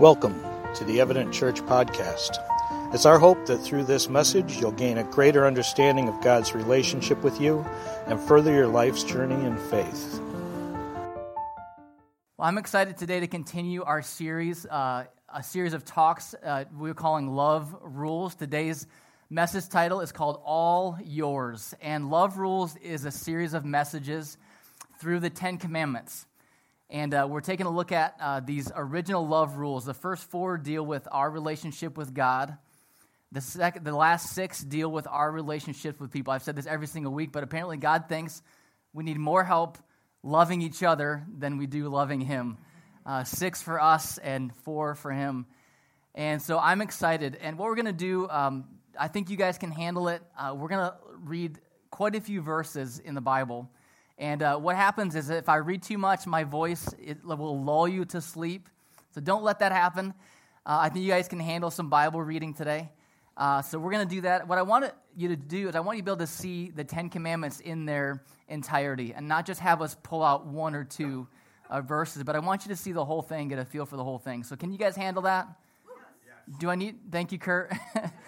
Welcome 0.00 0.42
to 0.74 0.84
the 0.84 1.00
Evident 1.00 1.32
Church 1.32 1.60
podcast. 1.62 2.38
It's 2.94 3.06
our 3.06 3.18
hope 3.18 3.46
that 3.46 3.58
through 3.58 3.84
this 3.84 4.08
message 4.08 4.58
you'll 4.58 4.72
gain 4.72 4.98
a 4.98 5.04
greater 5.04 5.46
understanding 5.46 6.08
of 6.08 6.20
God's 6.20 6.54
relationship 6.54 7.22
with 7.22 7.40
you 7.40 7.64
and 8.06 8.20
further 8.20 8.52
your 8.52 8.66
life's 8.66 9.02
journey 9.02 9.44
in 9.46 9.56
faith. 9.56 10.20
Well, 12.36 12.48
I'm 12.48 12.58
excited 12.58 12.96
today 12.96 13.20
to 13.20 13.26
continue 13.26 13.82
our 13.82 14.02
series, 14.02 14.66
uh, 14.66 15.04
a 15.32 15.42
series 15.42 15.74
of 15.74 15.84
talks 15.84 16.34
uh, 16.34 16.64
we're 16.76 16.94
calling 16.94 17.28
Love 17.28 17.74
Rules. 17.80 18.34
Today's 18.34 18.86
message 19.30 19.68
title 19.68 20.00
is 20.00 20.12
called 20.12 20.42
All 20.44 20.98
Yours. 21.02 21.74
And 21.80 22.10
Love 22.10 22.36
Rules 22.38 22.76
is 22.76 23.04
a 23.04 23.10
series 23.10 23.54
of 23.54 23.64
messages 23.64 24.36
through 24.98 25.20
the 25.20 25.30
Ten 25.30 25.56
Commandments. 25.56 26.26
And 26.92 27.14
uh, 27.14 27.26
we're 27.28 27.40
taking 27.40 27.64
a 27.64 27.70
look 27.70 27.90
at 27.90 28.16
uh, 28.20 28.40
these 28.40 28.70
original 28.76 29.26
love 29.26 29.56
rules. 29.56 29.86
The 29.86 29.94
first 29.94 30.24
four 30.24 30.58
deal 30.58 30.84
with 30.84 31.08
our 31.10 31.30
relationship 31.30 31.96
with 31.96 32.12
God. 32.12 32.58
The, 33.32 33.40
second, 33.40 33.86
the 33.86 33.96
last 33.96 34.34
six 34.34 34.60
deal 34.62 34.92
with 34.92 35.06
our 35.06 35.32
relationships 35.32 35.98
with 35.98 36.10
people. 36.10 36.34
I've 36.34 36.42
said 36.42 36.54
this 36.54 36.66
every 36.66 36.86
single 36.86 37.14
week, 37.14 37.32
but 37.32 37.42
apparently 37.42 37.78
God 37.78 38.10
thinks 38.10 38.42
we 38.92 39.04
need 39.04 39.16
more 39.16 39.42
help 39.42 39.78
loving 40.22 40.60
each 40.60 40.82
other 40.82 41.24
than 41.38 41.56
we 41.56 41.66
do 41.66 41.88
loving 41.88 42.20
Him. 42.20 42.58
Uh, 43.06 43.24
six 43.24 43.62
for 43.62 43.80
us 43.80 44.18
and 44.18 44.54
four 44.56 44.94
for 44.94 45.12
Him. 45.12 45.46
And 46.14 46.42
so 46.42 46.58
I'm 46.58 46.82
excited. 46.82 47.38
And 47.40 47.56
what 47.56 47.68
we're 47.68 47.74
going 47.74 47.86
to 47.86 47.92
do, 47.94 48.28
um, 48.28 48.66
I 49.00 49.08
think 49.08 49.30
you 49.30 49.38
guys 49.38 49.56
can 49.56 49.70
handle 49.70 50.08
it. 50.08 50.20
Uh, 50.38 50.54
we're 50.54 50.68
going 50.68 50.90
to 50.90 50.94
read 51.24 51.58
quite 51.90 52.16
a 52.16 52.20
few 52.20 52.42
verses 52.42 52.98
in 52.98 53.14
the 53.14 53.22
Bible. 53.22 53.70
And 54.18 54.42
uh, 54.42 54.56
what 54.58 54.76
happens 54.76 55.16
is 55.16 55.30
if 55.30 55.48
I 55.48 55.56
read 55.56 55.82
too 55.82 55.98
much, 55.98 56.26
my 56.26 56.44
voice 56.44 56.94
it 57.02 57.24
will 57.24 57.62
lull 57.62 57.88
you 57.88 58.04
to 58.06 58.20
sleep. 58.20 58.68
So 59.14 59.20
don't 59.20 59.42
let 59.42 59.58
that 59.60 59.72
happen. 59.72 60.14
Uh, 60.64 60.78
I 60.82 60.88
think 60.88 61.04
you 61.04 61.10
guys 61.10 61.28
can 61.28 61.40
handle 61.40 61.70
some 61.70 61.90
Bible 61.90 62.22
reading 62.22 62.54
today. 62.54 62.90
Uh, 63.36 63.62
so 63.62 63.78
we're 63.78 63.90
going 63.90 64.06
to 64.06 64.14
do 64.14 64.20
that. 64.22 64.46
What 64.46 64.58
I 64.58 64.62
want 64.62 64.92
you 65.16 65.28
to 65.28 65.36
do 65.36 65.68
is 65.68 65.74
I 65.74 65.80
want 65.80 65.96
you 65.96 66.02
to 66.02 66.04
be 66.04 66.10
able 66.10 66.18
to 66.18 66.26
see 66.26 66.70
the 66.70 66.84
Ten 66.84 67.08
Commandments 67.08 67.60
in 67.60 67.86
their 67.86 68.22
entirety 68.48 69.14
and 69.14 69.26
not 69.26 69.46
just 69.46 69.60
have 69.60 69.80
us 69.80 69.96
pull 70.02 70.22
out 70.22 70.46
one 70.46 70.74
or 70.74 70.84
two 70.84 71.26
uh, 71.70 71.80
verses, 71.80 72.22
but 72.22 72.36
I 72.36 72.40
want 72.40 72.64
you 72.64 72.68
to 72.68 72.76
see 72.76 72.92
the 72.92 73.04
whole 73.04 73.22
thing, 73.22 73.48
get 73.48 73.58
a 73.58 73.64
feel 73.64 73.86
for 73.86 73.96
the 73.96 74.04
whole 74.04 74.18
thing. 74.18 74.44
So 74.44 74.54
can 74.54 74.70
you 74.70 74.78
guys 74.78 74.94
handle 74.94 75.22
that? 75.22 75.48
Yes. 76.26 76.58
Do 76.58 76.70
I 76.70 76.74
need, 76.74 76.96
thank 77.10 77.32
you, 77.32 77.38
Kurt. 77.38 77.72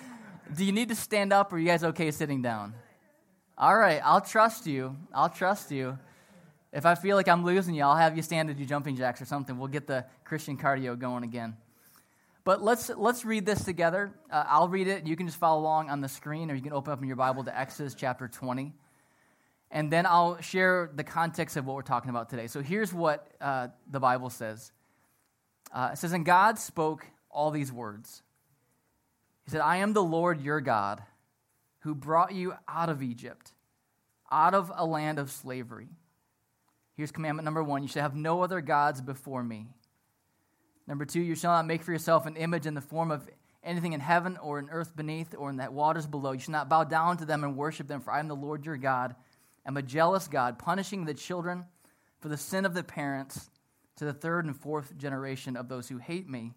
do 0.56 0.64
you 0.64 0.72
need 0.72 0.88
to 0.88 0.94
stand 0.94 1.32
up 1.32 1.52
or 1.52 1.56
are 1.56 1.58
you 1.58 1.66
guys 1.66 1.84
okay 1.84 2.10
sitting 2.10 2.40
down? 2.40 2.74
All 3.56 3.76
right, 3.76 4.00
I'll 4.04 4.20
trust 4.20 4.66
you. 4.66 4.96
I'll 5.12 5.28
trust 5.28 5.70
you. 5.70 5.96
If 6.72 6.84
I 6.84 6.96
feel 6.96 7.14
like 7.14 7.28
I'm 7.28 7.44
losing 7.44 7.76
you, 7.76 7.84
I'll 7.84 7.94
have 7.94 8.16
you 8.16 8.22
stand 8.22 8.50
and 8.50 8.58
do 8.58 8.64
jumping 8.64 8.96
jacks 8.96 9.22
or 9.22 9.26
something. 9.26 9.56
We'll 9.56 9.68
get 9.68 9.86
the 9.86 10.04
Christian 10.24 10.58
cardio 10.58 10.98
going 10.98 11.22
again. 11.22 11.56
But 12.42 12.62
let's, 12.64 12.90
let's 12.96 13.24
read 13.24 13.46
this 13.46 13.64
together. 13.64 14.12
Uh, 14.28 14.42
I'll 14.48 14.68
read 14.68 14.88
it. 14.88 15.06
You 15.06 15.14
can 15.14 15.26
just 15.26 15.38
follow 15.38 15.60
along 15.60 15.88
on 15.88 16.00
the 16.00 16.08
screen, 16.08 16.50
or 16.50 16.56
you 16.56 16.62
can 16.62 16.72
open 16.72 16.92
up 16.92 17.00
in 17.00 17.06
your 17.06 17.16
Bible 17.16 17.44
to 17.44 17.56
Exodus 17.56 17.94
chapter 17.94 18.26
20. 18.26 18.72
And 19.70 19.90
then 19.90 20.04
I'll 20.04 20.40
share 20.40 20.90
the 20.92 21.04
context 21.04 21.56
of 21.56 21.64
what 21.64 21.76
we're 21.76 21.82
talking 21.82 22.10
about 22.10 22.30
today. 22.30 22.48
So 22.48 22.60
here's 22.60 22.92
what 22.92 23.28
uh, 23.40 23.68
the 23.88 24.00
Bible 24.00 24.30
says 24.30 24.72
uh, 25.72 25.90
It 25.92 25.98
says, 25.98 26.12
And 26.12 26.26
God 26.26 26.58
spoke 26.58 27.06
all 27.30 27.52
these 27.52 27.70
words. 27.70 28.20
He 29.44 29.52
said, 29.52 29.60
I 29.60 29.76
am 29.76 29.92
the 29.92 30.02
Lord 30.02 30.40
your 30.40 30.60
God 30.60 31.04
who 31.84 31.94
brought 31.94 32.32
you 32.32 32.54
out 32.66 32.88
of 32.88 33.02
Egypt, 33.02 33.52
out 34.32 34.54
of 34.54 34.72
a 34.74 34.86
land 34.86 35.18
of 35.18 35.30
slavery. 35.30 35.88
Here's 36.96 37.12
commandment 37.12 37.44
number 37.44 37.62
one 37.62 37.82
you 37.82 37.88
shall 37.88 38.02
have 38.02 38.16
no 38.16 38.42
other 38.42 38.62
gods 38.62 39.02
before 39.02 39.44
me. 39.44 39.68
Number 40.86 41.04
two, 41.04 41.20
you 41.20 41.34
shall 41.34 41.52
not 41.52 41.66
make 41.66 41.82
for 41.82 41.92
yourself 41.92 42.24
an 42.24 42.36
image 42.36 42.66
in 42.66 42.74
the 42.74 42.80
form 42.80 43.10
of 43.10 43.28
anything 43.62 43.92
in 43.92 44.00
heaven 44.00 44.38
or 44.38 44.58
in 44.58 44.70
earth 44.70 44.96
beneath 44.96 45.34
or 45.36 45.50
in 45.50 45.56
the 45.56 45.70
waters 45.70 46.06
below. 46.06 46.32
You 46.32 46.40
shall 46.40 46.52
not 46.52 46.70
bow 46.70 46.84
down 46.84 47.18
to 47.18 47.26
them 47.26 47.44
and 47.44 47.56
worship 47.56 47.86
them, 47.86 48.00
for 48.00 48.12
I 48.12 48.20
am 48.20 48.28
the 48.28 48.36
Lord 48.36 48.64
your 48.64 48.78
God. 48.78 49.14
I'm 49.66 49.76
a 49.76 49.82
jealous 49.82 50.26
God, 50.26 50.58
punishing 50.58 51.04
the 51.04 51.14
children 51.14 51.66
for 52.18 52.28
the 52.28 52.36
sin 52.38 52.64
of 52.64 52.72
the 52.72 52.82
parents 52.82 53.50
to 53.96 54.06
the 54.06 54.12
third 54.14 54.46
and 54.46 54.56
fourth 54.56 54.96
generation 54.96 55.54
of 55.54 55.68
those 55.68 55.88
who 55.88 55.98
hate 55.98 56.28
me, 56.28 56.52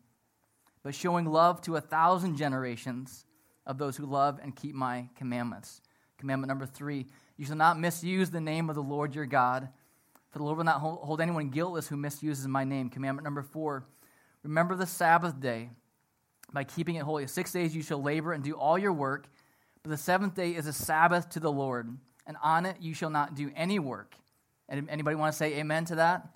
but 0.83 0.95
showing 0.95 1.25
love 1.25 1.61
to 1.61 1.75
a 1.75 1.81
thousand 1.81 2.37
generations 2.37 3.25
of 3.67 3.77
those 3.77 3.97
who 3.97 4.05
love 4.05 4.39
and 4.41 4.55
keep 4.55 4.73
my 4.73 5.07
commandments. 5.15 5.81
Commandment 6.17 6.47
number 6.47 6.65
three 6.65 7.05
you 7.37 7.45
shall 7.45 7.55
not 7.55 7.79
misuse 7.79 8.31
the 8.31 8.41
name 8.41 8.67
of 8.67 8.75
the 8.75 8.81
Lord 8.81 9.13
your 9.13 9.27
God, 9.27 9.69
for 10.31 10.39
the 10.39 10.43
Lord 10.43 10.57
will 10.57 10.63
not 10.63 10.79
hold 10.79 11.21
anyone 11.21 11.49
guiltless 11.49 11.87
who 11.87 11.95
misuses 11.95 12.47
my 12.47 12.63
name. 12.63 12.89
Commandment 12.89 13.23
number 13.23 13.43
four 13.43 13.85
remember 14.41 14.75
the 14.75 14.87
Sabbath 14.87 15.39
day 15.39 15.69
by 16.51 16.63
keeping 16.63 16.95
it 16.95 17.03
holy. 17.03 17.27
Six 17.27 17.51
days 17.51 17.75
you 17.75 17.83
shall 17.83 18.01
labor 18.01 18.33
and 18.33 18.43
do 18.43 18.53
all 18.53 18.79
your 18.79 18.93
work, 18.93 19.27
but 19.83 19.91
the 19.91 19.97
seventh 19.97 20.33
day 20.33 20.51
is 20.55 20.65
a 20.65 20.73
Sabbath 20.73 21.29
to 21.29 21.39
the 21.39 21.51
Lord, 21.51 21.95
and 22.25 22.37
on 22.41 22.65
it 22.65 22.77
you 22.79 22.95
shall 22.95 23.11
not 23.11 23.35
do 23.35 23.51
any 23.55 23.77
work. 23.77 24.15
And 24.69 24.89
anybody 24.89 25.15
want 25.15 25.31
to 25.31 25.37
say 25.37 25.59
amen 25.59 25.85
to 25.85 25.95
that? 25.95 26.27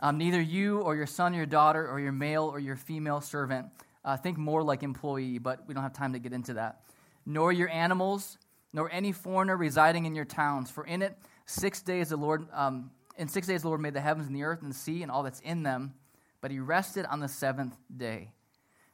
Um, 0.00 0.18
neither 0.18 0.40
you 0.40 0.80
or 0.80 0.96
your 0.96 1.06
son 1.06 1.34
or 1.34 1.38
your 1.38 1.46
daughter 1.46 1.88
or 1.88 2.00
your 2.00 2.12
male 2.12 2.44
or 2.44 2.58
your 2.58 2.76
female 2.76 3.20
servant 3.20 3.66
uh, 4.04 4.16
think 4.16 4.38
more 4.38 4.62
like 4.62 4.82
employee, 4.82 5.38
but 5.38 5.66
we 5.66 5.74
don't 5.74 5.82
have 5.82 5.94
time 5.94 6.12
to 6.12 6.18
get 6.18 6.32
into 6.32 6.54
that. 6.54 6.80
Nor 7.24 7.52
your 7.52 7.68
animals, 7.68 8.38
nor 8.72 8.90
any 8.90 9.12
foreigner 9.12 9.56
residing 9.56 10.04
in 10.04 10.14
your 10.14 10.24
towns. 10.24 10.70
For 10.70 10.84
in 10.84 11.02
it, 11.02 11.16
six 11.46 11.82
days 11.82 12.10
the 12.10 12.16
Lord, 12.16 12.46
um, 12.52 12.90
in 13.16 13.28
six 13.28 13.46
days 13.46 13.62
the 13.62 13.68
Lord 13.68 13.80
made 13.80 13.94
the 13.94 14.00
heavens 14.00 14.26
and 14.26 14.36
the 14.36 14.42
earth 14.42 14.62
and 14.62 14.70
the 14.70 14.76
sea 14.76 15.02
and 15.02 15.10
all 15.10 15.22
that's 15.22 15.40
in 15.40 15.62
them, 15.62 15.94
but 16.40 16.50
he 16.50 16.58
rested 16.58 17.06
on 17.06 17.20
the 17.20 17.28
seventh 17.28 17.76
day. 17.94 18.30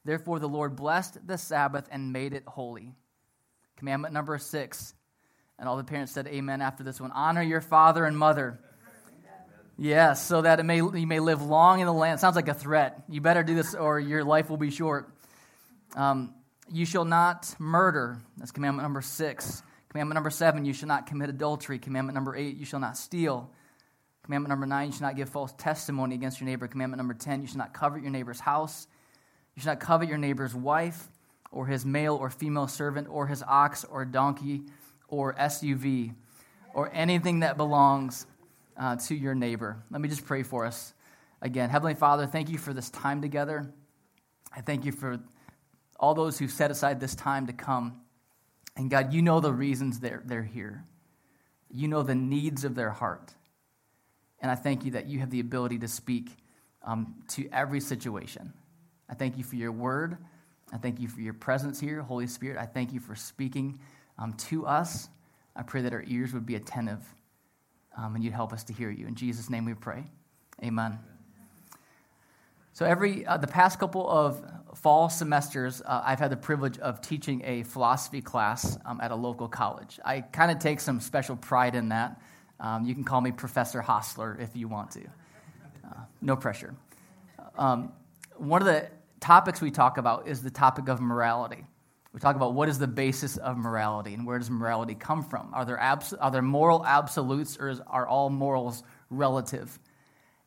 Therefore 0.04 0.38
the 0.38 0.48
Lord 0.48 0.76
blessed 0.76 1.26
the 1.26 1.36
Sabbath 1.38 1.88
and 1.90 2.12
made 2.12 2.32
it 2.32 2.44
holy. 2.46 2.94
Commandment 3.76 4.14
number 4.14 4.38
six. 4.38 4.94
And 5.58 5.68
all 5.68 5.76
the 5.76 5.84
parents 5.84 6.12
said 6.12 6.26
amen 6.26 6.62
after 6.62 6.82
this 6.82 7.00
one. 7.00 7.12
Honor 7.12 7.42
your 7.42 7.60
father 7.60 8.06
and 8.06 8.16
mother 8.16 8.60
Yes, 9.82 10.22
so 10.26 10.42
that 10.42 10.60
it 10.60 10.64
may, 10.64 10.76
you 10.76 11.06
may 11.06 11.20
live 11.20 11.40
long 11.40 11.80
in 11.80 11.86
the 11.86 11.92
land. 11.92 12.20
Sounds 12.20 12.36
like 12.36 12.48
a 12.48 12.54
threat. 12.54 13.02
You 13.08 13.22
better 13.22 13.42
do 13.42 13.54
this 13.54 13.74
or 13.74 13.98
your 13.98 14.22
life 14.24 14.50
will 14.50 14.58
be 14.58 14.70
short. 14.70 15.10
Um, 15.96 16.34
you 16.70 16.84
shall 16.84 17.06
not 17.06 17.54
murder. 17.58 18.18
That's 18.36 18.50
commandment 18.50 18.84
number 18.84 19.00
six. 19.00 19.62
Commandment 19.88 20.16
number 20.16 20.28
seven, 20.28 20.66
you 20.66 20.74
shall 20.74 20.88
not 20.88 21.06
commit 21.06 21.30
adultery. 21.30 21.78
Commandment 21.78 22.14
number 22.14 22.36
eight, 22.36 22.58
you 22.58 22.66
shall 22.66 22.78
not 22.78 22.98
steal. 22.98 23.50
Commandment 24.22 24.50
number 24.50 24.66
nine, 24.66 24.88
you 24.88 24.92
shall 24.92 25.08
not 25.08 25.16
give 25.16 25.30
false 25.30 25.54
testimony 25.56 26.14
against 26.14 26.42
your 26.42 26.50
neighbor. 26.50 26.68
Commandment 26.68 26.98
number 26.98 27.14
10, 27.14 27.40
you 27.40 27.46
shall 27.46 27.56
not 27.56 27.72
covet 27.72 28.02
your 28.02 28.10
neighbor's 28.10 28.40
house. 28.40 28.86
You 29.56 29.62
shall 29.62 29.72
not 29.72 29.80
covet 29.80 30.10
your 30.10 30.18
neighbor's 30.18 30.54
wife, 30.54 31.08
or 31.50 31.64
his 31.64 31.86
male 31.86 32.16
or 32.16 32.28
female 32.28 32.68
servant, 32.68 33.08
or 33.10 33.28
his 33.28 33.42
ox, 33.42 33.84
or 33.84 34.04
donkey, 34.04 34.60
or 35.08 35.32
SUV, 35.36 36.12
or 36.74 36.90
anything 36.92 37.40
that 37.40 37.56
belongs 37.56 38.26
uh, 38.80 38.96
to 38.96 39.14
your 39.14 39.34
neighbor. 39.34 39.84
Let 39.90 40.00
me 40.00 40.08
just 40.08 40.24
pray 40.24 40.42
for 40.42 40.64
us 40.64 40.94
again. 41.42 41.68
Heavenly 41.68 41.94
Father, 41.94 42.26
thank 42.26 42.48
you 42.48 42.56
for 42.58 42.72
this 42.72 42.88
time 42.90 43.20
together. 43.20 43.70
I 44.56 44.62
thank 44.62 44.86
you 44.86 44.90
for 44.90 45.20
all 45.98 46.14
those 46.14 46.38
who 46.38 46.48
set 46.48 46.70
aside 46.70 46.98
this 46.98 47.14
time 47.14 47.46
to 47.46 47.52
come. 47.52 48.00
And 48.76 48.90
God, 48.90 49.12
you 49.12 49.20
know 49.20 49.40
the 49.40 49.52
reasons 49.52 50.00
they're, 50.00 50.22
they're 50.24 50.42
here, 50.42 50.84
you 51.70 51.86
know 51.86 52.02
the 52.02 52.14
needs 52.14 52.64
of 52.64 52.74
their 52.74 52.90
heart. 52.90 53.34
And 54.40 54.50
I 54.50 54.54
thank 54.54 54.86
you 54.86 54.92
that 54.92 55.06
you 55.06 55.18
have 55.18 55.30
the 55.30 55.40
ability 55.40 55.78
to 55.80 55.88
speak 55.88 56.30
um, 56.82 57.16
to 57.28 57.46
every 57.52 57.80
situation. 57.80 58.54
I 59.10 59.14
thank 59.14 59.36
you 59.36 59.44
for 59.44 59.56
your 59.56 59.72
word. 59.72 60.16
I 60.72 60.78
thank 60.78 60.98
you 60.98 61.08
for 61.08 61.20
your 61.20 61.34
presence 61.34 61.78
here, 61.78 62.00
Holy 62.00 62.26
Spirit. 62.26 62.56
I 62.56 62.64
thank 62.64 62.94
you 62.94 63.00
for 63.00 63.14
speaking 63.14 63.78
um, 64.18 64.32
to 64.34 64.66
us. 64.66 65.10
I 65.54 65.62
pray 65.62 65.82
that 65.82 65.92
our 65.92 66.04
ears 66.06 66.32
would 66.32 66.46
be 66.46 66.54
attentive 66.54 67.04
um, 68.00 68.14
and 68.14 68.24
you'd 68.24 68.32
help 68.32 68.52
us 68.52 68.64
to 68.64 68.72
hear 68.72 68.90
you. 68.90 69.06
In 69.06 69.14
Jesus' 69.14 69.50
name 69.50 69.64
we 69.64 69.74
pray. 69.74 70.04
Amen. 70.62 70.98
So, 72.72 72.86
every 72.86 73.26
uh, 73.26 73.36
the 73.36 73.46
past 73.46 73.78
couple 73.78 74.08
of 74.08 74.42
fall 74.74 75.10
semesters, 75.10 75.82
uh, 75.84 76.02
I've 76.04 76.18
had 76.18 76.30
the 76.30 76.36
privilege 76.36 76.78
of 76.78 77.00
teaching 77.00 77.42
a 77.44 77.62
philosophy 77.64 78.22
class 78.22 78.78
um, 78.86 79.00
at 79.02 79.10
a 79.10 79.14
local 79.14 79.48
college. 79.48 80.00
I 80.04 80.20
kind 80.20 80.50
of 80.50 80.58
take 80.58 80.80
some 80.80 81.00
special 81.00 81.36
pride 81.36 81.74
in 81.74 81.90
that. 81.90 82.20
Um, 82.58 82.84
you 82.84 82.94
can 82.94 83.04
call 83.04 83.20
me 83.20 83.32
Professor 83.32 83.80
Hostler 83.80 84.38
if 84.40 84.56
you 84.56 84.68
want 84.68 84.92
to. 84.92 85.04
Uh, 85.84 86.00
no 86.22 86.36
pressure. 86.36 86.74
Um, 87.58 87.92
one 88.36 88.62
of 88.62 88.66
the 88.66 88.88
topics 89.18 89.60
we 89.60 89.70
talk 89.70 89.98
about 89.98 90.28
is 90.28 90.42
the 90.42 90.50
topic 90.50 90.88
of 90.88 91.00
morality. 91.00 91.64
We 92.12 92.18
talk 92.18 92.34
about 92.34 92.54
what 92.54 92.68
is 92.68 92.78
the 92.78 92.88
basis 92.88 93.36
of 93.36 93.56
morality 93.56 94.14
and 94.14 94.26
where 94.26 94.38
does 94.38 94.50
morality 94.50 94.94
come 94.94 95.22
from? 95.22 95.50
Are 95.54 95.64
there, 95.64 95.78
abs- 95.78 96.12
are 96.12 96.30
there 96.30 96.42
moral 96.42 96.84
absolutes 96.84 97.56
or 97.58 97.68
is, 97.68 97.80
are 97.86 98.06
all 98.06 98.30
morals 98.30 98.82
relative? 99.10 99.78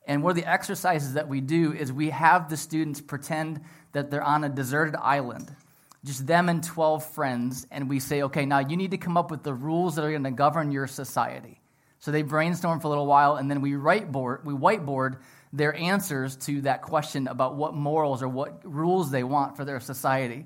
And 0.05 0.21
one 0.21 0.31
of 0.31 0.35
the 0.35 0.49
exercises 0.49 1.13
that 1.13 1.29
we 1.29 1.39
do 1.39 1.71
is 1.71 1.91
we 1.93 2.09
have 2.09 2.49
the 2.49 2.57
students 2.57 2.99
pretend 2.99 3.61
that 3.93 4.11
they're 4.11 4.23
on 4.23 4.43
a 4.43 4.49
deserted 4.49 4.95
island, 4.95 5.55
just 6.03 6.27
them 6.27 6.49
and 6.49 6.61
12 6.61 7.05
friends, 7.13 7.65
and 7.71 7.89
we 7.89 7.99
say, 7.99 8.23
okay, 8.23 8.45
now 8.45 8.59
you 8.59 8.75
need 8.75 8.91
to 8.91 8.97
come 8.97 9.15
up 9.15 9.31
with 9.31 9.43
the 9.43 9.53
rules 9.53 9.95
that 9.95 10.03
are 10.03 10.11
going 10.11 10.23
to 10.23 10.31
govern 10.31 10.71
your 10.71 10.87
society. 10.87 11.61
So 11.99 12.11
they 12.11 12.23
brainstorm 12.23 12.81
for 12.81 12.87
a 12.87 12.89
little 12.89 13.05
while, 13.05 13.37
and 13.37 13.49
then 13.49 13.61
we, 13.61 13.71
whiteboard, 13.71 14.43
we 14.43 14.53
whiteboard 14.53 15.19
their 15.53 15.73
answers 15.73 16.35
to 16.35 16.61
that 16.61 16.81
question 16.81 17.27
about 17.27 17.55
what 17.55 17.73
morals 17.73 18.21
or 18.21 18.27
what 18.27 18.59
rules 18.65 19.09
they 19.09 19.23
want 19.23 19.55
for 19.55 19.63
their 19.63 19.79
society. 19.79 20.45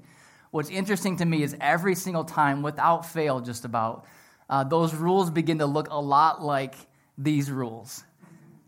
What's 0.58 0.72
interesting 0.72 1.18
to 1.18 1.26
me 1.26 1.44
is 1.44 1.56
every 1.62 1.94
single 1.94 2.24
time, 2.24 2.64
without 2.64 3.06
fail, 3.06 3.42
just 3.42 3.64
about, 3.64 4.06
uh, 4.50 4.64
those 4.64 4.92
rules 4.96 5.30
begin 5.30 5.60
to 5.60 5.68
look 5.68 5.90
a 5.92 6.02
lot 6.02 6.42
like 6.42 6.74
these 7.16 7.52
rules. 7.52 8.04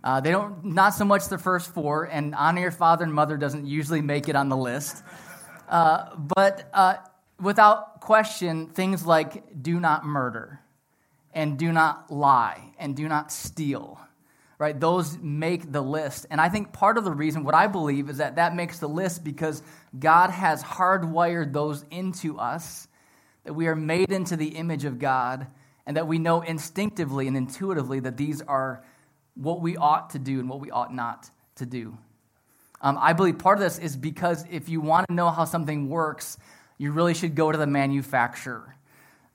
Uh, 0.03 0.21
they 0.21 0.29
don't, 0.29 0.63
not 0.63 0.93
so 0.93 1.03
much 1.03 1.29
the 1.29 1.39
first 1.39 1.73
four, 1.73 2.03
and 2.03 2.35
honor 2.35 2.61
your 2.61 2.69
father 2.69 3.05
and 3.05 3.11
mother 3.11 3.37
doesn't 3.37 3.65
usually 3.65 4.01
make 4.01 4.29
it 4.29 4.35
on 4.35 4.49
the 4.49 4.55
list. 4.55 5.01
Uh, 5.67 6.15
but 6.15 6.69
uh, 6.75 6.97
without 7.41 8.01
question, 8.01 8.67
things 8.67 9.03
like 9.03 9.59
do 9.59 9.79
not 9.79 10.05
murder, 10.05 10.59
and 11.33 11.57
do 11.57 11.71
not 11.71 12.11
lie, 12.11 12.71
and 12.77 12.95
do 12.95 13.07
not 13.07 13.31
steal, 13.31 13.99
right? 14.59 14.77
Those 14.77 15.17
make 15.17 15.71
the 15.71 15.81
list. 15.81 16.27
And 16.29 16.39
I 16.39 16.49
think 16.49 16.73
part 16.73 16.97
of 16.97 17.05
the 17.05 17.11
reason, 17.11 17.43
what 17.43 17.55
I 17.55 17.67
believe, 17.67 18.09
is 18.09 18.17
that 18.17 18.35
that 18.35 18.53
makes 18.53 18.79
the 18.79 18.89
list 18.89 19.23
because 19.23 19.63
God 19.97 20.29
has 20.29 20.61
hardwired 20.61 21.53
those 21.53 21.83
into 21.89 22.37
us, 22.37 22.87
that 23.45 23.53
we 23.53 23.67
are 23.67 23.75
made 23.75 24.11
into 24.11 24.35
the 24.35 24.49
image 24.49 24.83
of 24.83 24.99
God, 24.99 25.47
and 25.87 25.95
that 25.97 26.07
we 26.07 26.19
know 26.19 26.41
instinctively 26.41 27.27
and 27.27 27.37
intuitively 27.37 28.01
that 28.01 28.17
these 28.17 28.41
are 28.41 28.83
what 29.33 29.61
we 29.61 29.77
ought 29.77 30.11
to 30.11 30.19
do 30.19 30.39
and 30.39 30.49
what 30.49 30.59
we 30.59 30.69
ought 30.69 30.93
not 30.93 31.29
to 31.55 31.65
do. 31.65 31.97
Um, 32.81 32.97
I 32.99 33.13
believe 33.13 33.39
part 33.39 33.57
of 33.57 33.63
this 33.63 33.79
is 33.79 33.95
because 33.95 34.45
if 34.51 34.67
you 34.67 34.81
want 34.81 35.07
to 35.07 35.13
know 35.13 35.29
how 35.29 35.45
something 35.45 35.89
works, 35.89 36.37
you 36.77 36.91
really 36.91 37.13
should 37.13 37.33
go 37.33 37.51
to 37.51 37.57
the 37.57 37.67
manufacturer. 37.67 38.75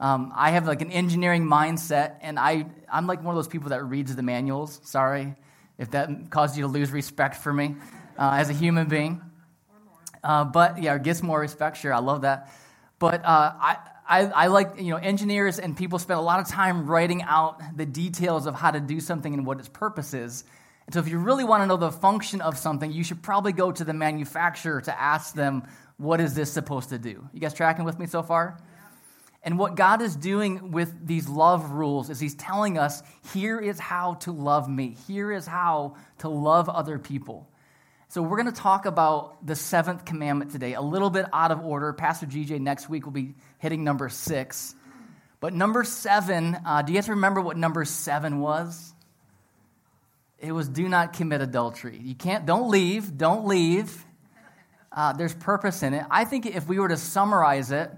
Um, 0.00 0.32
I 0.34 0.50
have 0.50 0.66
like 0.66 0.82
an 0.82 0.90
engineering 0.90 1.44
mindset, 1.44 2.16
and 2.20 2.38
I, 2.38 2.66
I'm 2.92 3.06
like 3.06 3.22
one 3.22 3.34
of 3.34 3.36
those 3.36 3.48
people 3.48 3.70
that 3.70 3.84
reads 3.84 4.14
the 4.14 4.22
manuals. 4.22 4.80
Sorry 4.84 5.34
if 5.78 5.90
that 5.92 6.30
caused 6.30 6.56
you 6.56 6.62
to 6.62 6.68
lose 6.68 6.90
respect 6.90 7.36
for 7.36 7.52
me 7.52 7.76
uh, 8.18 8.36
as 8.38 8.50
a 8.50 8.52
human 8.52 8.88
being. 8.88 9.20
Uh, 10.22 10.44
but 10.44 10.82
yeah, 10.82 10.96
gets 10.98 11.22
more 11.22 11.40
respect, 11.40 11.76
sure. 11.76 11.92
I 11.92 11.98
love 11.98 12.22
that. 12.22 12.50
But 12.98 13.24
uh, 13.24 13.52
I, 13.60 13.76
I, 14.08 14.20
I, 14.26 14.46
like, 14.46 14.80
you 14.80 14.90
know, 14.90 14.96
engineers 14.96 15.58
and 15.58 15.76
people 15.76 15.98
spend 15.98 16.18
a 16.18 16.22
lot 16.22 16.40
of 16.40 16.48
time 16.48 16.86
writing 16.86 17.22
out 17.22 17.60
the 17.76 17.84
details 17.84 18.46
of 18.46 18.54
how 18.54 18.70
to 18.70 18.80
do 18.80 19.00
something 19.00 19.34
and 19.34 19.44
what 19.46 19.58
its 19.58 19.68
purpose 19.68 20.14
is. 20.14 20.44
And 20.86 20.94
so 20.94 21.00
if 21.00 21.08
you 21.08 21.18
really 21.18 21.44
want 21.44 21.62
to 21.62 21.66
know 21.66 21.76
the 21.76 21.90
function 21.90 22.40
of 22.40 22.56
something, 22.56 22.90
you 22.92 23.04
should 23.04 23.22
probably 23.22 23.52
go 23.52 23.72
to 23.72 23.84
the 23.84 23.94
manufacturer 23.94 24.80
to 24.82 25.00
ask 25.00 25.34
them, 25.34 25.64
what 25.96 26.20
is 26.20 26.34
this 26.34 26.52
supposed 26.52 26.90
to 26.90 26.98
do? 26.98 27.28
You 27.32 27.40
guys 27.40 27.54
tracking 27.54 27.84
with 27.84 27.98
me 27.98 28.06
so 28.06 28.22
far? 28.22 28.58
And 29.44 29.58
what 29.58 29.76
God 29.76 30.00
is 30.00 30.16
doing 30.16 30.72
with 30.72 31.06
these 31.06 31.28
love 31.28 31.70
rules 31.70 32.08
is 32.08 32.18
He's 32.18 32.34
telling 32.34 32.78
us, 32.78 33.02
here 33.32 33.60
is 33.60 33.78
how 33.78 34.14
to 34.14 34.32
love 34.32 34.68
me. 34.68 34.96
Here 35.06 35.30
is 35.30 35.46
how 35.46 35.96
to 36.18 36.30
love 36.30 36.70
other 36.70 36.98
people. 36.98 37.46
So, 38.08 38.22
we're 38.22 38.40
going 38.40 38.52
to 38.52 38.60
talk 38.60 38.86
about 38.86 39.46
the 39.46 39.54
seventh 39.54 40.06
commandment 40.06 40.52
today, 40.52 40.72
a 40.74 40.80
little 40.80 41.10
bit 41.10 41.26
out 41.32 41.50
of 41.50 41.60
order. 41.60 41.92
Pastor 41.92 42.26
GJ 42.26 42.60
next 42.60 42.88
week 42.88 43.04
will 43.04 43.12
be 43.12 43.34
hitting 43.58 43.84
number 43.84 44.08
six. 44.08 44.74
But 45.40 45.52
number 45.52 45.84
seven, 45.84 46.56
uh, 46.64 46.80
do 46.80 46.92
you 46.92 46.98
guys 46.98 47.10
remember 47.10 47.42
what 47.42 47.58
number 47.58 47.84
seven 47.84 48.40
was? 48.40 48.94
It 50.38 50.52
was 50.52 50.68
do 50.68 50.88
not 50.88 51.12
commit 51.12 51.42
adultery. 51.42 52.00
You 52.02 52.14
can't, 52.14 52.46
don't 52.46 52.70
leave, 52.70 53.18
don't 53.18 53.46
leave. 53.46 54.04
Uh, 54.90 55.12
there's 55.12 55.34
purpose 55.34 55.82
in 55.82 55.92
it. 55.92 56.04
I 56.10 56.24
think 56.24 56.46
if 56.46 56.66
we 56.66 56.78
were 56.78 56.88
to 56.88 56.96
summarize 56.96 57.72
it, 57.72 57.90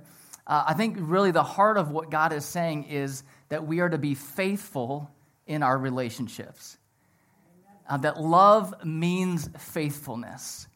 uh, 0.47 0.65
I 0.69 0.75
think 0.75 0.97
really 1.01 1.31
the 1.31 1.43
heart 1.43 1.77
of 1.77 1.91
what 1.91 2.11
God 2.11 2.33
is 2.33 2.45
saying 2.45 2.85
is 2.85 3.23
that 3.49 3.67
we 3.67 3.81
are 3.81 3.89
to 3.89 3.99
be 3.99 4.15
faithful 4.15 5.11
in 5.47 5.63
our 5.63 5.77
relationships 5.77 6.77
uh, 7.89 7.97
that 7.99 8.21
love 8.21 8.85
means 8.85 9.49
faithfulness. 9.59 10.67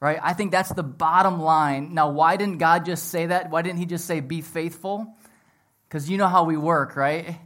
Right? 0.00 0.18
I 0.20 0.32
think 0.32 0.50
that's 0.50 0.72
the 0.72 0.82
bottom 0.82 1.40
line. 1.40 1.94
Now, 1.94 2.10
why 2.10 2.36
didn't 2.36 2.58
God 2.58 2.84
just 2.84 3.08
say 3.08 3.26
that? 3.26 3.50
Why 3.50 3.62
didn't 3.62 3.78
He 3.78 3.86
just 3.86 4.04
say, 4.04 4.18
be 4.18 4.40
faithful? 4.40 5.06
Because 5.88 6.10
you 6.10 6.18
know 6.18 6.26
how 6.26 6.44
we 6.44 6.56
work, 6.56 6.96
right? 6.96 7.38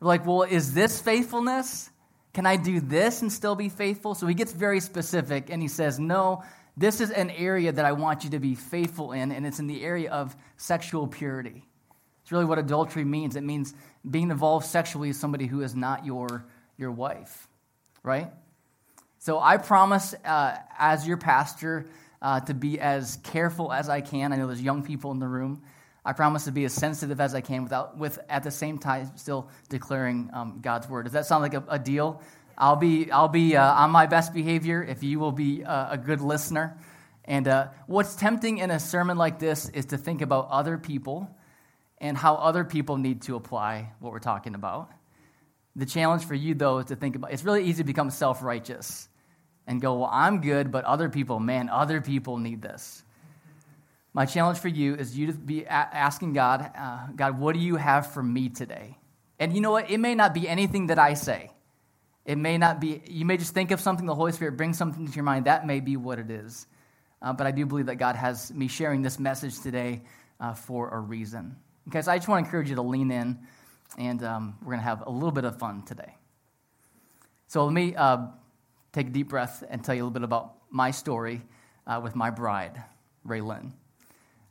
We're 0.00 0.08
like, 0.08 0.26
well, 0.26 0.42
is 0.42 0.74
this 0.74 1.00
faithfulness? 1.00 1.88
Can 2.32 2.46
I 2.46 2.56
do 2.56 2.80
this 2.80 3.22
and 3.22 3.32
still 3.32 3.54
be 3.54 3.68
faithful? 3.68 4.16
So 4.16 4.26
He 4.26 4.34
gets 4.34 4.52
very 4.52 4.80
specific 4.80 5.50
and 5.50 5.62
He 5.62 5.68
says, 5.68 6.00
no, 6.00 6.42
this 6.76 7.00
is 7.00 7.10
an 7.10 7.30
area 7.30 7.72
that 7.72 7.84
I 7.84 7.92
want 7.92 8.24
you 8.24 8.30
to 8.30 8.38
be 8.38 8.54
faithful 8.54 9.12
in, 9.12 9.32
and 9.32 9.46
it's 9.46 9.58
in 9.58 9.66
the 9.66 9.82
area 9.82 10.10
of 10.10 10.34
sexual 10.56 11.06
purity. 11.06 11.64
It's 12.22 12.32
really 12.32 12.44
what 12.44 12.58
adultery 12.58 13.04
means. 13.04 13.36
It 13.36 13.42
means 13.42 13.74
being 14.08 14.30
involved 14.30 14.66
sexually 14.66 15.08
with 15.08 15.16
somebody 15.16 15.46
who 15.46 15.62
is 15.62 15.74
not 15.74 16.04
your, 16.06 16.44
your 16.76 16.92
wife 16.92 17.48
right? 18.02 18.30
So 19.18 19.38
I 19.38 19.58
promise, 19.58 20.14
uh, 20.24 20.56
as 20.78 21.06
your 21.06 21.16
pastor, 21.16 21.86
uh, 22.22 22.40
to 22.40 22.54
be 22.54 22.78
as 22.80 23.18
careful 23.24 23.72
as 23.72 23.88
I 23.88 24.00
can. 24.00 24.32
I 24.32 24.36
know 24.36 24.46
there's 24.46 24.62
young 24.62 24.82
people 24.82 25.10
in 25.10 25.18
the 25.18 25.28
room. 25.28 25.62
I 26.04 26.12
promise 26.12 26.44
to 26.44 26.52
be 26.52 26.64
as 26.64 26.72
sensitive 26.72 27.20
as 27.20 27.34
I 27.34 27.42
can 27.42 27.62
without, 27.62 27.98
with 27.98 28.18
at 28.28 28.42
the 28.42 28.50
same 28.50 28.78
time 28.78 29.10
still 29.16 29.48
declaring 29.68 30.30
um, 30.32 30.60
God's 30.62 30.88
word. 30.88 31.04
Does 31.04 31.12
that 31.12 31.26
sound 31.26 31.42
like 31.42 31.54
a, 31.54 31.62
a 31.68 31.78
deal? 31.78 32.22
I'll 32.60 32.76
be, 32.76 33.10
I'll 33.10 33.28
be 33.28 33.56
uh, 33.56 33.72
on 33.72 33.90
my 33.90 34.06
best 34.06 34.34
behavior 34.34 34.82
if 34.82 35.02
you 35.02 35.18
will 35.18 35.32
be 35.32 35.64
uh, 35.64 35.92
a 35.92 35.98
good 35.98 36.20
listener. 36.20 36.76
And 37.24 37.48
uh, 37.48 37.68
what's 37.86 38.14
tempting 38.16 38.58
in 38.58 38.70
a 38.70 38.78
sermon 38.78 39.16
like 39.16 39.38
this 39.38 39.70
is 39.70 39.86
to 39.86 39.96
think 39.96 40.20
about 40.20 40.48
other 40.50 40.76
people 40.76 41.34
and 41.96 42.18
how 42.18 42.34
other 42.34 42.64
people 42.64 42.98
need 42.98 43.22
to 43.22 43.36
apply 43.36 43.92
what 43.98 44.12
we're 44.12 44.18
talking 44.18 44.54
about. 44.54 44.90
The 45.74 45.86
challenge 45.86 46.26
for 46.26 46.34
you, 46.34 46.54
though, 46.54 46.78
is 46.78 46.86
to 46.86 46.96
think 46.96 47.16
about 47.16 47.32
it's 47.32 47.44
really 47.44 47.64
easy 47.64 47.78
to 47.78 47.86
become 47.86 48.10
self 48.10 48.42
righteous 48.42 49.08
and 49.66 49.80
go, 49.80 50.00
Well, 50.00 50.10
I'm 50.12 50.42
good, 50.42 50.70
but 50.70 50.84
other 50.84 51.08
people, 51.08 51.40
man, 51.40 51.70
other 51.70 52.02
people 52.02 52.36
need 52.36 52.60
this. 52.60 53.02
My 54.12 54.26
challenge 54.26 54.58
for 54.58 54.68
you 54.68 54.96
is 54.96 55.16
you 55.16 55.28
to 55.28 55.32
be 55.32 55.66
asking 55.66 56.34
God, 56.34 56.70
uh, 56.76 57.06
God, 57.16 57.38
what 57.38 57.54
do 57.54 57.60
you 57.60 57.76
have 57.76 58.12
for 58.12 58.22
me 58.22 58.48
today? 58.48 58.98
And 59.38 59.54
you 59.54 59.60
know 59.62 59.70
what? 59.70 59.90
It 59.90 59.98
may 59.98 60.14
not 60.14 60.34
be 60.34 60.48
anything 60.48 60.88
that 60.88 60.98
I 60.98 61.14
say. 61.14 61.52
It 62.30 62.38
may 62.38 62.58
not 62.58 62.80
be, 62.80 63.02
you 63.08 63.24
may 63.24 63.36
just 63.36 63.54
think 63.54 63.72
of 63.72 63.80
something, 63.80 64.06
the 64.06 64.14
Holy 64.14 64.30
Spirit 64.30 64.56
brings 64.56 64.78
something 64.78 65.04
to 65.04 65.12
your 65.12 65.24
mind. 65.24 65.46
That 65.46 65.66
may 65.66 65.80
be 65.80 65.96
what 65.96 66.20
it 66.20 66.30
is. 66.30 66.64
Uh, 67.20 67.32
but 67.32 67.48
I 67.48 67.50
do 67.50 67.66
believe 67.66 67.86
that 67.86 67.96
God 67.96 68.14
has 68.14 68.54
me 68.54 68.68
sharing 68.68 69.02
this 69.02 69.18
message 69.18 69.58
today 69.58 70.02
uh, 70.38 70.54
for 70.54 70.90
a 70.90 71.00
reason. 71.00 71.56
Okay, 71.88 72.00
so 72.02 72.12
I 72.12 72.18
just 72.18 72.28
want 72.28 72.44
to 72.44 72.46
encourage 72.46 72.68
you 72.68 72.76
to 72.76 72.82
lean 72.82 73.10
in 73.10 73.36
and 73.98 74.22
um, 74.22 74.56
we're 74.60 74.74
going 74.74 74.78
to 74.78 74.84
have 74.84 75.02
a 75.08 75.10
little 75.10 75.32
bit 75.32 75.42
of 75.42 75.58
fun 75.58 75.82
today. 75.82 76.14
So 77.48 77.64
let 77.64 77.72
me 77.72 77.96
uh, 77.96 78.28
take 78.92 79.08
a 79.08 79.10
deep 79.10 79.30
breath 79.30 79.64
and 79.68 79.82
tell 79.82 79.96
you 79.96 80.02
a 80.02 80.04
little 80.04 80.14
bit 80.14 80.22
about 80.22 80.54
my 80.70 80.92
story 80.92 81.42
uh, 81.84 82.00
with 82.00 82.14
my 82.14 82.30
bride, 82.30 82.80
Raylan. 83.26 83.72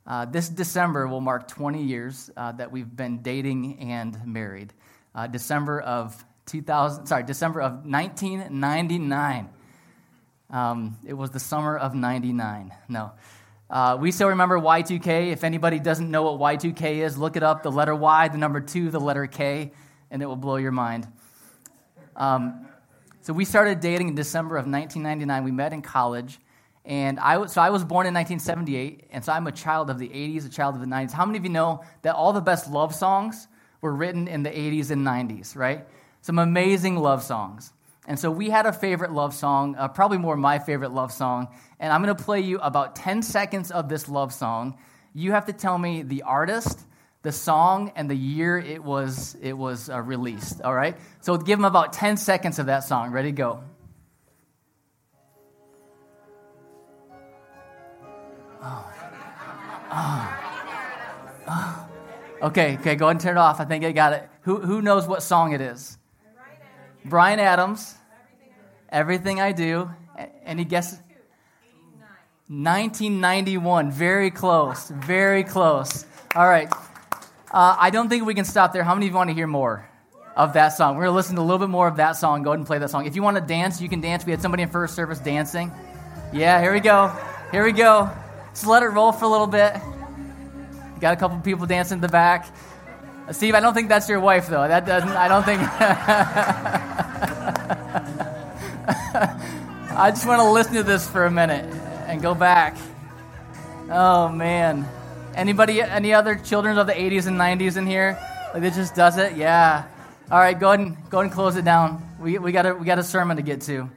Uh, 0.05 0.25
this 0.25 0.49
December 0.49 1.07
will 1.07 1.21
mark 1.21 1.47
20 1.47 1.81
years 1.81 2.29
uh, 2.35 2.51
that 2.51 2.73
we've 2.73 2.93
been 2.93 3.21
dating 3.21 3.79
and 3.79 4.19
married. 4.25 4.73
December 5.31 5.81
of 5.81 6.25
2000, 6.49 7.05
sorry, 7.05 7.23
December 7.23 7.61
of 7.61 7.71
1999. 7.85 9.49
Um, 10.49 10.97
it 11.05 11.13
was 11.13 11.29
the 11.31 11.39
summer 11.39 11.77
of 11.77 11.93
99. 11.93 12.73
No. 12.87 13.11
Uh, 13.69 13.97
we 13.99 14.11
still 14.11 14.29
remember 14.29 14.59
Y2K. 14.59 15.31
If 15.31 15.43
anybody 15.43 15.79
doesn't 15.79 16.09
know 16.09 16.31
what 16.31 16.59
Y2K 16.59 17.05
is, 17.05 17.17
look 17.17 17.37
it 17.37 17.43
up 17.43 17.61
the 17.61 17.71
letter 17.71 17.95
Y, 17.95 18.27
the 18.29 18.37
number 18.37 18.59
two, 18.59 18.89
the 18.89 18.99
letter 18.99 19.27
K, 19.27 19.71
and 20.09 20.23
it 20.23 20.25
will 20.25 20.35
blow 20.35 20.55
your 20.55 20.71
mind. 20.71 21.07
Um, 22.15 22.67
so 23.21 23.31
we 23.31 23.45
started 23.45 23.79
dating 23.79 24.09
in 24.09 24.15
December 24.15 24.55
of 24.55 24.65
1999. 24.65 25.43
We 25.43 25.51
met 25.51 25.71
in 25.71 25.83
college. 25.83 26.39
And 26.83 27.19
I, 27.19 27.45
so 27.45 27.61
I 27.61 27.69
was 27.69 27.83
born 27.83 28.07
in 28.07 28.13
1978, 28.15 29.09
and 29.11 29.23
so 29.23 29.31
I'm 29.31 29.45
a 29.45 29.51
child 29.51 29.91
of 29.91 29.99
the 29.99 30.09
80s, 30.09 30.47
a 30.47 30.49
child 30.49 30.73
of 30.73 30.81
the 30.81 30.87
90s. 30.87 31.11
How 31.11 31.25
many 31.25 31.37
of 31.37 31.43
you 31.43 31.51
know 31.51 31.83
that 32.01 32.15
all 32.15 32.33
the 32.33 32.41
best 32.41 32.71
love 32.71 32.95
songs 32.95 33.47
were 33.81 33.93
written 33.93 34.27
in 34.27 34.41
the 34.41 34.49
80s 34.49 34.89
and 34.89 35.05
90s, 35.05 35.55
right? 35.55 35.85
Some 36.21 36.39
amazing 36.39 36.97
love 36.97 37.23
songs. 37.23 37.71
And 38.09 38.19
so 38.19 38.31
we 38.31 38.49
had 38.49 38.65
a 38.65 38.73
favorite 38.73 39.11
love 39.11 39.35
song, 39.35 39.75
uh, 39.75 39.87
probably 39.87 40.17
more 40.17 40.35
my 40.35 40.57
favorite 40.57 40.91
love 40.91 41.11
song. 41.11 41.49
And 41.79 41.93
I'm 41.93 42.03
going 42.03 42.15
to 42.15 42.23
play 42.23 42.39
you 42.39 42.57
about 42.57 42.95
10 42.95 43.21
seconds 43.21 43.69
of 43.69 43.87
this 43.87 44.09
love 44.09 44.33
song. 44.33 44.79
You 45.13 45.33
have 45.33 45.45
to 45.45 45.53
tell 45.53 45.77
me 45.77 46.01
the 46.01 46.23
artist, 46.23 46.79
the 47.21 47.31
song, 47.31 47.91
and 47.95 48.09
the 48.09 48.15
year 48.15 48.57
it 48.57 48.83
was, 48.83 49.37
it 49.43 49.53
was 49.53 49.91
uh, 49.91 50.01
released. 50.01 50.59
All 50.63 50.73
right? 50.73 50.97
So 51.21 51.37
give 51.37 51.59
them 51.59 51.65
about 51.65 51.93
10 51.93 52.17
seconds 52.17 52.57
of 52.57 52.65
that 52.65 52.79
song. 52.83 53.11
Ready, 53.11 53.29
to 53.29 53.37
go. 53.37 53.63
Oh. 58.63 58.93
Oh. 59.91 60.35
Oh. 61.47 61.89
Okay, 62.41 62.77
okay, 62.79 62.95
go 62.95 63.05
ahead 63.05 63.17
and 63.17 63.21
turn 63.21 63.37
it 63.37 63.39
off. 63.39 63.59
I 63.59 63.65
think 63.65 63.85
I 63.85 63.91
got 63.91 64.13
it. 64.13 64.27
Who, 64.41 64.57
who 64.57 64.81
knows 64.81 65.07
what 65.07 65.21
song 65.21 65.51
it 65.51 65.61
is? 65.61 65.98
Bryan 67.05 67.39
Adams. 67.39 67.95
Everything 68.89 69.39
I 69.39 69.51
do. 69.51 69.89
Any 70.45 70.65
guesses? 70.65 70.99
1991. 72.47 73.91
Very 73.91 74.31
close. 74.31 74.89
Very 74.89 75.43
close. 75.43 76.05
All 76.35 76.47
right. 76.47 76.71
Uh, 77.51 77.75
I 77.79 77.89
don't 77.89 78.09
think 78.09 78.25
we 78.25 78.33
can 78.33 78.45
stop 78.45 78.73
there. 78.73 78.83
How 78.83 78.95
many 78.95 79.05
of 79.05 79.11
you 79.11 79.15
want 79.15 79.29
to 79.29 79.35
hear 79.35 79.47
more? 79.47 79.89
of 80.39 80.53
that 80.53 80.69
song. 80.69 80.95
We're 80.95 81.03
going 81.03 81.11
to 81.11 81.15
listen 81.17 81.35
to 81.35 81.41
a 81.41 81.43
little 81.43 81.59
bit 81.59 81.67
more 81.67 81.85
of 81.85 81.97
that 81.97 82.13
song. 82.13 82.43
Go 82.43 82.51
ahead 82.51 82.59
and 82.59 82.65
play 82.65 82.77
that 82.77 82.89
song. 82.89 83.05
If 83.05 83.13
you 83.13 83.21
want 83.21 83.35
to 83.35 83.41
dance, 83.41 83.81
you 83.81 83.89
can 83.89 83.99
dance. 83.99 84.25
We 84.25 84.31
had 84.31 84.41
somebody 84.41 84.63
in 84.63 84.69
first 84.69 84.95
service 84.95 85.19
dancing. 85.19 85.69
Yeah, 86.31 86.61
here 86.61 86.71
we 86.71 86.79
go. 86.79 87.13
Here 87.51 87.65
we 87.65 87.73
go. 87.73 88.09
Just 88.51 88.65
let 88.65 88.81
it 88.81 88.87
roll 88.87 89.11
for 89.11 89.25
a 89.25 89.27
little 89.27 89.47
bit. 89.47 89.75
Got 91.01 91.13
a 91.13 91.17
couple 91.17 91.37
people 91.39 91.65
dancing 91.65 91.97
in 91.97 92.01
the 92.01 92.07
back. 92.07 92.47
Steve, 93.31 93.55
I 93.55 93.59
don't 93.59 93.73
think 93.73 93.89
that's 93.89 94.09
your 94.09 94.19
wife, 94.19 94.47
though. 94.47 94.67
That 94.67 94.85
doesn't, 94.85 95.09
I 95.09 95.27
don't 95.27 95.43
think. 95.43 95.61
I 99.91 100.11
just 100.11 100.25
want 100.25 100.41
to 100.41 100.49
listen 100.49 100.73
to 100.75 100.83
this 100.83 101.07
for 101.07 101.25
a 101.25 101.31
minute 101.31 101.65
and 102.07 102.21
go 102.21 102.33
back. 102.33 102.77
Oh, 103.89 104.29
man. 104.29 104.87
Anybody, 105.35 105.81
any 105.81 106.13
other 106.13 106.35
children 106.35 106.77
of 106.77 106.87
the 106.87 106.93
80s 106.93 107.27
and 107.27 107.37
90s 107.37 107.77
in 107.77 107.85
here? 107.85 108.19
Like 108.53 108.63
it 108.63 108.73
just 108.73 108.95
does 108.95 109.17
it? 109.17 109.35
Yeah. 109.35 109.85
All 110.31 110.39
right, 110.39 110.59
go 110.59 110.69
ahead 110.71 110.79
and 110.79 111.09
go 111.09 111.19
ahead 111.19 111.25
and 111.25 111.31
close 111.31 111.55
it 111.55 111.65
down. 111.65 112.03
We, 112.19 112.39
we 112.39 112.51
got 112.51 112.65
a 112.65 112.73
we 112.73 112.85
got 112.85 112.99
a 112.99 113.03
sermon 113.03 113.37
to 113.37 113.43
get 113.43 113.61
to. 113.61 113.89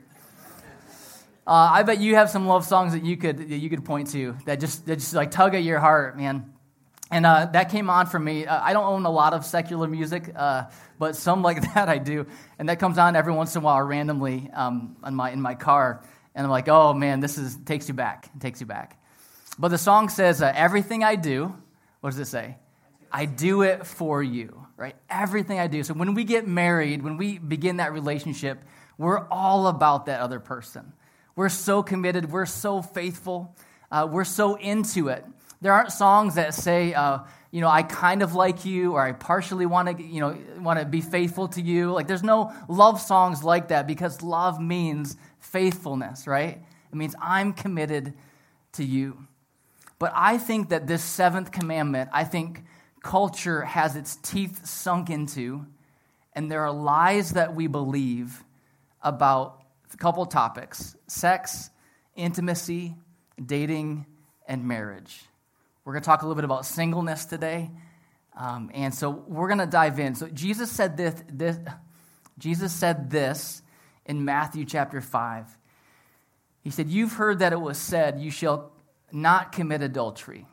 Uh, 1.46 1.70
I 1.72 1.82
bet 1.82 2.00
you 2.00 2.14
have 2.16 2.30
some 2.30 2.46
love 2.46 2.64
songs 2.64 2.92
that 2.92 3.04
you 3.04 3.16
could 3.16 3.38
that 3.38 3.56
you 3.56 3.70
could 3.70 3.84
point 3.84 4.10
to 4.12 4.36
that 4.44 4.60
just 4.60 4.86
that 4.86 4.96
just 4.96 5.14
like 5.14 5.30
tug 5.30 5.54
at 5.54 5.62
your 5.62 5.78
heart, 5.78 6.16
man. 6.16 6.51
And 7.12 7.26
uh, 7.26 7.47
that 7.52 7.71
came 7.71 7.90
on 7.90 8.07
for 8.07 8.19
me. 8.19 8.47
Uh, 8.47 8.61
I 8.61 8.73
don't 8.73 8.85
own 8.85 9.04
a 9.04 9.11
lot 9.11 9.35
of 9.35 9.45
secular 9.45 9.87
music, 9.87 10.33
uh, 10.35 10.64
but 10.99 11.14
some 11.14 11.42
like 11.42 11.61
that 11.75 11.88
I 11.88 11.99
do, 11.99 12.26
and 12.59 12.69
that 12.69 12.78
comes 12.78 12.99
on 12.99 13.14
every 13.16 13.33
once 13.33 13.54
in 13.54 13.62
a 13.62 13.64
while 13.64 13.81
randomly 13.83 14.50
um, 14.54 14.97
in 15.07 15.14
my 15.14 15.31
in 15.31 15.40
my 15.40 15.54
car, 15.54 16.02
and 16.35 16.45
I'm 16.45 16.50
like, 16.50 16.69
oh 16.69 16.92
man, 16.95 17.21
this 17.21 17.38
is 17.38 17.57
takes 17.64 17.88
you 17.88 17.95
back, 17.95 18.28
takes 18.40 18.61
you 18.61 18.66
back. 18.66 18.99
But 19.59 19.69
the 19.69 19.78
song 19.78 20.09
says, 20.09 20.42
uh, 20.42 20.52
"Everything 20.54 21.04
I 21.04 21.16
do." 21.16 21.54
What 22.00 22.11
does 22.11 22.19
it 22.19 22.26
say? 22.26 22.57
I 23.12 23.26
do 23.26 23.62
it 23.62 23.87
for 23.87 24.23
you 24.23 24.62
right? 24.83 24.97
Everything 25.09 25.61
I 25.61 25.69
do. 25.69 25.85
So 25.85 25.95
when 25.95 26.14
we 26.14 26.25
get 26.25 26.49
married, 26.49 27.02
when 27.02 27.16
we 27.16 27.38
begin 27.38 27.76
that 27.76 27.92
relationship, 27.92 28.59
we're 28.99 29.28
all 29.28 29.69
about 29.69 30.07
that 30.07 30.21
other 30.21 30.40
person. 30.40 30.92
We're 31.37 31.50
so 31.50 31.85
committed, 31.85 32.33
we're 32.33 32.47
so 32.47 32.83
faithful, 32.83 33.57
uh, 33.92 34.09
we're 34.11 34.25
so 34.25 34.57
into 34.57 35.07
it. 35.07 35.25
There 35.62 35.73
aren't 35.73 35.92
songs 35.92 36.35
that 36.35 36.54
say, 36.54 36.92
uh, 36.92 37.21
you 37.52 37.61
know, 37.61 37.69
I 37.69 37.85
kind 37.85 38.23
of 38.23 38.35
like 38.35 38.64
you, 38.64 38.95
or 38.95 39.00
I 39.00 39.12
partially 39.12 39.64
want 39.64 39.97
to, 39.97 40.02
you 40.02 40.21
know, 40.21 40.37
want 40.59 40.81
to 40.81 40.85
be 40.85 41.00
faithful 41.00 41.47
to 41.49 41.62
you. 41.62 41.92
Like, 41.92 42.09
there's 42.09 42.25
no 42.25 42.52
love 42.69 43.00
songs 43.00 43.45
like 43.45 43.69
that 43.69 43.87
because 43.87 44.23
love 44.23 44.61
means 44.61 45.16
faithfulness, 45.38 46.26
right? 46.26 46.61
It 46.90 46.97
means 46.97 47.14
I'm 47.23 47.52
committed 47.52 48.12
to 48.73 48.85
you. 48.85 49.26
But 50.00 50.12
I 50.16 50.37
think 50.37 50.71
that 50.71 50.88
this 50.88 51.04
seventh 51.04 51.52
commandment, 51.52 52.11
I 52.12 52.25
think 52.25 52.64
culture 53.04 53.62
has 53.62 53.95
its 53.95 54.16
teeth 54.16 54.66
sunk 54.66 55.11
into, 55.11 55.64
and 56.33 56.50
there 56.50 56.62
are 56.62 56.73
lies 56.73 57.35
that 57.35 57.54
we 57.54 57.69
believe 57.69 58.42
about 59.00 59.62
a 59.95 59.97
couple 59.97 60.26
topics 60.26 60.97
sex, 61.07 61.71
intimacy, 62.16 62.97
dating, 63.47 64.07
and 64.49 64.66
marriage. 64.66 65.23
We're 65.84 65.94
going 65.94 66.02
to 66.02 66.06
talk 66.06 66.22
a 66.22 66.26
little 66.26 66.36
bit 66.36 66.44
about 66.44 66.64
singleness 66.64 67.24
today. 67.24 67.70
Um, 68.36 68.70
and 68.72 68.94
so 68.94 69.10
we're 69.10 69.48
going 69.48 69.58
to 69.58 69.66
dive 69.66 69.98
in. 69.98 70.14
So 70.14 70.28
Jesus 70.28 70.70
said 70.70 70.96
this, 70.96 71.22
this, 71.30 71.58
Jesus 72.38 72.72
said 72.72 73.10
this 73.10 73.62
in 74.06 74.24
Matthew 74.24 74.64
chapter 74.64 75.00
5. 75.00 75.58
He 76.62 76.70
said, 76.70 76.88
You've 76.88 77.12
heard 77.12 77.40
that 77.40 77.52
it 77.52 77.60
was 77.60 77.78
said, 77.78 78.20
You 78.20 78.30
shall 78.30 78.72
not 79.10 79.52
commit 79.52 79.82
adultery. 79.82 80.46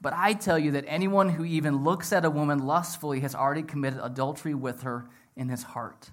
But 0.00 0.12
I 0.12 0.34
tell 0.34 0.58
you 0.58 0.72
that 0.72 0.84
anyone 0.86 1.28
who 1.28 1.44
even 1.44 1.82
looks 1.82 2.12
at 2.12 2.24
a 2.24 2.30
woman 2.30 2.66
lustfully 2.66 3.20
has 3.20 3.34
already 3.34 3.62
committed 3.62 4.00
adultery 4.02 4.54
with 4.54 4.82
her 4.82 5.08
in 5.36 5.48
his 5.48 5.62
heart. 5.62 6.10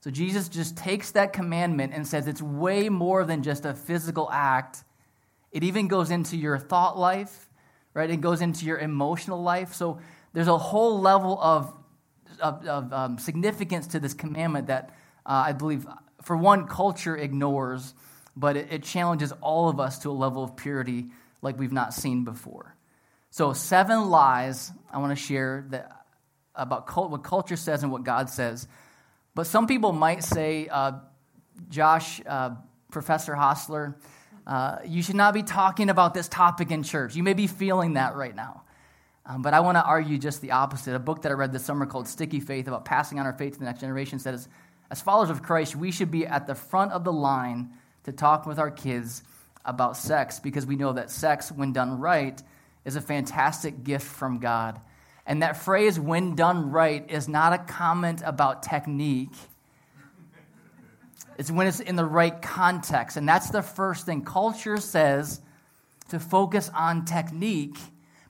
So 0.00 0.10
Jesus 0.10 0.48
just 0.48 0.76
takes 0.76 1.10
that 1.12 1.32
commandment 1.32 1.92
and 1.94 2.06
says 2.06 2.26
it's 2.26 2.40
way 2.40 2.88
more 2.88 3.24
than 3.24 3.42
just 3.42 3.64
a 3.64 3.74
physical 3.74 4.30
act. 4.32 4.84
It 5.52 5.64
even 5.64 5.88
goes 5.88 6.10
into 6.10 6.36
your 6.36 6.58
thought 6.58 6.98
life, 6.98 7.48
right? 7.94 8.10
It 8.10 8.20
goes 8.20 8.40
into 8.40 8.64
your 8.64 8.78
emotional 8.78 9.42
life. 9.42 9.74
So 9.74 10.00
there's 10.32 10.48
a 10.48 10.58
whole 10.58 11.00
level 11.00 11.38
of, 11.40 11.72
of, 12.40 12.66
of 12.66 12.92
um, 12.92 13.18
significance 13.18 13.88
to 13.88 14.00
this 14.00 14.14
commandment 14.14 14.68
that 14.68 14.90
uh, 15.26 15.44
I 15.46 15.52
believe, 15.52 15.86
for 16.22 16.36
one, 16.36 16.66
culture 16.66 17.16
ignores, 17.16 17.94
but 18.36 18.56
it, 18.56 18.68
it 18.70 18.82
challenges 18.82 19.32
all 19.40 19.68
of 19.68 19.80
us 19.80 19.98
to 20.00 20.10
a 20.10 20.12
level 20.12 20.44
of 20.44 20.56
purity 20.56 21.06
like 21.42 21.58
we've 21.58 21.72
not 21.72 21.94
seen 21.94 22.24
before. 22.24 22.76
So, 23.30 23.52
seven 23.52 24.10
lies 24.10 24.72
I 24.92 24.98
want 24.98 25.16
to 25.16 25.22
share 25.22 25.66
that, 25.70 26.04
about 26.54 26.86
cult, 26.86 27.10
what 27.10 27.22
culture 27.22 27.56
says 27.56 27.82
and 27.82 27.92
what 27.92 28.04
God 28.04 28.28
says. 28.28 28.66
But 29.34 29.46
some 29.46 29.66
people 29.66 29.92
might 29.92 30.24
say, 30.24 30.68
uh, 30.68 30.92
Josh, 31.68 32.20
uh, 32.26 32.56
Professor 32.90 33.34
Hostler, 33.34 33.96
uh, 34.50 34.80
you 34.84 35.00
should 35.00 35.14
not 35.14 35.32
be 35.32 35.44
talking 35.44 35.90
about 35.90 36.12
this 36.12 36.26
topic 36.26 36.72
in 36.72 36.82
church. 36.82 37.14
You 37.14 37.22
may 37.22 37.34
be 37.34 37.46
feeling 37.46 37.94
that 37.94 38.16
right 38.16 38.34
now. 38.34 38.64
Um, 39.24 39.42
but 39.42 39.54
I 39.54 39.60
want 39.60 39.76
to 39.76 39.84
argue 39.84 40.18
just 40.18 40.40
the 40.40 40.50
opposite. 40.50 40.96
A 40.96 40.98
book 40.98 41.22
that 41.22 41.30
I 41.30 41.36
read 41.36 41.52
this 41.52 41.64
summer 41.64 41.86
called 41.86 42.08
Sticky 42.08 42.40
Faith 42.40 42.66
about 42.66 42.84
passing 42.84 43.20
on 43.20 43.26
our 43.26 43.32
faith 43.32 43.52
to 43.52 43.58
the 43.60 43.64
next 43.66 43.78
generation 43.78 44.18
says, 44.18 44.48
as 44.90 45.00
followers 45.00 45.30
of 45.30 45.44
Christ, 45.44 45.76
we 45.76 45.92
should 45.92 46.10
be 46.10 46.26
at 46.26 46.48
the 46.48 46.56
front 46.56 46.90
of 46.90 47.04
the 47.04 47.12
line 47.12 47.70
to 48.04 48.12
talk 48.12 48.44
with 48.44 48.58
our 48.58 48.72
kids 48.72 49.22
about 49.64 49.96
sex 49.96 50.40
because 50.40 50.66
we 50.66 50.74
know 50.74 50.94
that 50.94 51.12
sex, 51.12 51.52
when 51.52 51.72
done 51.72 52.00
right, 52.00 52.42
is 52.84 52.96
a 52.96 53.00
fantastic 53.00 53.84
gift 53.84 54.06
from 54.06 54.40
God. 54.40 54.80
And 55.26 55.44
that 55.44 55.58
phrase, 55.58 56.00
when 56.00 56.34
done 56.34 56.72
right, 56.72 57.08
is 57.08 57.28
not 57.28 57.52
a 57.52 57.58
comment 57.58 58.20
about 58.24 58.64
technique. 58.64 59.30
It's 61.40 61.50
when 61.50 61.66
it's 61.66 61.80
in 61.80 61.96
the 61.96 62.04
right 62.04 62.42
context. 62.42 63.16
And 63.16 63.26
that's 63.26 63.48
the 63.48 63.62
first 63.62 64.04
thing. 64.04 64.26
Culture 64.26 64.76
says 64.76 65.40
to 66.10 66.20
focus 66.20 66.70
on 66.74 67.06
technique, 67.06 67.78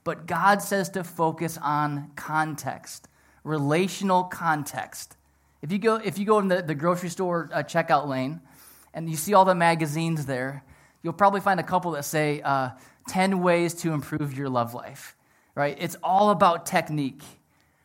but 0.05 0.29
God 0.29 0.63
says 0.63 0.91
to 0.91 1.03
focus 1.03 1.59
on 1.61 2.13
context, 2.15 3.09
relational 3.43 4.23
context. 4.23 5.17
If 5.61 5.73
you 5.73 5.79
go, 5.79 5.97
if 5.97 6.21
you 6.21 6.25
go 6.25 6.39
in 6.39 6.47
the, 6.47 6.63
the 6.63 6.77
grocery 6.77 7.09
store 7.09 7.51
uh, 7.53 7.65
checkout 7.65 8.07
lane 8.07 8.43
and 8.95 9.11
you 9.11 9.17
see 9.17 9.35
all 9.35 9.45
the 9.45 9.57
magazines 9.57 10.27
there, 10.27 10.63
you'll 11.03 11.13
probably 11.13 11.41
find 11.41 11.59
a 11.59 11.65
couple 11.65 11.91
that 11.93 12.05
say 12.05 12.41
uh, 12.43 12.71
10 13.09 13.43
ways 13.43 13.75
to 13.75 13.93
improve 13.93 14.39
your 14.39 14.49
love 14.49 14.73
life, 14.73 15.17
right? 15.57 15.77
It's 15.81 15.97
all 16.05 16.31
about 16.31 16.65
technique. 16.65 17.25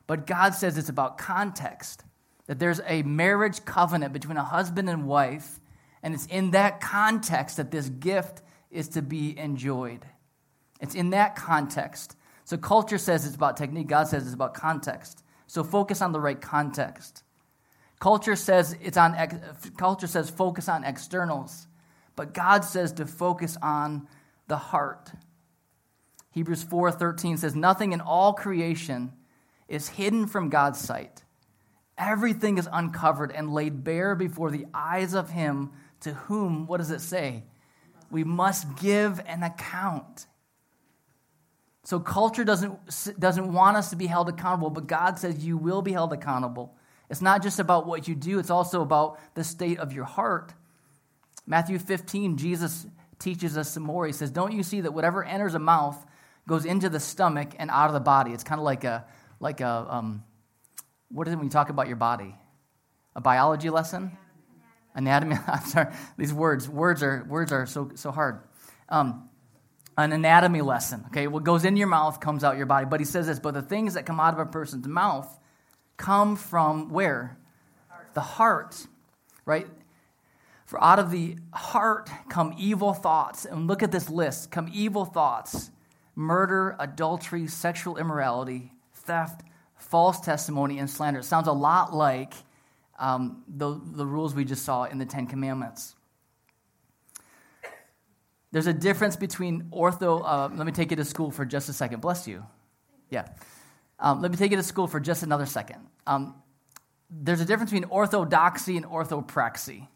But 0.05 0.27
God 0.27 0.53
says 0.53 0.77
it's 0.77 0.89
about 0.89 1.17
context, 1.17 2.03
that 2.47 2.59
there's 2.59 2.81
a 2.85 3.03
marriage 3.03 3.65
covenant 3.65 4.13
between 4.13 4.37
a 4.37 4.43
husband 4.43 4.89
and 4.89 5.07
wife, 5.07 5.59
and 6.03 6.13
it's 6.13 6.27
in 6.27 6.51
that 6.51 6.79
context 6.81 7.57
that 7.57 7.71
this 7.71 7.89
gift 7.89 8.41
is 8.69 8.89
to 8.89 9.01
be 9.01 9.37
enjoyed. 9.37 10.05
It's 10.79 10.95
in 10.95 11.11
that 11.11 11.35
context. 11.35 12.15
So 12.43 12.57
culture 12.57 12.97
says 12.97 13.25
it's 13.25 13.35
about 13.35 13.57
technique, 13.57 13.87
God 13.87 14.07
says 14.07 14.25
it's 14.25 14.35
about 14.35 14.53
context. 14.53 15.23
So 15.47 15.63
focus 15.63 16.01
on 16.01 16.11
the 16.11 16.19
right 16.19 16.39
context. 16.39 17.23
Culture 17.99 18.35
says 18.35 18.75
it's 18.81 18.97
on 18.97 19.15
culture 19.77 20.07
says 20.07 20.29
focus 20.29 20.69
on 20.69 20.83
externals. 20.83 21.67
But 22.15 22.33
God 22.33 22.63
says 22.63 22.91
to 22.93 23.05
focus 23.05 23.57
on 23.61 24.07
the 24.47 24.57
heart. 24.57 25.11
Hebrews 26.31 26.63
4:13 26.63 27.37
says 27.37 27.55
nothing 27.55 27.93
in 27.93 28.01
all 28.01 28.33
creation 28.33 29.13
is 29.67 29.87
hidden 29.87 30.27
from 30.27 30.49
God's 30.49 30.79
sight. 30.79 31.23
Everything 31.97 32.57
is 32.57 32.67
uncovered 32.71 33.31
and 33.31 33.53
laid 33.53 33.83
bare 33.83 34.15
before 34.15 34.51
the 34.51 34.65
eyes 34.73 35.13
of 35.13 35.29
him 35.29 35.71
to 36.01 36.13
whom 36.13 36.67
what 36.67 36.77
does 36.77 36.91
it 36.91 37.01
say? 37.01 37.43
We 38.11 38.23
must 38.23 38.75
give 38.77 39.21
an 39.25 39.43
account. 39.43 40.27
So 41.83 41.99
culture 41.99 42.43
doesn't 42.43 42.77
doesn't 43.19 43.53
want 43.53 43.77
us 43.77 43.91
to 43.91 43.95
be 43.95 44.07
held 44.07 44.27
accountable, 44.27 44.69
but 44.69 44.87
God 44.87 45.19
says 45.19 45.45
you 45.45 45.57
will 45.57 45.81
be 45.81 45.93
held 45.93 46.13
accountable. 46.13 46.75
It's 47.09 47.21
not 47.21 47.43
just 47.43 47.59
about 47.59 47.85
what 47.85 48.07
you 48.07 48.15
do, 48.15 48.39
it's 48.39 48.49
also 48.49 48.81
about 48.81 49.19
the 49.35 49.43
state 49.43 49.79
of 49.79 49.93
your 49.93 50.05
heart. 50.05 50.53
Matthew 51.47 51.77
15, 51.77 52.37
Jesus 52.37 52.87
teaches 53.19 53.57
us 53.57 53.69
some 53.69 53.83
more. 53.83 54.05
He 54.05 54.13
says, 54.13 54.31
Don't 54.31 54.51
you 54.51 54.63
see 54.63 54.81
that 54.81 54.93
whatever 54.93 55.23
enters 55.23 55.53
a 55.53 55.59
mouth 55.59 56.03
goes 56.47 56.65
into 56.65 56.89
the 56.89 56.99
stomach 56.99 57.53
and 57.59 57.69
out 57.69 57.87
of 57.87 57.93
the 57.93 57.99
body? 57.99 58.31
It's 58.31 58.43
kind 58.43 58.59
of 58.59 58.65
like 58.65 58.83
a, 58.83 59.05
like 59.39 59.61
a, 59.61 59.87
um, 59.89 60.23
what 61.09 61.27
is 61.27 61.33
it 61.33 61.37
when 61.37 61.45
you 61.45 61.51
talk 61.51 61.69
about 61.69 61.87
your 61.87 61.95
body? 61.95 62.35
A 63.15 63.21
biology 63.21 63.69
lesson? 63.69 64.17
Anatomy. 64.93 65.37
I'm 65.47 65.65
sorry. 65.65 65.93
These 66.17 66.33
words, 66.33 66.67
words 66.67 67.03
are, 67.03 67.25
words 67.27 67.51
are 67.51 67.65
so, 67.65 67.91
so 67.95 68.11
hard. 68.11 68.41
Um, 68.89 69.29
an 69.97 70.11
anatomy 70.11 70.61
lesson. 70.61 71.05
Okay, 71.07 71.27
what 71.27 71.43
goes 71.43 71.63
in 71.63 71.77
your 71.77 71.87
mouth 71.87 72.19
comes 72.19 72.43
out 72.43 72.57
your 72.57 72.65
body. 72.65 72.85
But 72.85 72.99
he 72.99 73.05
says 73.05 73.27
this, 73.27 73.39
but 73.39 73.53
the 73.53 73.61
things 73.61 73.93
that 73.93 74.05
come 74.05 74.19
out 74.19 74.33
of 74.33 74.39
a 74.39 74.45
person's 74.45 74.87
mouth 74.87 75.39
come 75.97 76.35
from 76.35 76.89
where? 76.89 77.37
The 78.13 78.21
heart, 78.21 78.87
right? 79.45 79.67
For 80.65 80.83
out 80.83 80.99
of 80.99 81.11
the 81.11 81.37
heart 81.53 82.09
come 82.27 82.53
evil 82.57 82.93
thoughts. 82.93 83.45
And 83.45 83.67
look 83.67 83.83
at 83.83 83.91
this 83.91 84.09
list 84.09 84.51
come 84.51 84.69
evil 84.73 85.05
thoughts, 85.05 85.71
murder, 86.15 86.75
adultery, 86.79 87.47
sexual 87.47 87.97
immorality, 87.97 88.73
theft, 88.93 89.41
false 89.89 90.19
testimony, 90.19 90.79
and 90.79 90.89
slander. 90.89 91.19
It 91.19 91.25
sounds 91.25 91.47
a 91.47 91.53
lot 91.53 91.93
like 91.93 92.33
um, 92.99 93.43
the, 93.47 93.79
the 93.93 94.05
rules 94.05 94.33
we 94.33 94.45
just 94.45 94.63
saw 94.63 94.85
in 94.85 94.97
the 94.97 95.05
Ten 95.05 95.27
Commandments. 95.27 95.95
There's 98.51 98.67
a 98.67 98.73
difference 98.73 99.15
between 99.15 99.63
ortho. 99.73 100.21
Uh, 100.23 100.49
let 100.55 100.65
me 100.65 100.71
take 100.71 100.91
you 100.91 100.97
to 100.97 101.05
school 101.05 101.29
for 101.31 101.45
just 101.45 101.67
a 101.67 101.73
second. 101.73 101.99
Bless 101.99 102.27
you. 102.27 102.45
Yeah. 103.09 103.27
Um, 103.99 104.21
let 104.21 104.31
me 104.31 104.37
take 104.37 104.51
you 104.51 104.57
to 104.57 104.63
school 104.63 104.87
for 104.87 104.99
just 104.99 105.23
another 105.23 105.45
second. 105.45 105.79
Um, 106.07 106.35
there's 107.09 107.41
a 107.41 107.45
difference 107.45 107.71
between 107.71 107.89
orthodoxy 107.89 108.77
and 108.77 108.85
orthopraxy. 108.85 109.87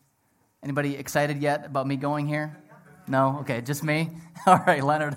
Anybody 0.62 0.96
excited 0.96 1.41
yet 1.41 1.65
about 1.65 1.88
me 1.88 1.96
going 1.96 2.27
here? 2.27 2.58
No? 3.08 3.39
Okay, 3.41 3.62
just 3.62 3.84
me? 3.84 4.10
All 4.46 4.62
right, 4.67 4.84
Leonard. 4.84 5.15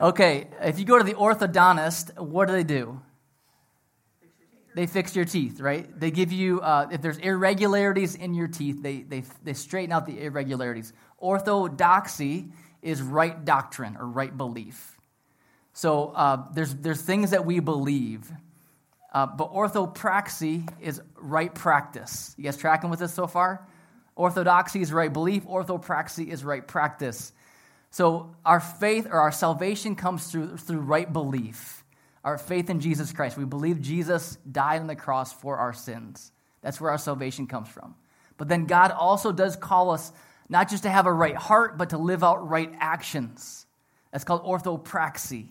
Okay, 0.00 0.48
if 0.62 0.78
you 0.78 0.84
go 0.84 0.98
to 0.98 1.04
the 1.04 1.14
orthodontist, 1.14 2.18
what 2.18 2.46
do 2.46 2.52
they 2.52 2.64
do? 2.64 3.00
They 4.74 4.86
fix 4.86 5.16
your 5.16 5.24
teeth, 5.24 5.60
right? 5.60 5.88
They 5.98 6.10
give 6.10 6.30
you, 6.30 6.60
uh, 6.60 6.88
if 6.92 7.02
there's 7.02 7.18
irregularities 7.18 8.14
in 8.14 8.34
your 8.34 8.48
teeth, 8.48 8.82
they, 8.82 9.02
they, 9.02 9.24
they 9.42 9.52
straighten 9.52 9.92
out 9.92 10.06
the 10.06 10.22
irregularities. 10.22 10.92
Orthodoxy 11.18 12.52
is 12.80 13.02
right 13.02 13.44
doctrine 13.44 13.96
or 13.96 14.06
right 14.06 14.36
belief. 14.36 14.96
So 15.72 16.12
uh, 16.14 16.44
there's, 16.54 16.74
there's 16.74 17.02
things 17.02 17.30
that 17.30 17.44
we 17.44 17.60
believe, 17.60 18.30
uh, 19.12 19.26
but 19.26 19.52
orthopraxy 19.52 20.68
is 20.80 21.00
right 21.16 21.52
practice. 21.54 22.34
You 22.36 22.44
guys 22.44 22.56
tracking 22.56 22.90
with 22.90 23.00
this 23.00 23.12
so 23.12 23.26
far? 23.26 23.66
Orthodoxy 24.14 24.82
is 24.82 24.92
right 24.92 25.12
belief, 25.12 25.44
orthopraxy 25.46 26.28
is 26.28 26.44
right 26.44 26.66
practice. 26.66 27.32
So 27.90 28.34
our 28.44 28.60
faith 28.60 29.06
or 29.06 29.18
our 29.20 29.32
salvation 29.32 29.96
comes 29.96 30.26
through, 30.30 30.58
through 30.58 30.80
right 30.80 31.12
belief, 31.12 31.79
our 32.24 32.38
faith 32.38 32.70
in 32.70 32.80
Jesus 32.80 33.12
Christ. 33.12 33.36
We 33.36 33.44
believe 33.44 33.80
Jesus 33.80 34.36
died 34.50 34.80
on 34.80 34.86
the 34.86 34.96
cross 34.96 35.32
for 35.32 35.56
our 35.56 35.72
sins. 35.72 36.32
That's 36.62 36.80
where 36.80 36.90
our 36.90 36.98
salvation 36.98 37.46
comes 37.46 37.68
from. 37.68 37.94
But 38.36 38.48
then 38.48 38.66
God 38.66 38.90
also 38.90 39.32
does 39.32 39.56
call 39.56 39.90
us 39.90 40.12
not 40.48 40.68
just 40.68 40.82
to 40.82 40.90
have 40.90 41.06
a 41.06 41.12
right 41.12 41.36
heart, 41.36 41.78
but 41.78 41.90
to 41.90 41.98
live 41.98 42.24
out 42.24 42.48
right 42.48 42.72
actions. 42.78 43.66
That's 44.12 44.24
called 44.24 44.44
orthopraxy. 44.44 45.48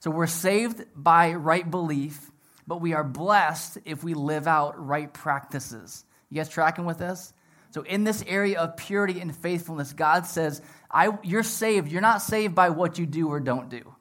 So 0.00 0.10
we're 0.10 0.26
saved 0.26 0.84
by 0.94 1.34
right 1.34 1.68
belief, 1.68 2.30
but 2.66 2.80
we 2.80 2.92
are 2.92 3.04
blessed 3.04 3.78
if 3.84 4.04
we 4.04 4.14
live 4.14 4.46
out 4.46 4.84
right 4.84 5.12
practices. 5.12 6.04
You 6.30 6.36
guys 6.36 6.48
tracking 6.48 6.84
with 6.84 6.98
this? 6.98 7.32
So, 7.70 7.82
in 7.82 8.04
this 8.04 8.24
area 8.26 8.58
of 8.60 8.76
purity 8.76 9.20
and 9.20 9.34
faithfulness, 9.36 9.92
God 9.92 10.26
says, 10.26 10.62
I, 10.90 11.10
You're 11.22 11.42
saved. 11.42 11.90
You're 11.90 12.00
not 12.00 12.22
saved 12.22 12.54
by 12.54 12.70
what 12.70 12.98
you 12.98 13.06
do 13.06 13.28
or 13.28 13.40
don't 13.40 13.68
do, 13.68 13.94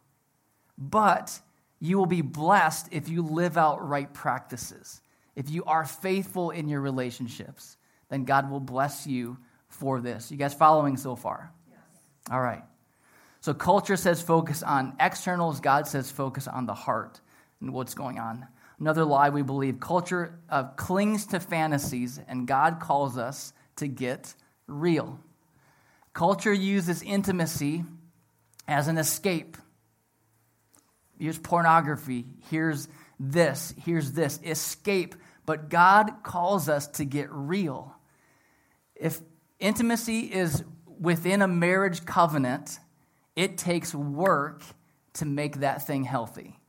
but 0.77 1.39
you 1.85 1.97
will 1.97 2.05
be 2.05 2.21
blessed 2.21 2.89
if 2.91 3.09
you 3.09 3.21
live 3.21 3.57
out 3.57 3.87
right 3.87 4.11
practices. 4.13 5.01
If 5.35 5.49
you 5.49 5.63
are 5.65 5.85
faithful 5.85 6.51
in 6.51 6.69
your 6.69 6.81
relationships, 6.81 7.77
then 8.09 8.23
God 8.25 8.49
will 8.49 8.59
bless 8.59 9.05
you 9.05 9.37
for 9.67 9.99
this. 9.99 10.31
You 10.31 10.37
guys 10.37 10.53
following 10.53 10.97
so 10.97 11.15
far? 11.15 11.51
Yes. 11.69 11.79
All 12.31 12.41
right. 12.41 12.63
So, 13.41 13.53
culture 13.53 13.97
says 13.97 14.21
focus 14.21 14.63
on 14.63 14.95
externals, 14.99 15.59
God 15.59 15.87
says 15.87 16.09
focus 16.09 16.47
on 16.47 16.65
the 16.65 16.73
heart 16.73 17.21
and 17.61 17.73
what's 17.73 17.93
going 17.93 18.17
on. 18.17 18.47
Another 18.79 19.05
lie 19.05 19.29
we 19.29 19.43
believe 19.43 19.79
culture 19.79 20.39
uh, 20.49 20.63
clings 20.63 21.27
to 21.27 21.39
fantasies, 21.39 22.19
and 22.27 22.47
God 22.47 22.79
calls 22.79 23.17
us 23.17 23.53
to 23.77 23.87
get 23.87 24.33
real. 24.67 25.19
Culture 26.13 26.53
uses 26.53 27.03
intimacy 27.03 27.83
as 28.67 28.87
an 28.87 28.97
escape. 28.97 29.57
Here's 31.19 31.37
pornography. 31.37 32.25
Here's 32.49 32.87
this. 33.19 33.73
Here's 33.83 34.11
this. 34.11 34.39
Escape. 34.43 35.15
But 35.45 35.69
God 35.69 36.23
calls 36.23 36.69
us 36.69 36.87
to 36.87 37.05
get 37.05 37.31
real. 37.31 37.95
If 38.95 39.19
intimacy 39.59 40.21
is 40.21 40.63
within 40.99 41.41
a 41.41 41.47
marriage 41.47 42.05
covenant, 42.05 42.79
it 43.35 43.57
takes 43.57 43.93
work 43.93 44.63
to 45.13 45.25
make 45.25 45.59
that 45.59 45.85
thing 45.85 46.03
healthy. 46.03 46.59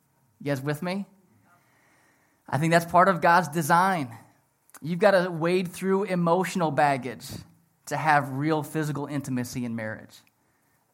You 0.40 0.46
guys 0.46 0.60
with 0.60 0.82
me? 0.82 1.06
I 2.48 2.58
think 2.58 2.72
that's 2.72 2.84
part 2.84 3.08
of 3.08 3.20
God's 3.20 3.48
design. 3.48 4.16
You've 4.82 4.98
got 4.98 5.12
to 5.12 5.30
wade 5.30 5.68
through 5.68 6.04
emotional 6.04 6.70
baggage 6.70 7.26
to 7.86 7.96
have 7.96 8.32
real 8.32 8.62
physical 8.62 9.06
intimacy 9.06 9.64
in 9.64 9.74
marriage. 9.74 10.14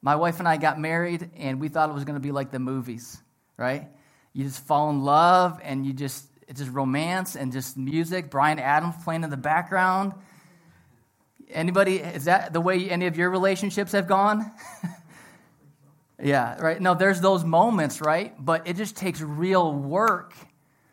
My 0.01 0.17
wife 0.17 0.39
and 0.39 0.49
I 0.49 0.57
got 0.57 0.81
married, 0.81 1.31
and 1.37 1.61
we 1.61 1.69
thought 1.69 1.89
it 1.89 1.93
was 1.93 2.05
going 2.05 2.17
to 2.17 2.21
be 2.21 2.33
like 2.33 2.51
the 2.51 2.59
movies, 2.59 3.22
right? 3.57 3.89
You 4.33 4.45
just 4.45 4.65
fall 4.67 4.91
in 4.91 5.03
love, 5.03 5.61
and 5.63 5.85
you 5.87 5.93
just, 5.93 6.27
it's 6.49 6.61
just 6.61 6.73
romance 6.73 7.37
and 7.37 7.53
just 7.53 7.77
music. 7.77 8.31
Bryan 8.31 8.59
Adams 8.59 8.95
playing 9.05 9.25
in 9.25 9.31
the 9.31 9.37
background. 9.37 10.15
Anybody, 11.51 11.97
is 11.97 12.25
that 12.25 12.53
the 12.53 12.61
way 12.61 12.89
any 12.89 13.07
of 13.07 13.17
your 13.17 13.31
relationships 13.31 13.93
have 13.93 14.07
gone? 14.07 14.51
yeah, 16.23 16.59
right? 16.61 16.81
No, 16.81 16.95
there's 16.95 17.21
those 17.21 17.45
moments, 17.45 18.01
right? 18.01 18.35
But 18.43 18.67
it 18.67 18.77
just 18.77 18.97
takes 18.97 19.21
real 19.21 19.73
work. 19.73 20.35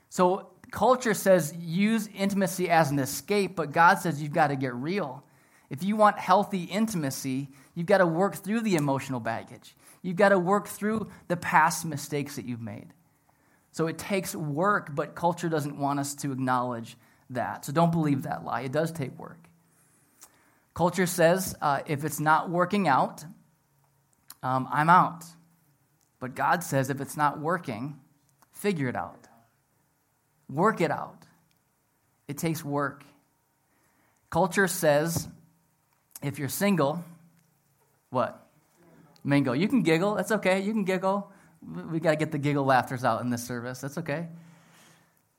So 0.09 0.49
Culture 0.71 1.13
says 1.13 1.53
use 1.57 2.07
intimacy 2.07 2.69
as 2.69 2.91
an 2.91 2.99
escape, 2.99 3.55
but 3.55 3.71
God 3.71 3.99
says 3.99 4.21
you've 4.21 4.33
got 4.33 4.47
to 4.47 4.55
get 4.55 4.73
real. 4.73 5.23
If 5.69 5.83
you 5.83 5.95
want 5.95 6.19
healthy 6.19 6.63
intimacy, 6.63 7.49
you've 7.75 7.87
got 7.87 7.99
to 7.99 8.05
work 8.05 8.35
through 8.35 8.61
the 8.61 8.75
emotional 8.75 9.19
baggage. 9.19 9.75
You've 10.01 10.15
got 10.15 10.29
to 10.29 10.39
work 10.39 10.67
through 10.67 11.09
the 11.27 11.37
past 11.37 11.85
mistakes 11.85 12.35
that 12.37 12.45
you've 12.45 12.61
made. 12.61 12.93
So 13.71 13.87
it 13.87 13.97
takes 13.97 14.35
work, 14.35 14.95
but 14.95 15.15
culture 15.15 15.49
doesn't 15.49 15.77
want 15.77 15.99
us 15.99 16.15
to 16.15 16.31
acknowledge 16.31 16.97
that. 17.29 17.65
So 17.65 17.71
don't 17.71 17.91
believe 17.91 18.23
that 18.23 18.43
lie. 18.43 18.61
It 18.61 18.71
does 18.71 18.91
take 18.91 19.17
work. 19.17 19.37
Culture 20.73 21.05
says 21.05 21.55
uh, 21.61 21.81
if 21.85 22.03
it's 22.03 22.19
not 22.19 22.49
working 22.49 22.87
out, 22.87 23.23
um, 24.41 24.67
I'm 24.71 24.89
out. 24.89 25.23
But 26.19 26.35
God 26.35 26.63
says 26.63 26.89
if 26.89 27.01
it's 27.01 27.17
not 27.17 27.39
working, 27.39 27.99
figure 28.53 28.87
it 28.87 28.95
out. 28.95 29.27
Work 30.49 30.81
it 30.81 30.91
out. 30.91 31.25
It 32.27 32.37
takes 32.37 32.63
work. 32.63 33.03
Culture 34.29 34.67
says 34.67 35.27
if 36.21 36.39
you're 36.39 36.49
single, 36.49 37.03
what? 38.09 38.48
Mingo. 39.29 39.53
You 39.53 39.67
can 39.67 39.83
giggle. 39.83 40.15
That's 40.15 40.31
okay. 40.31 40.59
You 40.59 40.73
can 40.73 40.83
giggle. 40.83 41.31
We 41.61 41.99
got 41.99 42.11
to 42.11 42.15
get 42.17 42.31
the 42.31 42.37
giggle 42.37 42.65
laughters 42.65 43.03
out 43.03 43.21
in 43.21 43.29
this 43.29 43.45
service. 43.45 43.79
That's 43.79 43.97
okay. 43.99 44.27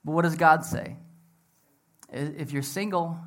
But 0.03 0.13
what 0.13 0.23
does 0.23 0.35
God 0.35 0.65
say? 0.65 0.97
If 2.11 2.51
you're 2.51 2.63
single, 2.63 3.19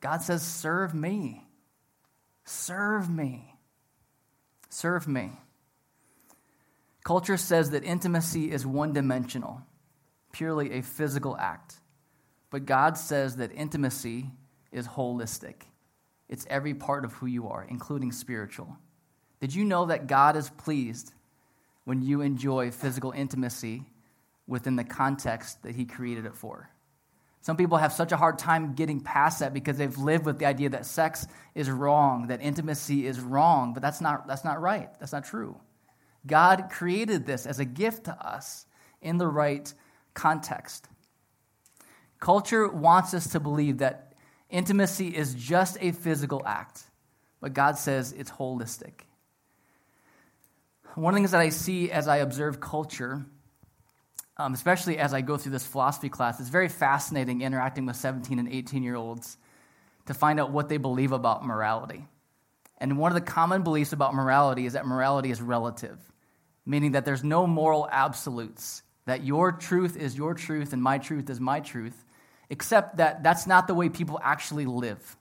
God 0.00 0.22
says, 0.22 0.42
serve 0.42 0.94
me. 0.94 1.44
Serve 2.44 3.10
me. 3.10 3.54
Serve 4.68 5.08
me. 5.08 5.32
Culture 7.04 7.36
says 7.36 7.70
that 7.70 7.84
intimacy 7.84 8.50
is 8.50 8.66
one 8.66 8.92
dimensional 8.92 9.62
purely 10.36 10.72
a 10.72 10.82
physical 10.82 11.34
act. 11.38 11.76
But 12.50 12.66
God 12.66 12.98
says 12.98 13.36
that 13.36 13.52
intimacy 13.52 14.30
is 14.70 14.86
holistic, 14.86 15.62
it's 16.28 16.46
every 16.50 16.74
part 16.74 17.06
of 17.06 17.14
who 17.14 17.26
you 17.26 17.48
are, 17.48 17.64
including 17.66 18.12
spiritual. 18.12 18.76
Did 19.46 19.54
you 19.54 19.64
know 19.64 19.86
that 19.86 20.08
God 20.08 20.34
is 20.34 20.50
pleased 20.50 21.12
when 21.84 22.02
you 22.02 22.20
enjoy 22.20 22.72
physical 22.72 23.12
intimacy 23.12 23.84
within 24.48 24.74
the 24.74 24.82
context 24.82 25.62
that 25.62 25.76
He 25.76 25.84
created 25.84 26.26
it 26.26 26.34
for? 26.34 26.68
Some 27.42 27.56
people 27.56 27.78
have 27.78 27.92
such 27.92 28.10
a 28.10 28.16
hard 28.16 28.40
time 28.40 28.74
getting 28.74 28.98
past 28.98 29.38
that 29.38 29.54
because 29.54 29.78
they've 29.78 29.96
lived 29.96 30.26
with 30.26 30.40
the 30.40 30.46
idea 30.46 30.70
that 30.70 30.84
sex 30.84 31.28
is 31.54 31.70
wrong, 31.70 32.26
that 32.26 32.42
intimacy 32.42 33.06
is 33.06 33.20
wrong, 33.20 33.72
but 33.72 33.84
that's 33.84 34.00
not, 34.00 34.26
that's 34.26 34.44
not 34.44 34.60
right. 34.60 34.88
That's 34.98 35.12
not 35.12 35.24
true. 35.24 35.60
God 36.26 36.64
created 36.68 37.24
this 37.24 37.46
as 37.46 37.60
a 37.60 37.64
gift 37.64 38.06
to 38.06 38.14
us 38.14 38.66
in 39.00 39.16
the 39.16 39.28
right 39.28 39.72
context. 40.12 40.88
Culture 42.18 42.66
wants 42.66 43.14
us 43.14 43.28
to 43.28 43.38
believe 43.38 43.78
that 43.78 44.14
intimacy 44.50 45.16
is 45.16 45.34
just 45.36 45.78
a 45.80 45.92
physical 45.92 46.42
act, 46.44 46.82
but 47.40 47.54
God 47.54 47.78
says 47.78 48.10
it's 48.10 48.32
holistic. 48.32 49.05
One 50.96 51.12
of 51.12 51.16
the 51.16 51.20
things 51.20 51.32
that 51.32 51.42
I 51.42 51.50
see 51.50 51.90
as 51.90 52.08
I 52.08 52.18
observe 52.18 52.58
culture, 52.58 53.26
um, 54.38 54.54
especially 54.54 54.96
as 54.96 55.12
I 55.12 55.20
go 55.20 55.36
through 55.36 55.52
this 55.52 55.66
philosophy 55.66 56.08
class, 56.08 56.40
it's 56.40 56.48
very 56.48 56.70
fascinating 56.70 57.42
interacting 57.42 57.84
with 57.84 57.96
17 57.96 58.38
and 58.38 58.48
18 58.48 58.82
year 58.82 58.96
olds 58.96 59.36
to 60.06 60.14
find 60.14 60.40
out 60.40 60.52
what 60.52 60.70
they 60.70 60.78
believe 60.78 61.12
about 61.12 61.44
morality. 61.44 62.06
And 62.78 62.96
one 62.98 63.12
of 63.12 63.14
the 63.14 63.30
common 63.30 63.62
beliefs 63.62 63.92
about 63.92 64.14
morality 64.14 64.64
is 64.64 64.72
that 64.72 64.86
morality 64.86 65.30
is 65.30 65.42
relative, 65.42 65.98
meaning 66.64 66.92
that 66.92 67.04
there's 67.04 67.22
no 67.22 67.46
moral 67.46 67.86
absolutes 67.92 68.82
that 69.04 69.22
your 69.22 69.52
truth 69.52 69.98
is 69.98 70.16
your 70.16 70.32
truth 70.32 70.72
and 70.72 70.82
my 70.82 70.96
truth 70.96 71.28
is 71.28 71.40
my 71.40 71.60
truth, 71.60 72.06
except 72.48 72.96
that 72.96 73.22
that's 73.22 73.46
not 73.46 73.66
the 73.66 73.74
way 73.74 73.90
people 73.90 74.18
actually 74.22 74.64
live. 74.64 75.16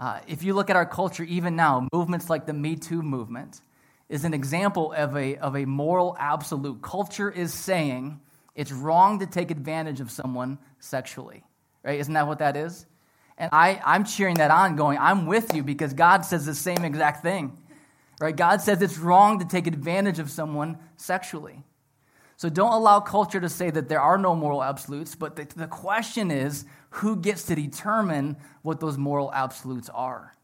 Uh, 0.00 0.18
if 0.26 0.42
you 0.42 0.52
look 0.52 0.68
at 0.68 0.74
our 0.74 0.86
culture, 0.86 1.22
even 1.22 1.54
now, 1.54 1.86
movements 1.92 2.28
like 2.28 2.44
the 2.44 2.52
Me 2.52 2.74
Too 2.74 3.02
movement 3.02 3.60
is 4.08 4.24
an 4.24 4.34
example 4.34 4.92
of 4.92 5.16
a, 5.16 5.36
of 5.36 5.56
a 5.56 5.64
moral 5.64 6.16
absolute. 6.18 6.80
Culture 6.82 7.30
is 7.30 7.52
saying 7.52 8.20
It's 8.58 8.72
wrong 8.72 9.20
to 9.20 9.26
take 9.26 9.52
advantage 9.52 10.00
of 10.00 10.10
someone 10.10 10.58
sexually, 10.80 11.44
right? 11.84 12.00
Isn't 12.00 12.14
that 12.14 12.26
what 12.26 12.40
that 12.40 12.56
is? 12.56 12.86
And 13.38 13.50
I, 13.52 13.80
I'm 13.84 14.02
cheering 14.02 14.34
that 14.38 14.50
on, 14.50 14.74
going, 14.74 14.98
I'm 14.98 15.26
with 15.26 15.54
you 15.54 15.62
because 15.62 15.92
God 15.94 16.24
says 16.24 16.44
the 16.44 16.56
same 16.56 16.84
exact 16.84 17.22
thing, 17.22 17.56
right? 18.20 18.34
God 18.34 18.60
says 18.60 18.82
it's 18.82 18.98
wrong 18.98 19.38
to 19.38 19.44
take 19.44 19.68
advantage 19.68 20.18
of 20.18 20.28
someone 20.28 20.78
sexually. 20.96 21.62
So 22.36 22.48
don't 22.48 22.72
allow 22.72 22.98
culture 22.98 23.40
to 23.40 23.48
say 23.48 23.70
that 23.70 23.88
there 23.88 24.00
are 24.00 24.18
no 24.18 24.34
moral 24.34 24.62
absolutes, 24.62 25.14
but 25.14 25.36
the, 25.36 25.46
the 25.54 25.68
question 25.68 26.32
is 26.32 26.64
who 26.90 27.14
gets 27.14 27.44
to 27.44 27.54
determine 27.54 28.38
what 28.62 28.80
those 28.80 28.98
moral 28.98 29.32
absolutes 29.32 29.88
are? 29.88 30.34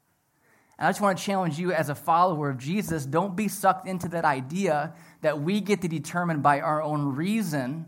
And 0.79 0.89
I 0.89 0.91
just 0.91 1.01
want 1.01 1.19
to 1.19 1.25
challenge 1.25 1.59
you 1.59 1.73
as 1.73 1.89
a 1.89 1.95
follower 1.95 2.51
of 2.51 2.59
Jesus 2.59 3.07
don't 3.07 3.37
be 3.37 3.49
sucked 3.49 3.87
into 3.87 4.09
that 4.09 4.25
idea 4.25 4.95
that 5.21 5.41
we 5.41 5.61
get 5.61 5.83
to 5.83 5.89
determine 5.89 6.41
by 6.41 6.61
our 6.61 6.83
own 6.83 7.15
reason 7.15 7.87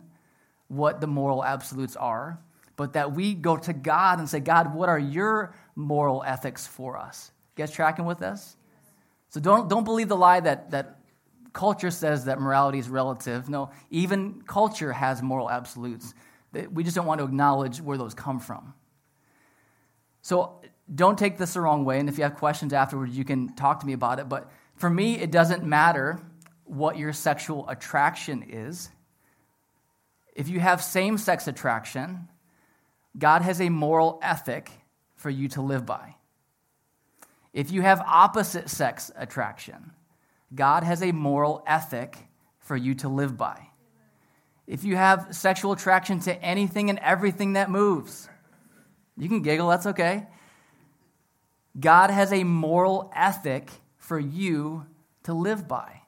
what 0.69 1.01
the 1.01 1.07
moral 1.07 1.45
absolutes 1.45 1.97
are, 1.97 2.39
but 2.77 2.93
that 2.93 3.13
we 3.13 3.35
go 3.35 3.57
to 3.57 3.73
God 3.73 4.19
and 4.19 4.29
say, 4.29 4.41
God, 4.41 4.75
what 4.75 4.89
are 4.89 4.99
your 4.99 5.55
moral 5.75 6.23
ethics 6.25 6.67
for 6.67 6.97
us? 6.97 7.31
You 7.57 7.63
guys 7.63 7.73
tracking 7.73 8.05
with 8.05 8.19
this? 8.19 8.57
So 9.31 9.41
don't, 9.41 9.69
don't 9.69 9.85
believe 9.85 10.09
the 10.09 10.17
lie 10.17 10.41
that, 10.41 10.71
that 10.71 11.01
culture 11.53 11.91
says 11.91 12.27
that 12.27 12.41
morality 12.41 12.79
is 12.79 12.89
relative. 12.89 13.49
No, 13.49 13.71
even 13.91 14.43
culture 14.43 14.93
has 14.93 15.23
moral 15.23 15.51
absolutes. 15.51 16.15
We 16.71 16.85
just 16.85 16.95
don't 16.95 17.07
want 17.07 17.19
to 17.19 17.25
acknowledge 17.25 17.81
where 17.81 17.99
those 17.99 18.15
come 18.15 18.41
from. 18.41 18.75
So 20.23 20.61
don't 20.95 21.19
take 21.19 21.39
this 21.39 21.55
the 21.55 21.61
wrong 21.61 21.85
way. 21.85 21.99
And 21.99 22.09
if 22.09 22.19
you 22.19 22.25
have 22.25 22.37
questions 22.37 22.73
afterwards, 22.73 23.17
you 23.17 23.25
can 23.25 23.55
talk 23.55 23.81
to 23.81 23.87
me 23.87 23.93
about 23.93 24.19
it. 24.19 24.29
But 24.29 24.51
for 24.77 24.89
me, 24.89 25.19
it 25.19 25.31
doesn't 25.31 25.65
matter 25.65 26.21
what 26.65 26.99
your 26.99 27.13
sexual 27.13 27.69
attraction 27.69 28.45
is. 28.49 28.91
If 30.35 30.49
you 30.49 30.61
have 30.61 30.83
same 30.83 31.19
sex 31.19 31.49
attraction, 31.49 32.29
God 33.19 33.43
has 33.43 33.61
a 33.61 33.69
moral 33.69 34.21
ethic 34.23 34.71
for 35.17 35.31
you 35.31 35.49
to 35.49 35.63
live 35.63 35.87
by. 35.87 36.15
If 37.53 37.73
you 37.73 37.81
have 37.83 38.01
opposite 38.01 38.69
sex 38.69 39.11
attraction, 39.17 39.93
God 40.55 40.83
has 40.83 41.03
a 41.03 41.13
moral 41.13 41.65
ethic 41.67 42.17
for 42.61 42.77
you 42.77 42.95
to 42.97 43.09
live 43.09 43.37
by. 43.37 43.69
If 44.67 44.85
you 44.85 44.97
have 44.97 45.29
sexual 45.31 45.73
attraction 45.73 46.21
to 46.21 46.35
anything 46.43 46.91
and 46.91 46.99
everything 46.99 47.55
that 47.55 47.71
moves, 47.71 48.29
you 49.17 49.29
can 49.29 49.43
giggle, 49.43 49.69
that's 49.69 49.87
okay. 49.87 50.27
God 51.79 52.11
has 52.11 52.33
a 52.33 52.45
moral 52.45 53.13
ethic 53.15 53.71
for 53.99 54.19
you 54.19 54.87
to 55.25 55.35
live 55.35 55.69
by. 55.69 56.03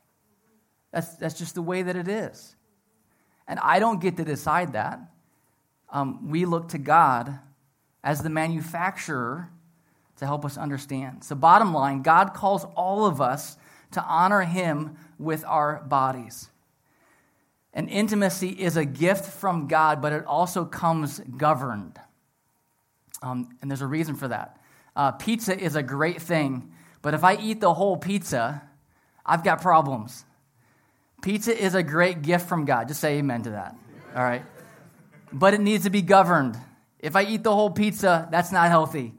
That's, 0.93 1.17
that's 1.17 1.39
just 1.39 1.55
the 1.55 1.63
way 1.63 1.83
that 1.83 1.97
it 1.97 2.09
is. 2.09 2.55
And 3.47 3.59
I 3.61 3.79
don't 3.79 4.01
get 4.01 4.17
to 4.19 4.25
decide 4.25 4.73
that. 4.73 5.01
Um, 5.91 6.31
we 6.31 6.45
look 6.45 6.69
to 6.69 6.79
God 6.79 7.39
as 8.05 8.23
the 8.23 8.31
manufacturer 8.31 9.51
to 10.19 10.27
help 10.27 10.45
us 10.45 10.57
understand. 10.57 11.25
So, 11.25 11.35
bottom 11.35 11.73
line, 11.73 12.03
God 12.03 12.35
calls 12.35 12.65
all 12.77 13.07
of 13.07 13.21
us 13.21 13.57
to 13.93 14.03
honor 14.03 14.43
Him 14.43 14.97
with 15.19 15.45
our 15.45 15.83
bodies. 15.85 16.51
And 17.73 17.89
intimacy 17.89 18.51
is 18.51 18.77
a 18.77 18.85
gift 18.85 19.25
from 19.25 19.69
God, 19.69 20.03
but 20.03 20.13
it 20.13 20.25
also 20.25 20.65
comes 20.65 21.21
governed. 21.21 21.99
Um, 23.23 23.57
and 23.61 23.71
there's 23.71 23.83
a 23.83 23.87
reason 23.87 24.15
for 24.15 24.29
that. 24.29 24.61
Uh, 24.99 25.13
pizza 25.13 25.57
is 25.57 25.77
a 25.77 25.83
great 25.83 26.21
thing, 26.21 26.73
but 27.03 27.15
if 27.15 27.23
I 27.23 27.37
eat 27.37 27.61
the 27.61 27.73
whole 27.73 27.97
pizza, 27.97 28.61
I've 29.25 29.45
got 29.45 29.63
problems. 29.63 30.25
Pizza 31.23 31.57
is 31.57 31.77
a 31.77 31.85
great 31.85 32.23
gift 32.23 32.49
from 32.49 32.65
God. 32.65 32.89
Just 32.89 33.01
say 33.01 33.19
amen 33.19 33.45
to 33.45 33.51
that. 33.51 33.77
All 34.17 34.25
right. 34.25 34.45
But 35.33 35.55
it 35.55 35.61
needs 35.61 35.85
to 35.85 35.91
be 35.91 36.03
governed. 36.03 36.59
If 36.99 37.15
I 37.15 37.23
eat 37.23 37.45
the 37.45 37.55
whole 37.55 37.71
pizza, 37.71 38.27
that's 38.33 38.51
not 38.51 38.71
healthy. 38.71 39.15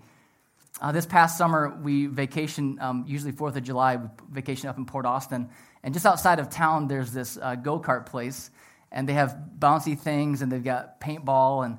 Uh, 0.82 0.92
this 0.92 1.06
past 1.06 1.38
summer, 1.38 1.74
we 1.82 2.08
vacation, 2.08 2.78
um, 2.82 3.06
usually 3.08 3.32
4th 3.32 3.56
of 3.56 3.64
July, 3.64 3.96
we 3.96 4.10
vacation 4.32 4.68
up 4.68 4.78
in 4.78 4.86
Port 4.86 5.06
Austin. 5.06 5.50
And 5.82 5.94
just 5.94 6.06
outside 6.06 6.40
of 6.40 6.50
town, 6.50 6.90
there's 6.90 7.14
this 7.14 7.38
uh, 7.42 7.56
go 7.56 7.80
kart 7.80 8.06
place. 8.06 8.52
And 8.92 9.08
they 9.08 9.14
have 9.14 9.38
bouncy 9.58 9.98
things 9.98 10.42
and 10.42 10.52
they've 10.52 10.62
got 10.62 11.00
paintball. 11.00 11.66
And 11.66 11.78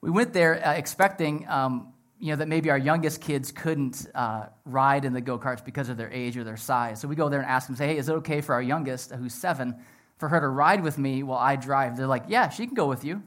we 0.00 0.10
went 0.10 0.32
there 0.32 0.66
uh, 0.66 0.72
expecting 0.72 1.46
um, 1.48 1.91
you 2.22 2.28
know, 2.28 2.36
that 2.36 2.46
maybe 2.46 2.70
our 2.70 2.78
youngest 2.78 3.20
kids 3.20 3.50
couldn't 3.50 4.06
uh, 4.14 4.46
ride 4.64 5.04
in 5.04 5.12
the 5.12 5.20
go 5.20 5.40
karts 5.40 5.62
because 5.64 5.88
of 5.88 5.96
their 5.96 6.10
age 6.12 6.36
or 6.36 6.44
their 6.44 6.56
size. 6.56 7.00
So 7.00 7.08
we 7.08 7.16
go 7.16 7.28
there 7.28 7.40
and 7.40 7.48
ask 7.48 7.66
them, 7.66 7.74
say, 7.74 7.88
hey, 7.88 7.96
is 7.96 8.08
it 8.08 8.12
okay 8.12 8.40
for 8.40 8.54
our 8.54 8.62
youngest, 8.62 9.10
who's 9.10 9.34
seven, 9.34 9.74
for 10.18 10.28
her 10.28 10.40
to 10.40 10.46
ride 10.46 10.84
with 10.84 10.98
me 10.98 11.24
while 11.24 11.40
I 11.40 11.56
drive? 11.56 11.96
They're 11.96 12.06
like, 12.06 12.26
yeah, 12.28 12.48
she 12.48 12.64
can 12.64 12.76
go 12.76 12.86
with 12.86 13.04
you. 13.04 13.24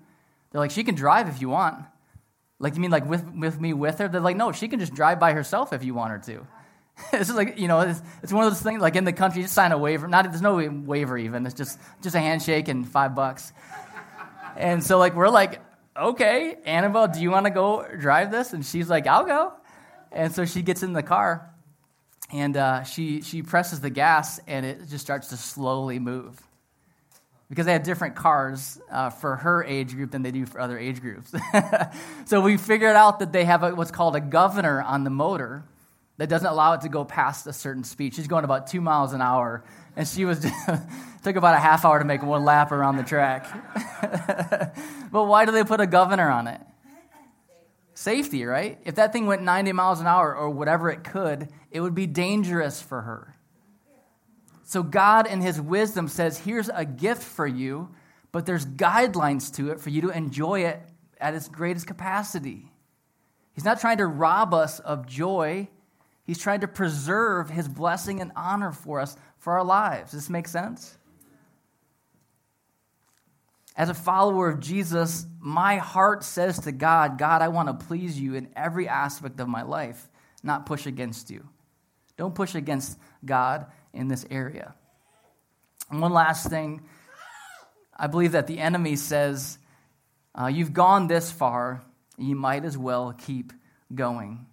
They're 0.49 0.61
like, 0.61 0.71
she 0.71 0.85
can 0.85 0.95
drive 0.95 1.27
if 1.27 1.41
you 1.41 1.49
want. 1.49 1.83
Like, 2.57 2.75
you 2.75 2.79
mean 2.79 2.89
like 2.89 3.05
with, 3.05 3.29
with 3.33 3.59
me 3.59 3.73
with 3.73 3.97
her? 3.97 4.07
They're 4.07 4.21
like, 4.21 4.37
no, 4.37 4.53
she 4.53 4.69
can 4.69 4.79
just 4.79 4.93
drive 4.93 5.19
by 5.19 5.33
herself 5.33 5.73
if 5.73 5.83
you 5.83 5.93
want 5.93 6.11
her 6.11 6.19
to. 6.19 6.47
it's 7.11 7.27
just 7.27 7.35
like, 7.35 7.59
you 7.59 7.67
know, 7.67 7.81
it's, 7.81 8.01
it's, 8.23 8.31
one 8.31 8.45
of 8.45 8.53
those 8.53 8.61
things, 8.61 8.81
like 8.81 8.95
in 8.95 9.03
the 9.03 9.11
country, 9.11 9.41
you 9.41 9.43
just 9.43 9.55
sign 9.55 9.73
a 9.73 9.77
waiver. 9.77 10.07
Not, 10.07 10.23
there's 10.23 10.41
no 10.41 10.55
waiver 10.85 11.17
even. 11.17 11.45
It's 11.45 11.53
just, 11.53 11.77
just 12.01 12.15
a 12.15 12.21
handshake 12.21 12.69
and 12.69 12.87
five 12.87 13.13
bucks. 13.13 13.51
And 14.55 14.81
so, 14.81 14.97
like, 14.99 15.15
we're 15.15 15.27
like, 15.27 15.59
okay, 15.97 16.57
Annabelle, 16.65 17.07
do 17.07 17.21
you 17.21 17.31
want 17.31 17.45
to 17.45 17.51
go 17.51 17.85
drive 17.99 18.31
this? 18.31 18.53
And 18.53 18.65
she's 18.65 18.89
like, 18.89 19.07
I'll 19.07 19.25
go. 19.25 19.53
And 20.11 20.33
so 20.33 20.45
she 20.45 20.61
gets 20.61 20.83
in 20.83 20.93
the 20.93 21.03
car 21.03 21.49
and 22.31 22.55
uh, 22.57 22.83
she, 22.83 23.21
she 23.21 23.41
presses 23.41 23.81
the 23.81 23.89
gas 23.89 24.39
and 24.47 24.65
it 24.65 24.87
just 24.89 25.03
starts 25.03 25.29
to 25.29 25.37
slowly 25.37 25.99
move. 25.99 26.41
Because 27.47 27.67
they 27.67 27.73
have 27.73 27.83
different 27.83 28.15
cars 28.15 28.79
uh, 28.89 29.11
for 29.11 29.35
her 29.35 29.63
age 29.63 29.93
group 29.93 30.09
than 30.09 30.23
they 30.23 30.31
do 30.31 30.47
for 30.47 30.59
other 30.59 30.79
age 30.79 30.99
groups. 30.99 31.31
so 32.25 32.41
we 32.41 32.57
figured 32.57 32.95
out 32.95 33.19
that 33.19 33.31
they 33.31 33.45
have 33.45 33.61
a, 33.61 33.75
what's 33.75 33.91
called 33.91 34.15
a 34.15 34.19
governor 34.19 34.81
on 34.81 35.03
the 35.03 35.11
motor 35.11 35.63
that 36.17 36.27
doesn't 36.27 36.47
allow 36.47 36.73
it 36.73 36.81
to 36.81 36.89
go 36.89 37.05
past 37.05 37.45
a 37.45 37.53
certain 37.53 37.83
speed. 37.83 38.15
She's 38.15 38.27
going 38.27 38.45
about 38.45 38.67
two 38.67 38.81
miles 38.81 39.13
an 39.13 39.21
hour, 39.21 39.63
and 39.95 40.07
she 40.07 40.25
was 40.25 40.43
took 41.25 41.35
about 41.35 41.55
a 41.55 41.59
half 41.59 41.83
hour 41.83 41.97
to 41.97 42.05
make 42.05 42.21
one 42.21 42.45
lap 42.45 42.71
around 42.71 42.97
the 42.97 43.03
track. 43.03 43.47
but 45.11 45.25
why 45.25 45.43
do 45.43 45.51
they 45.51 45.63
put 45.63 45.81
a 45.81 45.87
governor 45.87 46.29
on 46.29 46.47
it? 46.47 46.61
Safety, 47.95 48.45
right? 48.45 48.77
If 48.85 48.95
that 48.95 49.11
thing 49.11 49.25
went 49.25 49.41
90 49.41 49.71
miles 49.71 49.99
an 49.99 50.05
hour 50.05 50.35
or 50.35 50.51
whatever 50.51 50.91
it 50.91 51.03
could, 51.03 51.49
it 51.71 51.81
would 51.81 51.95
be 51.95 52.05
dangerous 52.05 52.79
for 52.79 53.01
her. 53.01 53.35
So 54.65 54.83
God 54.83 55.25
in 55.25 55.41
his 55.41 55.59
wisdom 55.59 56.07
says, 56.07 56.37
"Here's 56.37 56.69
a 56.69 56.85
gift 56.85 57.23
for 57.23 57.47
you, 57.47 57.89
but 58.31 58.45
there's 58.45 58.65
guidelines 58.65 59.51
to 59.55 59.71
it 59.71 59.79
for 59.79 59.89
you 59.89 60.01
to 60.01 60.09
enjoy 60.09 60.61
it 60.61 60.79
at 61.19 61.33
its 61.33 61.47
greatest 61.47 61.87
capacity." 61.87 62.71
He's 63.53 63.65
not 63.65 63.79
trying 63.79 63.97
to 63.97 64.05
rob 64.05 64.53
us 64.53 64.79
of 64.79 65.07
joy. 65.07 65.69
He's 66.23 66.39
trying 66.39 66.59
to 66.61 66.67
preserve 66.67 67.49
his 67.49 67.67
blessing 67.67 68.21
and 68.21 68.31
honor 68.35 68.71
for 68.71 68.99
us 68.99 69.15
for 69.39 69.53
our 69.53 69.63
lives. 69.63 70.11
Does 70.11 70.21
this 70.21 70.29
make 70.29 70.47
sense? 70.47 70.99
As 73.77 73.89
a 73.89 73.93
follower 73.93 74.49
of 74.49 74.61
Jesus, 74.61 75.25
my 75.39 75.77
heart 75.77 76.23
says 76.23 76.59
to 76.59 76.71
God, 76.71 77.17
God, 77.17 77.41
I 77.41 77.49
want 77.49 77.67
to 77.67 77.85
please 77.85 78.19
you 78.19 78.35
in 78.35 78.49
every 78.55 78.87
aspect 78.87 79.39
of 79.39 79.49
my 79.49 79.63
life, 79.63 80.09
not 80.43 80.65
push 80.65 80.85
against 80.85 81.29
you. 81.29 81.47
Don't 82.17 82.33
push 82.33 82.55
against 82.55 82.97
God 83.25 83.65
in 83.93 84.07
this 84.07 84.25
area. 84.31 84.75
And 85.91 86.01
one 86.01 86.13
last 86.13 86.49
thing 86.49 86.81
I 87.97 88.07
believe 88.07 88.33
that 88.33 88.47
the 88.47 88.59
enemy 88.59 88.95
says, 88.95 89.57
uh, 90.33 90.47
You've 90.47 90.73
gone 90.73 91.07
this 91.07 91.31
far, 91.31 91.83
you 92.17 92.35
might 92.35 92.65
as 92.65 92.77
well 92.77 93.13
keep 93.17 93.53
going. 93.93 94.45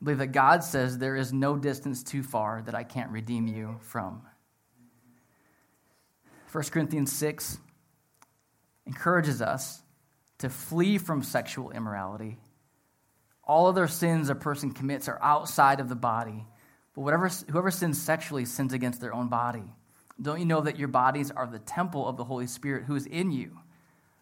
I 0.00 0.04
believe 0.04 0.18
that 0.18 0.28
God 0.28 0.64
says, 0.64 0.98
There 0.98 1.16
is 1.16 1.32
no 1.32 1.56
distance 1.56 2.02
too 2.02 2.22
far 2.22 2.62
that 2.62 2.74
I 2.74 2.84
can't 2.84 3.10
redeem 3.10 3.46
you 3.46 3.78
from. 3.80 4.22
1 6.52 6.64
Corinthians 6.64 7.12
6 7.12 7.58
encourages 8.90 9.40
us 9.40 9.80
to 10.38 10.48
flee 10.48 10.98
from 10.98 11.22
sexual 11.22 11.70
immorality. 11.70 12.36
All 13.44 13.68
other 13.68 13.86
sins 13.86 14.30
a 14.30 14.34
person 14.34 14.72
commits 14.72 15.06
are 15.06 15.22
outside 15.22 15.78
of 15.78 15.88
the 15.88 15.94
body, 15.94 16.44
but 16.94 17.02
whatever, 17.02 17.28
whoever 17.28 17.70
sins 17.70 18.02
sexually 18.02 18.44
sins 18.44 18.72
against 18.72 19.00
their 19.00 19.14
own 19.14 19.28
body. 19.28 19.62
Don't 20.20 20.40
you 20.40 20.44
know 20.44 20.60
that 20.62 20.78
your 20.78 20.88
bodies 20.88 21.30
are 21.30 21.46
the 21.46 21.60
temple 21.60 22.08
of 22.08 22.16
the 22.16 22.24
Holy 22.24 22.48
Spirit 22.48 22.84
who 22.84 22.96
is 22.96 23.06
in 23.06 23.30
you, 23.30 23.56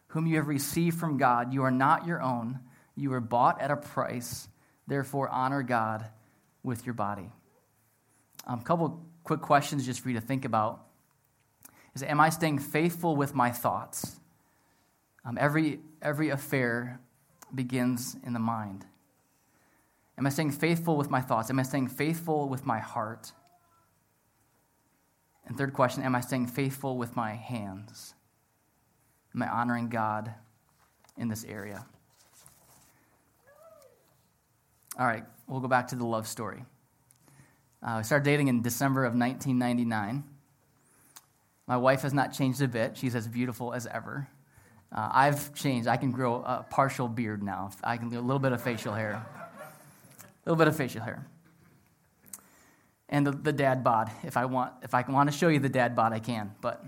whom 0.09 0.27
you 0.27 0.37
have 0.37 0.49
received 0.49 0.99
from 0.99 1.17
God? 1.17 1.55
You 1.55 1.63
are 1.63 1.71
not 1.71 2.07
your 2.07 2.21
own, 2.21 2.61
you 2.95 3.09
were 3.09 3.21
bought 3.21 3.63
at 3.63 3.71
a 3.71 3.77
price. 3.77 4.49
Therefore, 4.87 5.31
honor 5.31 5.63
God 5.63 6.05
with 6.63 6.85
your 6.85 6.95
body. 6.95 7.31
A 8.47 8.53
um, 8.53 8.61
couple 8.61 9.03
quick 9.25 9.41
questions 9.41 9.87
just 9.87 10.01
for 10.01 10.11
you 10.11 10.21
to 10.21 10.27
think 10.27 10.45
about 10.45 10.85
is 11.95 12.03
Am 12.03 12.21
I 12.21 12.29
staying 12.29 12.59
faithful 12.59 13.17
with 13.17 13.35
my 13.35 13.51
thoughts? 13.51 14.19
Um, 15.29 15.37
every, 15.39 15.81
every 16.01 16.31
affair 16.31 17.01
begins 17.55 18.17
in 18.25 18.33
the 18.33 18.39
mind. 18.39 18.87
Am 20.17 20.27
I 20.27 20.31
staying 20.31 20.53
faithful 20.53 20.97
with 20.97 21.11
my 21.11 21.21
thoughts? 21.21 21.51
Am 21.51 21.59
I 21.59 21.65
staying 21.65 21.89
faithful 21.89 22.49
with 22.49 22.65
my 22.65 22.79
heart? 22.79 23.33
And 25.47 25.57
third 25.57 25.75
question, 25.75 26.03
am 26.03 26.15
I 26.15 26.23
staying 26.23 26.47
faithful 26.47 26.97
with 26.97 27.15
my 27.15 27.35
hands? 27.35 28.15
Am 29.35 29.43
I 29.43 29.49
honoring 29.49 29.91
God 29.91 30.33
in 31.19 31.29
this 31.29 31.45
area? 31.45 31.85
All 34.99 35.07
right, 35.07 35.25
we'll 35.47 35.61
go 35.61 35.69
back 35.69 35.89
to 35.89 35.97
the 35.97 36.07
love 36.07 36.27
story. 36.27 36.65
Uh, 37.83 37.97
we 37.99 38.05
started 38.05 38.25
dating 38.25 38.49
in 38.49 38.63
December 38.63 39.05
of 39.05 39.13
1999. 39.13 40.25
My 41.67 41.77
wife 41.77 42.01
has 42.01 42.15
not 42.15 42.33
changed 42.33 42.63
a 42.63 42.69
bit. 42.69 42.97
She's 42.97 43.15
as 43.15 43.29
beautiful 43.29 43.75
as 43.75 43.87
ever. 43.87 44.29
Uh, 44.91 45.09
I've 45.13 45.55
changed. 45.55 45.87
I 45.87 45.97
can 45.97 46.11
grow 46.11 46.37
a 46.37 46.67
partial 46.69 47.09
beard 47.09 47.43
now. 47.43 47.71
I 47.85 47.97
can 47.99 48.09
do 48.09 48.19
a 48.19 48.23
little 48.23 48.39
bit 48.39 48.53
of 48.53 48.63
facial 48.63 48.95
hair. 48.95 49.13
A 49.13 50.51
little 50.51 50.57
bit 50.57 50.69
of 50.69 50.77
facial 50.77 51.03
hair. 51.03 51.27
And 53.09 53.27
the, 53.27 53.33
the 53.33 53.53
dad 53.53 53.85
bod. 53.85 54.11
If 54.23 54.37
I 54.37 54.47
want, 54.47 54.73
if 54.83 54.95
I 54.95 55.03
want 55.09 55.31
to 55.31 55.37
show 55.37 55.49
you 55.49 55.59
the 55.59 55.69
dad 55.69 55.95
bod, 55.95 56.13
I 56.13 56.21
can. 56.21 56.55
But 56.61 56.85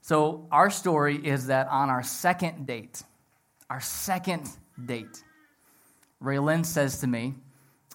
so 0.00 0.46
our 0.50 0.70
story 0.70 1.16
is 1.16 1.46
that 1.48 1.68
on 1.68 1.90
our 1.90 2.02
second 2.02 2.66
date, 2.66 3.02
our 3.68 3.80
second 3.80 4.48
date, 4.82 5.22
Raylan 6.22 6.64
says 6.64 7.00
to 7.00 7.06
me, 7.06 7.34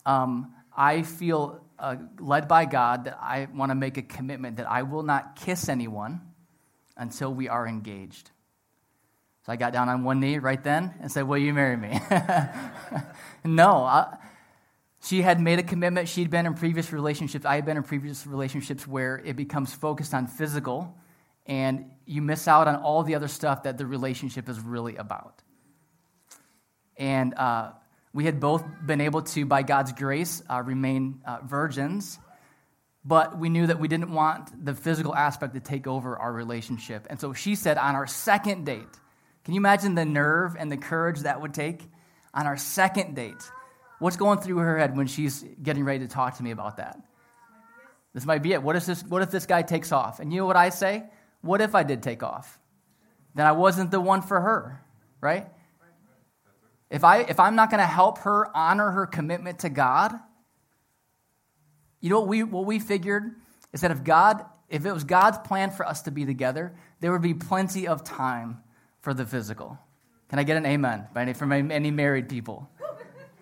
um, 0.05 0.53
I 0.75 1.01
feel 1.01 1.61
uh, 1.79 1.95
led 2.19 2.47
by 2.47 2.65
God 2.65 3.05
that 3.05 3.17
I 3.19 3.47
want 3.53 3.71
to 3.71 3.75
make 3.75 3.97
a 3.97 4.01
commitment 4.01 4.57
that 4.57 4.69
I 4.69 4.83
will 4.83 5.03
not 5.03 5.35
kiss 5.35 5.69
anyone 5.69 6.21
until 6.97 7.33
we 7.33 7.49
are 7.49 7.67
engaged. 7.67 8.31
So 9.45 9.53
I 9.53 9.57
got 9.57 9.73
down 9.73 9.89
on 9.89 10.03
one 10.03 10.19
knee 10.19 10.39
right 10.39 10.61
then 10.63 10.95
and 11.01 11.11
said, 11.11 11.27
Will 11.27 11.37
you 11.37 11.53
marry 11.53 11.77
me? 11.77 11.99
no. 13.43 13.83
I, 13.83 14.17
she 15.03 15.21
had 15.21 15.39
made 15.39 15.59
a 15.59 15.63
commitment. 15.63 16.09
She'd 16.09 16.31
been 16.31 16.47
in 16.47 16.55
previous 16.55 16.91
relationships. 16.91 17.45
I 17.45 17.53
had 17.53 17.65
been 17.65 17.77
in 17.77 17.83
previous 17.83 18.25
relationships 18.25 18.87
where 18.87 19.21
it 19.23 19.35
becomes 19.35 19.71
focused 19.71 20.15
on 20.15 20.25
physical, 20.25 20.97
and 21.45 21.91
you 22.07 22.23
miss 22.23 22.47
out 22.47 22.67
on 22.67 22.77
all 22.77 23.03
the 23.03 23.13
other 23.13 23.27
stuff 23.27 23.63
that 23.63 23.77
the 23.77 23.85
relationship 23.85 24.49
is 24.49 24.59
really 24.59 24.95
about. 24.95 25.43
And 26.97 27.35
uh, 27.35 27.73
we 28.13 28.25
had 28.25 28.39
both 28.39 28.65
been 28.83 28.99
able 28.99 29.21
to, 29.21 29.45
by 29.45 29.61
God's 29.61 29.91
grace, 29.91 30.41
uh, 30.49 30.63
remain 30.63 31.21
uh, 31.23 31.37
virgins, 31.45 32.17
but 33.03 33.37
we 33.37 33.49
knew 33.49 33.67
that 33.67 33.79
we 33.79 33.87
didn't 33.87 34.09
want 34.09 34.65
the 34.65 34.73
physical 34.73 35.13
aspect 35.13 35.53
to 35.53 35.59
take 35.59 35.85
over 35.85 36.17
our 36.17 36.33
relationship. 36.33 37.05
And 37.11 37.19
so 37.19 37.33
she 37.33 37.53
said 37.53 37.77
on 37.77 37.93
our 37.93 38.07
second 38.07 38.65
date, 38.65 38.87
can 39.45 39.53
you 39.53 39.61
imagine 39.61 39.93
the 39.93 40.05
nerve 40.05 40.55
and 40.59 40.71
the 40.71 40.77
courage 40.77 41.21
that 41.21 41.39
would 41.39 41.53
take? 41.53 41.81
On 42.33 42.45
our 42.45 42.57
second 42.57 43.15
date, 43.15 43.49
what's 43.99 44.17
going 44.17 44.39
through 44.39 44.57
her 44.57 44.77
head 44.77 44.97
when 44.97 45.07
she's 45.07 45.45
getting 45.63 45.85
ready 45.85 45.99
to 45.99 46.07
talk 46.07 46.35
to 46.37 46.43
me 46.43 46.51
about 46.51 46.77
that? 46.77 46.99
This 48.13 48.25
might 48.25 48.41
be 48.41 48.53
it. 48.53 48.61
What 48.61 48.75
if 48.75 48.85
this, 48.85 49.03
what 49.03 49.21
if 49.21 49.31
this 49.31 49.45
guy 49.45 49.61
takes 49.61 49.91
off? 49.91 50.19
And 50.19 50.33
you 50.33 50.39
know 50.39 50.45
what 50.45 50.57
I 50.57 50.69
say? 50.69 51.03
What 51.41 51.61
if 51.61 51.75
I 51.75 51.83
did 51.83 52.01
take 52.01 52.23
off? 52.23 52.59
Then 53.35 53.45
I 53.45 53.51
wasn't 53.51 53.91
the 53.91 54.01
one 54.01 54.21
for 54.21 54.41
her, 54.41 54.81
right? 55.21 55.47
If, 56.89 57.03
I, 57.03 57.19
if 57.19 57.39
I'm 57.39 57.55
not 57.55 57.69
going 57.69 57.81
to 57.81 57.87
help 57.87 58.19
her 58.19 58.49
honor 58.55 58.91
her 58.91 59.05
commitment 59.05 59.59
to 59.59 59.69
God, 59.69 60.13
you 62.01 62.09
know 62.09 62.19
what 62.19 62.27
we, 62.27 62.43
what 62.43 62.65
we 62.65 62.79
figured 62.79 63.35
is 63.73 63.81
that 63.81 63.91
if 63.91 64.03
God, 64.03 64.43
if 64.69 64.85
it 64.85 64.91
was 64.91 65.03
God's 65.03 65.37
plan 65.39 65.71
for 65.71 65.85
us 65.85 66.01
to 66.03 66.11
be 66.11 66.25
together, 66.25 66.75
there 66.99 67.11
would 67.11 67.21
be 67.21 67.33
plenty 67.33 67.87
of 67.87 68.03
time 68.03 68.63
for 69.05 69.13
the 69.13 69.25
physical. 69.25 69.77
Can 70.29 70.39
I 70.39 70.43
get 70.43 70.57
an 70.57 70.65
amen 70.65 71.07
by 71.13 71.21
any, 71.21 71.33
from 71.33 71.51
any 71.51 71.91
married 71.91 72.27
people? 72.27 72.67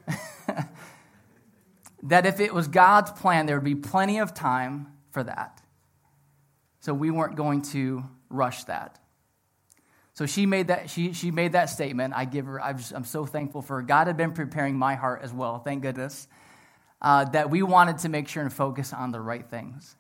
that 2.04 2.26
if 2.26 2.42
it 2.42 2.54
was 2.54 2.68
God's 2.68 3.12
plan, 3.14 3.46
there 3.46 3.56
would 3.56 3.64
be 3.64 3.74
plenty 3.74 4.20
of 4.20 4.34
time 4.34 4.88
for 5.12 5.24
that. 5.24 5.62
So 6.82 6.94
we 6.94 7.12
weren't 7.12 7.38
going 7.38 7.62
to 7.72 8.04
rush 8.30 8.66
that. 8.66 9.00
So 10.16 10.26
she 10.26 10.46
made 10.46 10.68
that, 10.68 10.90
she, 10.90 11.14
she 11.14 11.32
made 11.32 11.54
that 11.54 11.70
statement. 11.70 12.14
I 12.14 12.26
give 12.26 12.46
her, 12.46 12.62
i 12.62 12.72
am 12.72 13.06
so 13.06 13.26
thankful 13.26 13.62
for 13.62 13.78
her. 13.78 13.82
God 13.82 14.08
had 14.08 14.18
been 14.18 14.34
preparing 14.34 14.78
my 14.78 14.96
heart 14.96 15.22
as 15.24 15.32
well, 15.32 15.60
thank 15.60 15.82
goodness, 15.82 16.28
uh, 17.02 17.24
that 17.30 17.50
we 17.50 17.64
wanted 17.64 18.00
to 18.00 18.10
make 18.10 18.28
sure 18.28 18.44
and 18.44 18.52
focus 18.52 18.92
on 18.92 19.14
the 19.14 19.22
right 19.22 19.50
things. 19.50 19.96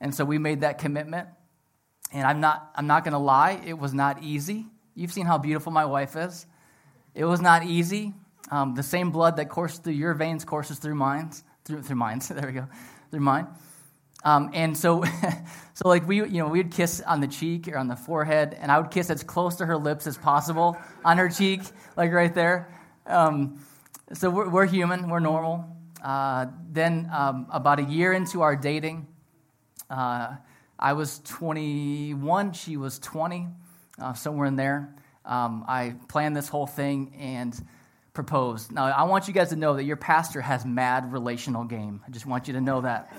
And 0.00 0.14
so 0.14 0.24
we 0.24 0.38
made 0.38 0.60
that 0.60 0.78
commitment. 0.78 1.28
And 2.12 2.24
I'm 2.24 2.40
not, 2.40 2.70
I'm 2.76 2.86
not 2.86 3.02
going 3.02 3.14
to 3.14 3.18
lie, 3.18 3.60
it 3.66 3.76
was 3.76 3.92
not 3.92 4.22
easy. 4.22 4.66
You've 4.94 5.12
seen 5.12 5.26
how 5.26 5.38
beautiful 5.38 5.72
my 5.72 5.84
wife 5.84 6.16
is. 6.16 6.46
It 7.14 7.24
was 7.24 7.40
not 7.40 7.64
easy. 7.64 8.14
Um, 8.50 8.74
the 8.74 8.82
same 8.82 9.10
blood 9.10 9.36
that 9.36 9.48
courses 9.48 9.78
through 9.78 9.94
your 9.94 10.14
veins 10.14 10.44
courses 10.44 10.78
through 10.78 10.94
mine. 10.94 11.30
Through, 11.64 11.82
through 11.82 11.96
mine. 11.96 12.20
there 12.30 12.46
we 12.46 12.52
go. 12.52 12.68
Through 13.10 13.20
mine. 13.20 13.46
Um, 14.24 14.50
and 14.52 14.76
so, 14.76 15.04
so 15.74 15.88
like 15.88 16.06
we, 16.06 16.16
you 16.16 16.42
know, 16.42 16.48
we'd 16.48 16.70
kiss 16.70 17.00
on 17.00 17.20
the 17.20 17.26
cheek 17.26 17.68
or 17.68 17.76
on 17.76 17.88
the 17.88 17.96
forehead, 17.96 18.56
and 18.60 18.70
I 18.70 18.78
would 18.78 18.90
kiss 18.90 19.10
as 19.10 19.22
close 19.22 19.56
to 19.56 19.66
her 19.66 19.76
lips 19.76 20.06
as 20.06 20.16
possible 20.16 20.76
on 21.04 21.18
her 21.18 21.28
cheek, 21.28 21.62
like 21.96 22.12
right 22.12 22.32
there. 22.34 22.72
Um, 23.06 23.60
so 24.12 24.30
we're, 24.30 24.48
we're, 24.48 24.66
human, 24.66 25.08
we're 25.08 25.20
normal. 25.20 25.64
Uh, 26.02 26.46
then 26.70 27.08
um, 27.12 27.46
about 27.50 27.78
a 27.78 27.84
year 27.84 28.12
into 28.12 28.42
our 28.42 28.56
dating, 28.56 29.06
uh, 29.90 30.36
I 30.78 30.92
was 30.92 31.20
21, 31.20 32.52
she 32.52 32.76
was 32.76 32.98
20, 32.98 33.48
uh, 33.98 34.14
somewhere 34.14 34.46
in 34.46 34.56
there. 34.56 34.94
Um, 35.24 35.64
I 35.68 35.94
planned 36.08 36.36
this 36.36 36.48
whole 36.48 36.66
thing 36.66 37.14
and 37.18 37.54
proposed. 38.12 38.72
Now, 38.72 38.86
I 38.86 39.04
want 39.04 39.28
you 39.28 39.34
guys 39.34 39.50
to 39.50 39.56
know 39.56 39.74
that 39.74 39.84
your 39.84 39.96
pastor 39.96 40.40
has 40.40 40.64
mad 40.66 41.12
relational 41.12 41.64
game. 41.64 42.02
I 42.06 42.10
just 42.10 42.26
want 42.26 42.48
you 42.48 42.54
to 42.54 42.60
know 42.60 42.80
that. 42.82 43.12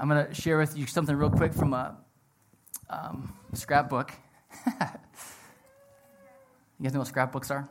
I'm 0.00 0.08
going 0.08 0.26
to 0.26 0.34
share 0.34 0.58
with 0.58 0.76
you 0.76 0.86
something 0.86 1.14
real 1.14 1.30
quick 1.30 1.52
from 1.52 1.74
a 1.74 1.96
um, 2.88 3.34
scrapbook. 3.52 4.12
you 4.66 4.72
guys 6.82 6.92
know 6.92 7.00
what 7.00 7.08
scrapbooks 7.08 7.50
are? 7.50 7.68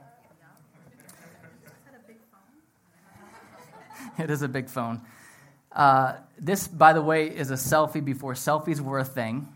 it 4.19 4.29
is 4.29 4.41
a 4.41 4.47
big 4.47 4.69
phone. 4.69 5.01
Uh, 5.71 6.15
this, 6.39 6.67
by 6.67 6.93
the 6.93 7.01
way, 7.01 7.27
is 7.27 7.51
a 7.51 7.55
selfie 7.55 8.03
before 8.03 8.33
selfies 8.33 8.79
were 8.79 8.99
a 8.99 9.05
thing. 9.05 9.47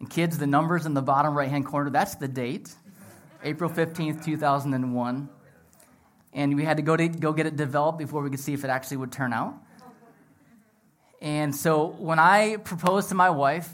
And 0.00 0.10
kids, 0.10 0.38
the 0.38 0.46
numbers 0.46 0.86
in 0.86 0.94
the 0.94 1.02
bottom 1.02 1.36
right 1.36 1.48
hand 1.48 1.66
corner, 1.66 1.90
that's 1.90 2.16
the 2.16 2.28
date 2.28 2.74
April 3.42 3.68
15th, 3.68 4.24
2001. 4.24 5.28
And 6.32 6.56
we 6.56 6.64
had 6.64 6.78
to 6.78 6.82
go, 6.82 6.96
to 6.96 7.08
go 7.08 7.32
get 7.32 7.46
it 7.46 7.56
developed 7.56 7.98
before 7.98 8.22
we 8.22 8.30
could 8.30 8.40
see 8.40 8.54
if 8.54 8.64
it 8.64 8.70
actually 8.70 8.96
would 8.96 9.12
turn 9.12 9.32
out. 9.32 9.54
And 11.20 11.54
so 11.54 11.86
when 11.86 12.18
I 12.18 12.56
proposed 12.56 13.10
to 13.10 13.14
my 13.14 13.30
wife, 13.30 13.72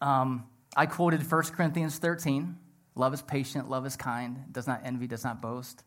um, 0.00 0.44
I 0.76 0.86
quoted 0.86 1.30
1 1.30 1.42
Corinthians 1.42 1.98
13 1.98 2.56
Love 2.96 3.14
is 3.14 3.22
patient, 3.22 3.70
love 3.70 3.86
is 3.86 3.96
kind, 3.96 4.44
does 4.52 4.66
not 4.66 4.82
envy, 4.84 5.06
does 5.06 5.24
not 5.24 5.40
boast. 5.40 5.84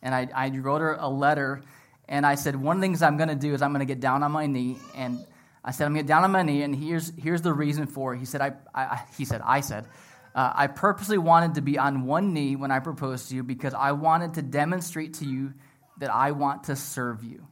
And 0.00 0.14
I, 0.14 0.28
I 0.34 0.48
wrote 0.50 0.80
her 0.80 0.96
a 0.98 1.08
letter, 1.08 1.62
and 2.08 2.24
I 2.24 2.36
said, 2.36 2.56
One 2.56 2.76
of 2.76 2.80
the 2.80 2.86
things 2.86 3.02
I'm 3.02 3.16
going 3.16 3.28
to 3.28 3.34
do 3.34 3.54
is 3.54 3.60
I'm 3.60 3.72
going 3.72 3.80
to 3.80 3.92
get 3.92 4.00
down 4.00 4.22
on 4.22 4.32
my 4.32 4.46
knee. 4.46 4.78
And 4.94 5.24
I 5.64 5.70
said, 5.70 5.86
I'm 5.86 5.94
going 5.94 6.04
to 6.04 6.08
get 6.08 6.14
down 6.14 6.24
on 6.24 6.30
my 6.30 6.42
knee, 6.42 6.62
and 6.62 6.74
here's, 6.74 7.12
here's 7.16 7.40
the 7.40 7.54
reason 7.54 7.86
for 7.86 8.14
it. 8.14 8.18
He 8.18 8.26
said, 8.26 8.42
I, 8.42 8.52
I 8.74 9.02
he 9.16 9.24
said, 9.24 9.40
I 9.42 9.60
said, 9.60 9.86
uh, 10.34 10.52
I 10.54 10.66
purposely 10.66 11.16
wanted 11.16 11.54
to 11.54 11.62
be 11.62 11.78
on 11.78 12.04
one 12.04 12.34
knee 12.34 12.54
when 12.54 12.70
I 12.70 12.80
proposed 12.80 13.30
to 13.30 13.34
you 13.34 13.42
because 13.42 13.72
I 13.72 13.92
wanted 13.92 14.34
to 14.34 14.42
demonstrate 14.42 15.14
to 15.14 15.24
you 15.24 15.54
that 15.98 16.12
I 16.12 16.32
want 16.32 16.64
to 16.64 16.76
serve 16.76 17.24
you. 17.24 17.46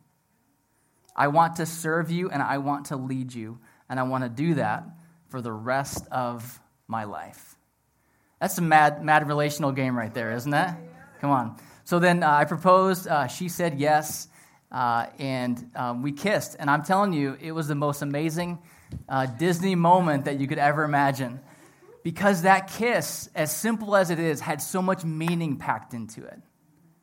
I 1.14 1.28
want 1.28 1.56
to 1.56 1.66
serve 1.66 2.10
you 2.10 2.30
and 2.30 2.42
I 2.42 2.58
want 2.58 2.86
to 2.86 2.96
lead 2.96 3.32
you, 3.32 3.60
and 3.88 3.98
I 3.98 4.02
want 4.02 4.24
to 4.24 4.30
do 4.30 4.54
that 4.54 4.84
for 5.28 5.40
the 5.40 5.52
rest 5.52 6.06
of 6.10 6.60
my 6.88 7.04
life. 7.04 7.56
That's 8.40 8.58
a 8.58 8.62
mad, 8.62 9.04
mad 9.04 9.28
relational 9.28 9.72
game 9.72 9.96
right 9.96 10.12
there, 10.12 10.32
isn't 10.32 10.52
it? 10.52 10.74
Come 11.20 11.30
on. 11.30 11.56
So 11.84 11.98
then 11.98 12.22
uh, 12.22 12.30
I 12.30 12.44
proposed. 12.44 13.06
Uh, 13.06 13.28
she 13.28 13.48
said 13.48 13.78
yes, 13.78 14.28
uh, 14.72 15.06
and 15.18 15.70
um, 15.76 16.02
we 16.02 16.12
kissed. 16.12 16.56
And 16.58 16.70
I'm 16.70 16.82
telling 16.82 17.12
you, 17.12 17.36
it 17.40 17.52
was 17.52 17.68
the 17.68 17.74
most 17.74 18.02
amazing 18.02 18.58
uh, 19.08 19.26
Disney 19.26 19.74
moment 19.74 20.24
that 20.24 20.40
you 20.40 20.46
could 20.46 20.58
ever 20.58 20.82
imagine. 20.82 21.40
Because 22.02 22.42
that 22.42 22.68
kiss, 22.68 23.28
as 23.34 23.54
simple 23.54 23.94
as 23.94 24.10
it 24.10 24.18
is, 24.18 24.40
had 24.40 24.60
so 24.60 24.82
much 24.82 25.04
meaning 25.04 25.56
packed 25.56 25.94
into 25.94 26.24
it, 26.24 26.40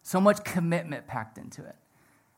so 0.01 0.19
much 0.19 0.43
commitment 0.43 1.07
packed 1.07 1.37
into 1.37 1.63
it 1.63 1.75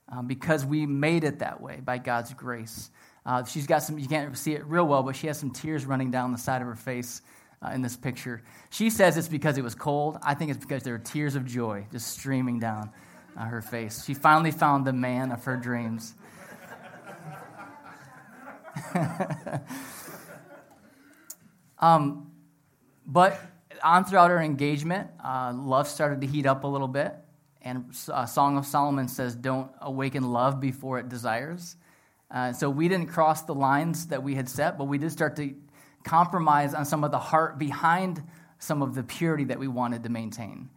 um, 0.10 0.28
because 0.28 0.64
we 0.64 0.86
made 0.86 1.24
it 1.24 1.40
that 1.40 1.60
way 1.62 1.80
by 1.84 1.98
God's 1.98 2.34
grace. 2.34 2.92
Uh, 3.26 3.44
she's 3.46 3.66
got 3.66 3.80
some, 3.82 3.98
you 3.98 4.08
can't 4.08 4.38
see 4.38 4.54
it 4.54 4.66
real 4.66 4.86
well, 4.86 5.02
but 5.02 5.16
she 5.16 5.28
has 5.28 5.40
some 5.40 5.52
tears 5.52 5.86
running 5.86 6.12
down 6.12 6.34
the 6.34 6.38
side 6.38 6.62
of 6.62 6.68
her 6.68 6.76
face 6.76 7.22
uh, 7.66 7.70
in 7.70 7.82
this 7.82 7.96
picture. 7.96 8.44
She 8.70 8.90
says 8.90 9.18
it's 9.18 9.28
because 9.28 9.58
it 9.58 9.64
was 9.64 9.74
cold. 9.74 10.18
I 10.22 10.36
think 10.36 10.52
it's 10.52 10.60
because 10.60 10.84
there 10.84 10.94
were 10.94 11.00
tears 11.00 11.36
of 11.36 11.46
joy 11.46 11.88
just 11.92 12.10
streaming 12.10 12.60
down 12.60 12.92
uh, 13.38 13.46
her 13.46 13.62
face. 13.62 14.06
She 14.06 14.14
finally 14.14 14.52
found 14.52 14.86
the 14.86 14.94
man 14.94 15.32
of 15.32 15.44
her 15.46 15.58
dreams. 15.58 16.14
um, 21.80 22.32
but 23.06 23.40
on 23.84 24.06
throughout 24.06 24.32
our 24.32 24.42
engagement, 24.42 25.10
uh, 25.24 25.54
love 25.56 25.88
started 25.88 26.22
to 26.22 26.28
heat 26.28 26.46
up 26.46 26.64
a 26.64 26.68
little 26.68 26.88
bit. 26.88 27.16
And 27.62 27.94
uh, 28.12 28.26
Song 28.26 28.58
of 28.58 28.66
Solomon 28.66 29.08
says, 29.08 29.36
don't 29.36 29.72
awaken 29.80 30.32
love 30.32 30.60
before 30.60 30.98
it 31.00 31.10
desires. 31.10 31.76
Uh, 32.30 32.54
so 32.54 32.70
we 32.70 32.88
didn't 32.88 33.08
cross 33.08 33.44
the 33.44 33.54
lines 33.54 34.08
that 34.08 34.24
we 34.24 34.36
had 34.36 34.48
set, 34.50 34.78
but 34.78 34.86
we 34.86 34.98
did 34.98 35.12
start 35.12 35.36
to 35.36 35.54
compromise 36.04 36.74
on 36.74 36.86
some 36.86 37.04
of 37.04 37.12
the 37.12 37.20
heart 37.20 37.60
behind 37.60 38.24
some 38.58 38.82
of 38.82 38.96
the 38.96 39.04
purity 39.04 39.44
that 39.46 39.60
we 39.60 39.68
wanted 39.68 40.04
to 40.04 40.10
maintain. 40.10 40.70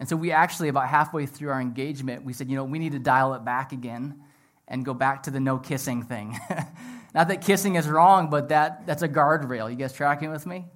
And 0.00 0.08
so 0.08 0.16
we 0.16 0.30
actually, 0.30 0.68
about 0.68 0.88
halfway 0.88 1.26
through 1.26 1.50
our 1.50 1.60
engagement, 1.60 2.24
we 2.24 2.32
said, 2.32 2.48
you 2.48 2.56
know, 2.56 2.64
we 2.64 2.78
need 2.78 2.92
to 2.92 2.98
dial 2.98 3.34
it 3.34 3.44
back 3.44 3.72
again 3.72 4.22
and 4.68 4.84
go 4.84 4.94
back 4.94 5.24
to 5.24 5.30
the 5.30 5.40
no 5.40 5.58
kissing 5.58 6.02
thing. 6.02 6.38
Not 7.14 7.28
that 7.28 7.40
kissing 7.40 7.74
is 7.74 7.88
wrong, 7.88 8.30
but 8.30 8.50
that, 8.50 8.86
that's 8.86 9.02
a 9.02 9.08
guardrail. 9.08 9.68
You 9.70 9.76
guys 9.76 9.92
tracking 9.92 10.30
with 10.30 10.46
me? 10.46 10.66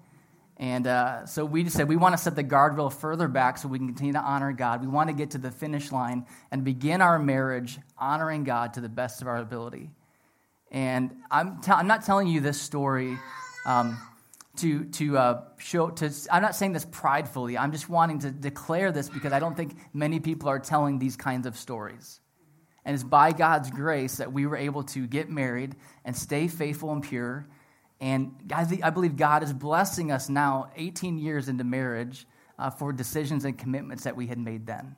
And 0.57 0.87
uh, 0.87 1.27
so 1.27 1.45
we 1.45 1.65
just 1.65 1.77
said 1.77 1.89
we 1.89 1.97
want 1.97 2.17
to 2.17 2.23
set 2.23 2.37
the 2.37 2.45
guardrail 2.45 2.93
further 2.93 3.29
back 3.29 3.59
so 3.59 3.69
we 3.69 3.79
can 3.79 3.89
continue 3.89 4.13
to 4.13 4.21
honor 4.21 4.53
God. 4.53 4.81
We 4.81 4.87
want 4.87 5.09
to 5.09 5.15
get 5.15 5.33
to 5.33 5.39
the 5.39 5.51
finish 5.51 5.93
line 5.93 6.27
and 6.51 6.65
begin 6.65 7.01
our 7.01 7.19
marriage 7.19 7.79
honoring 7.99 8.45
God 8.45 8.75
to 8.75 8.81
the 8.81 8.89
best 8.89 9.23
of 9.23 9.29
our 9.29 9.39
ability. 9.39 9.91
And 10.71 11.15
I'm, 11.31 11.61
t- 11.61 11.73
I'm 11.73 11.87
not 11.87 12.05
telling 12.05 12.29
you 12.29 12.41
this 12.41 12.61
story 12.61 13.19
um, 13.67 13.99
to, 14.57 14.85
to 14.85 15.19
uh, 15.19 15.45
show, 15.59 15.91
to, 15.91 16.11
I'm 16.31 16.43
not 16.43 16.55
saying 16.55 16.73
this 16.73 16.85
pridefully. 16.85 17.57
I'm 17.57 17.73
just 17.73 17.89
wanting 17.89 18.19
to 18.21 18.31
declare 18.31 18.93
this 18.93 19.09
because 19.09 19.33
I 19.33 19.39
don't 19.39 19.57
think 19.57 19.77
many 19.95 20.21
people 20.21 20.49
are 20.49 20.59
telling 20.59 20.99
these 20.99 21.17
kinds 21.17 21.47
of 21.47 21.57
stories. 21.57 22.21
And 22.85 22.95
it's 22.95 23.05
by 23.05 23.33
God's 23.33 23.71
grace 23.71 24.17
that 24.17 24.33
we 24.33 24.47
were 24.47 24.57
able 24.57 24.83
to 24.85 25.07
get 25.07 25.31
married 25.31 25.77
and 26.05 26.17
stay 26.17 26.49
faithful 26.49 26.93
and 26.93 27.03
pure. 27.03 27.47
And 28.01 28.53
I 28.53 28.91
believe 28.91 29.17
God 29.17 29.43
is 29.43 29.53
blessing 29.53 30.11
us 30.11 30.29
now, 30.29 30.71
18 30.77 31.19
years 31.19 31.49
into 31.49 31.65
marriage, 31.65 32.27
uh, 32.59 32.71
for 32.71 32.93
decisions 32.93 33.45
and 33.45 33.57
commitments 33.57 34.05
that 34.05 34.17
we 34.17 34.27
had 34.27 34.39
made 34.39 34.67
then. 34.67 34.97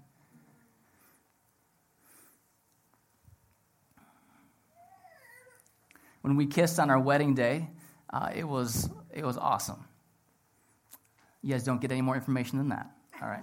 When 6.22 6.36
we 6.36 6.46
kissed 6.46 6.80
on 6.80 6.88
our 6.88 6.98
wedding 6.98 7.34
day, 7.34 7.68
uh, 8.14 8.30
it, 8.34 8.44
was, 8.44 8.88
it 9.12 9.24
was 9.24 9.36
awesome. 9.36 9.84
You 11.42 11.50
guys 11.50 11.64
don't 11.64 11.80
get 11.80 11.90
any 11.90 12.00
more 12.00 12.14
information 12.14 12.58
than 12.58 12.68
that. 12.68 12.90
All 13.20 13.28
right. 13.28 13.42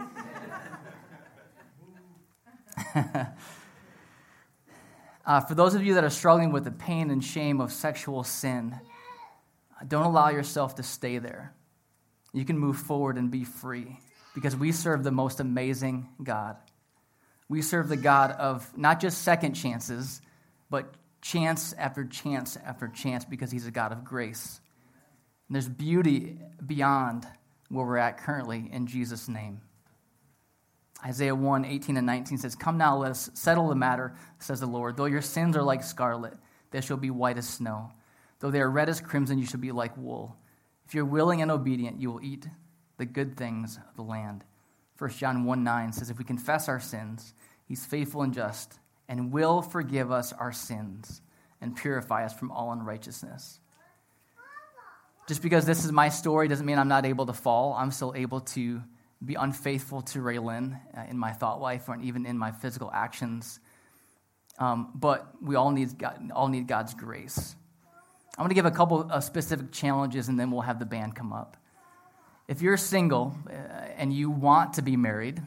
Uh, 5.24 5.40
for 5.40 5.54
those 5.54 5.76
of 5.76 5.86
you 5.86 5.94
that 5.94 6.04
are 6.04 6.10
struggling 6.10 6.52
with 6.52 6.64
the 6.64 6.72
pain 6.72 7.12
and 7.12 7.24
shame 7.24 7.62
of 7.62 7.72
sexual 7.72 8.24
sin, 8.24 8.76
don't 9.88 10.08
allow 10.08 10.30
yourself 10.30 10.74
to 10.76 10.84
stay 10.84 11.20
there. 11.20 11.54
You 12.34 12.44
can 12.44 12.58
move 12.58 12.78
forward 12.78 13.18
and 13.18 13.30
be 13.30 13.44
free 13.44 14.00
because 14.34 14.56
we 14.56 14.72
serve 14.72 15.04
the 15.04 15.12
most 15.12 15.40
amazing 15.40 16.10
God. 16.24 16.58
We 17.50 17.62
serve 17.62 17.88
the 17.88 17.98
God 17.98 18.32
of 18.32 18.76
not 18.76 19.00
just 19.00 19.22
second 19.22 19.54
chances, 19.54 20.22
but 20.72 20.92
chance 21.22 21.74
after 21.74 22.04
chance 22.04 22.58
after 22.66 22.88
chance 22.88 23.26
because 23.26 23.52
He's 23.52 23.68
a 23.68 23.72
God 23.72 23.92
of 23.92 24.04
grace. 24.04 24.60
And 25.48 25.56
there's 25.56 25.70
beauty 25.70 26.40
beyond 26.66 27.26
where 27.70 27.86
we're 27.86 27.98
at 27.98 28.18
currently 28.18 28.70
in 28.72 28.88
Jesus' 28.88 29.28
name. 29.28 29.62
Isaiah 31.06 31.36
1 31.36 31.66
18 31.66 31.98
and 31.98 32.06
19 32.06 32.38
says, 32.38 32.56
Come 32.56 32.78
now, 32.78 32.98
let 32.98 33.12
us 33.12 33.30
settle 33.34 33.70
the 33.70 33.76
matter, 33.76 34.14
says 34.40 34.60
the 34.60 34.68
Lord. 34.68 34.98
Though 34.98 35.06
your 35.06 35.22
sins 35.22 35.58
are 35.58 35.64
like 35.64 35.84
scarlet, 35.84 36.34
they 36.72 36.82
shall 36.82 36.98
be 36.98 37.10
white 37.10 37.38
as 37.38 37.48
snow. 37.48 37.92
Though 38.40 38.52
they 38.52 38.62
are 38.62 38.70
red 38.70 38.90
as 38.90 39.02
crimson, 39.02 39.40
you 39.40 39.46
shall 39.46 39.60
be 39.60 39.72
like 39.72 39.98
wool. 39.98 40.36
If 40.86 40.94
you're 40.94 41.06
willing 41.06 41.42
and 41.42 41.52
obedient, 41.52 42.02
you 42.02 42.12
will 42.12 42.24
eat 42.24 42.48
the 42.98 43.06
good 43.06 43.36
things 43.36 43.78
of 43.78 43.96
the 43.96 44.04
land. 44.04 44.44
1 44.98 45.10
John 45.12 45.46
1 45.46 45.64
9 45.64 45.94
says, 45.94 46.10
If 46.10 46.20
we 46.20 46.24
confess 46.24 46.70
our 46.70 46.80
sins, 46.80 47.34
he's 47.66 47.86
faithful 47.86 48.22
and 48.22 48.34
just 48.34 48.80
and 49.12 49.34
will 49.34 49.62
forgive 49.62 50.10
us 50.10 50.32
our 50.32 50.54
sins 50.54 51.22
and 51.60 51.76
purify 51.76 52.24
us 52.24 52.34
from 52.34 52.50
all 52.50 52.72
unrighteousness. 52.72 53.60
Just 55.28 55.42
because 55.42 55.66
this 55.66 55.84
is 55.84 55.92
my 55.92 56.08
story 56.08 56.48
doesn't 56.48 56.66
mean 56.66 56.80
I'm 56.80 56.88
not 56.88 57.06
able 57.06 57.26
to 57.26 57.34
fall. 57.34 57.74
I'm 57.74 57.92
still 57.92 58.14
able 58.16 58.40
to 58.40 58.82
be 59.24 59.36
unfaithful 59.36 60.02
to 60.02 60.20
Raylin 60.20 60.80
uh, 60.98 61.02
in 61.10 61.18
my 61.18 61.34
thought 61.34 61.60
life 61.60 61.90
or 61.90 61.98
even 62.02 62.26
in 62.26 62.38
my 62.38 62.54
physical 62.54 62.90
actions. 62.92 63.60
Um, 64.58 64.92
but 64.96 65.28
we 65.42 65.56
all 65.56 65.72
need, 65.72 65.98
God, 65.98 66.32
all 66.34 66.48
need 66.48 66.68
God's 66.68 66.94
grace. 66.94 67.56
I'm 68.38 68.44
going 68.44 68.50
to 68.50 68.56
give 68.56 68.66
a 68.66 68.72
couple 68.72 69.12
of 69.12 69.24
specific 69.26 69.74
challenges 69.74 70.30
and 70.30 70.40
then 70.40 70.52
we'll 70.52 70.62
have 70.62 70.80
the 70.80 70.86
band 70.86 71.16
come 71.16 71.34
up. 71.34 71.58
If 72.48 72.62
you're 72.62 72.78
single 72.78 73.36
uh, 73.50 73.52
and 73.98 74.14
you 74.14 74.32
want 74.32 74.76
to 74.76 74.82
be 74.82 74.96
married, 74.96 75.42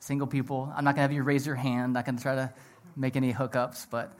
single 0.00 0.26
people, 0.26 0.70
I'm 0.76 0.84
not 0.84 0.96
going 0.96 0.96
to 0.96 1.02
have 1.02 1.12
you 1.12 1.22
raise 1.22 1.46
your 1.46 1.56
hand, 1.56 1.84
I'm 1.84 1.92
not 1.94 2.04
going 2.04 2.16
to 2.16 2.22
try 2.22 2.34
to 2.34 2.52
make 3.00 3.16
any 3.16 3.32
hookups, 3.32 3.86
but 3.90 4.12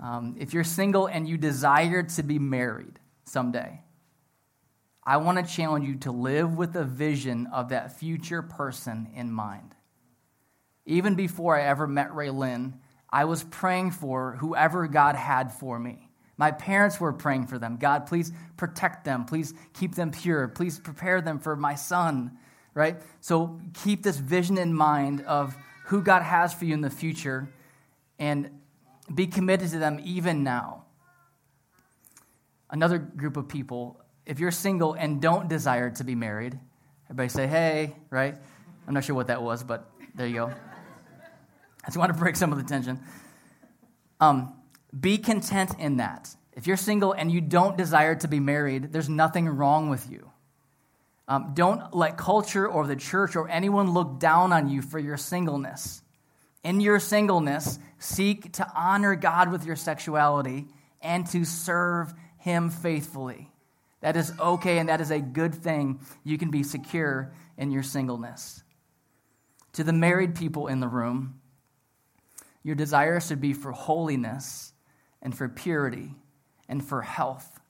um, 0.00 0.36
if 0.38 0.52
you're 0.52 0.64
single 0.64 1.06
and 1.06 1.28
you 1.28 1.36
desire 1.36 2.02
to 2.02 2.22
be 2.22 2.38
married 2.38 3.00
someday, 3.24 3.80
I 5.04 5.16
want 5.16 5.44
to 5.44 5.54
challenge 5.54 5.88
you 5.88 5.96
to 6.00 6.12
live 6.12 6.54
with 6.56 6.76
a 6.76 6.84
vision 6.84 7.46
of 7.46 7.70
that 7.70 7.98
future 7.98 8.42
person 8.42 9.08
in 9.14 9.32
mind. 9.32 9.74
Even 10.84 11.14
before 11.14 11.56
I 11.58 11.62
ever 11.62 11.86
met 11.86 12.14
Ray 12.14 12.30
Lynn, 12.30 12.78
I 13.10 13.24
was 13.24 13.42
praying 13.42 13.92
for 13.92 14.36
whoever 14.36 14.86
God 14.86 15.16
had 15.16 15.52
for 15.52 15.78
me. 15.78 16.10
My 16.36 16.52
parents 16.52 17.00
were 17.00 17.12
praying 17.12 17.46
for 17.46 17.58
them. 17.58 17.78
God, 17.78 18.06
please 18.06 18.32
protect 18.56 19.04
them. 19.04 19.24
Please 19.24 19.54
keep 19.72 19.94
them 19.94 20.12
pure. 20.12 20.46
Please 20.46 20.78
prepare 20.78 21.20
them 21.20 21.40
for 21.40 21.56
my 21.56 21.74
son, 21.74 22.38
right? 22.74 23.00
So 23.20 23.60
keep 23.82 24.02
this 24.02 24.18
vision 24.18 24.58
in 24.58 24.72
mind 24.72 25.22
of 25.22 25.56
who 25.86 26.02
God 26.02 26.22
has 26.22 26.54
for 26.54 26.66
you 26.66 26.74
in 26.74 26.82
the 26.82 26.90
future 26.90 27.48
and 28.18 28.50
be 29.14 29.26
committed 29.26 29.70
to 29.70 29.78
them 29.78 30.00
even 30.04 30.42
now. 30.42 30.84
Another 32.70 32.98
group 32.98 33.36
of 33.36 33.48
people 33.48 34.02
if 34.28 34.38
you're 34.38 34.50
single 34.50 34.92
and 34.92 35.22
don't 35.22 35.48
desire 35.48 35.88
to 35.88 36.04
be 36.04 36.14
married, 36.14 36.56
everybody 37.06 37.30
say, 37.30 37.46
hey, 37.46 37.96
right? 38.10 38.36
I'm 38.86 38.92
not 38.92 39.02
sure 39.02 39.16
what 39.16 39.28
that 39.28 39.42
was, 39.42 39.64
but 39.64 39.90
there 40.14 40.26
you 40.26 40.34
go. 40.34 40.46
I 41.84 41.86
just 41.86 41.96
want 41.96 42.12
to 42.12 42.18
break 42.18 42.36
some 42.36 42.52
of 42.52 42.58
the 42.58 42.64
tension. 42.64 43.00
Um, 44.20 44.52
be 44.98 45.16
content 45.16 45.70
in 45.78 45.96
that. 45.96 46.28
If 46.52 46.66
you're 46.66 46.76
single 46.76 47.12
and 47.12 47.32
you 47.32 47.40
don't 47.40 47.78
desire 47.78 48.14
to 48.16 48.28
be 48.28 48.38
married, 48.38 48.92
there's 48.92 49.08
nothing 49.08 49.48
wrong 49.48 49.88
with 49.88 50.10
you. 50.10 50.30
Um, 51.26 51.52
don't 51.54 51.94
let 51.94 52.18
culture 52.18 52.68
or 52.68 52.86
the 52.86 52.96
church 52.96 53.34
or 53.34 53.48
anyone 53.48 53.92
look 53.92 54.18
down 54.18 54.52
on 54.52 54.68
you 54.68 54.82
for 54.82 54.98
your 54.98 55.16
singleness. 55.16 56.02
In 56.64 56.80
your 56.80 57.00
singleness, 57.00 57.78
seek 57.98 58.52
to 58.54 58.66
honor 58.74 59.14
God 59.14 59.50
with 59.50 59.64
your 59.64 59.76
sexuality 59.76 60.66
and 61.00 61.26
to 61.28 61.44
serve 61.44 62.12
Him 62.38 62.70
faithfully. 62.70 63.50
That 64.00 64.16
is 64.16 64.32
okay 64.38 64.78
and 64.78 64.88
that 64.88 65.00
is 65.00 65.10
a 65.10 65.20
good 65.20 65.54
thing. 65.54 66.00
You 66.24 66.38
can 66.38 66.50
be 66.50 66.62
secure 66.62 67.32
in 67.56 67.70
your 67.70 67.82
singleness. 67.82 68.62
To 69.74 69.84
the 69.84 69.92
married 69.92 70.34
people 70.34 70.68
in 70.68 70.80
the 70.80 70.88
room, 70.88 71.40
your 72.62 72.74
desire 72.74 73.20
should 73.20 73.40
be 73.40 73.52
for 73.52 73.72
holiness 73.72 74.72
and 75.22 75.36
for 75.36 75.48
purity 75.48 76.14
and 76.68 76.84
for 76.84 77.02
health. 77.02 77.60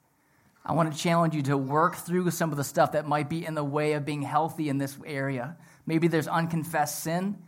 I 0.65 0.73
want 0.73 0.93
to 0.93 0.99
challenge 0.99 1.35
you 1.35 1.43
to 1.45 1.57
work 1.57 1.97
through 1.97 2.31
some 2.31 2.51
of 2.51 2.59
the 2.59 2.65
stuff 2.65 2.93
that 2.93 3.07
might 3.07 3.31
be 3.31 3.45
in 3.45 3.55
the 3.55 3.65
way 3.65 3.93
of 3.93 4.05
being 4.05 4.23
healthy 4.23 4.69
in 4.69 4.77
this 4.77 4.99
area. 5.07 5.57
Maybe 5.87 6.09
there's 6.09 6.29
unconfessed 6.29 7.03
sin. 7.03 7.39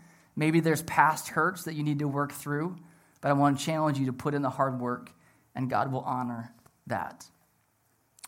Maybe 0.40 0.60
there's 0.60 0.80
past 0.84 1.28
hurts 1.28 1.64
that 1.64 1.74
you 1.74 1.82
need 1.82 1.98
to 1.98 2.08
work 2.08 2.32
through. 2.32 2.74
But 3.20 3.28
I 3.28 3.34
want 3.34 3.58
to 3.58 3.64
challenge 3.66 3.98
you 3.98 4.06
to 4.06 4.14
put 4.14 4.32
in 4.32 4.40
the 4.40 4.48
hard 4.48 4.80
work, 4.80 5.12
and 5.54 5.68
God 5.68 5.92
will 5.92 6.00
honor 6.00 6.50
that. 6.86 7.26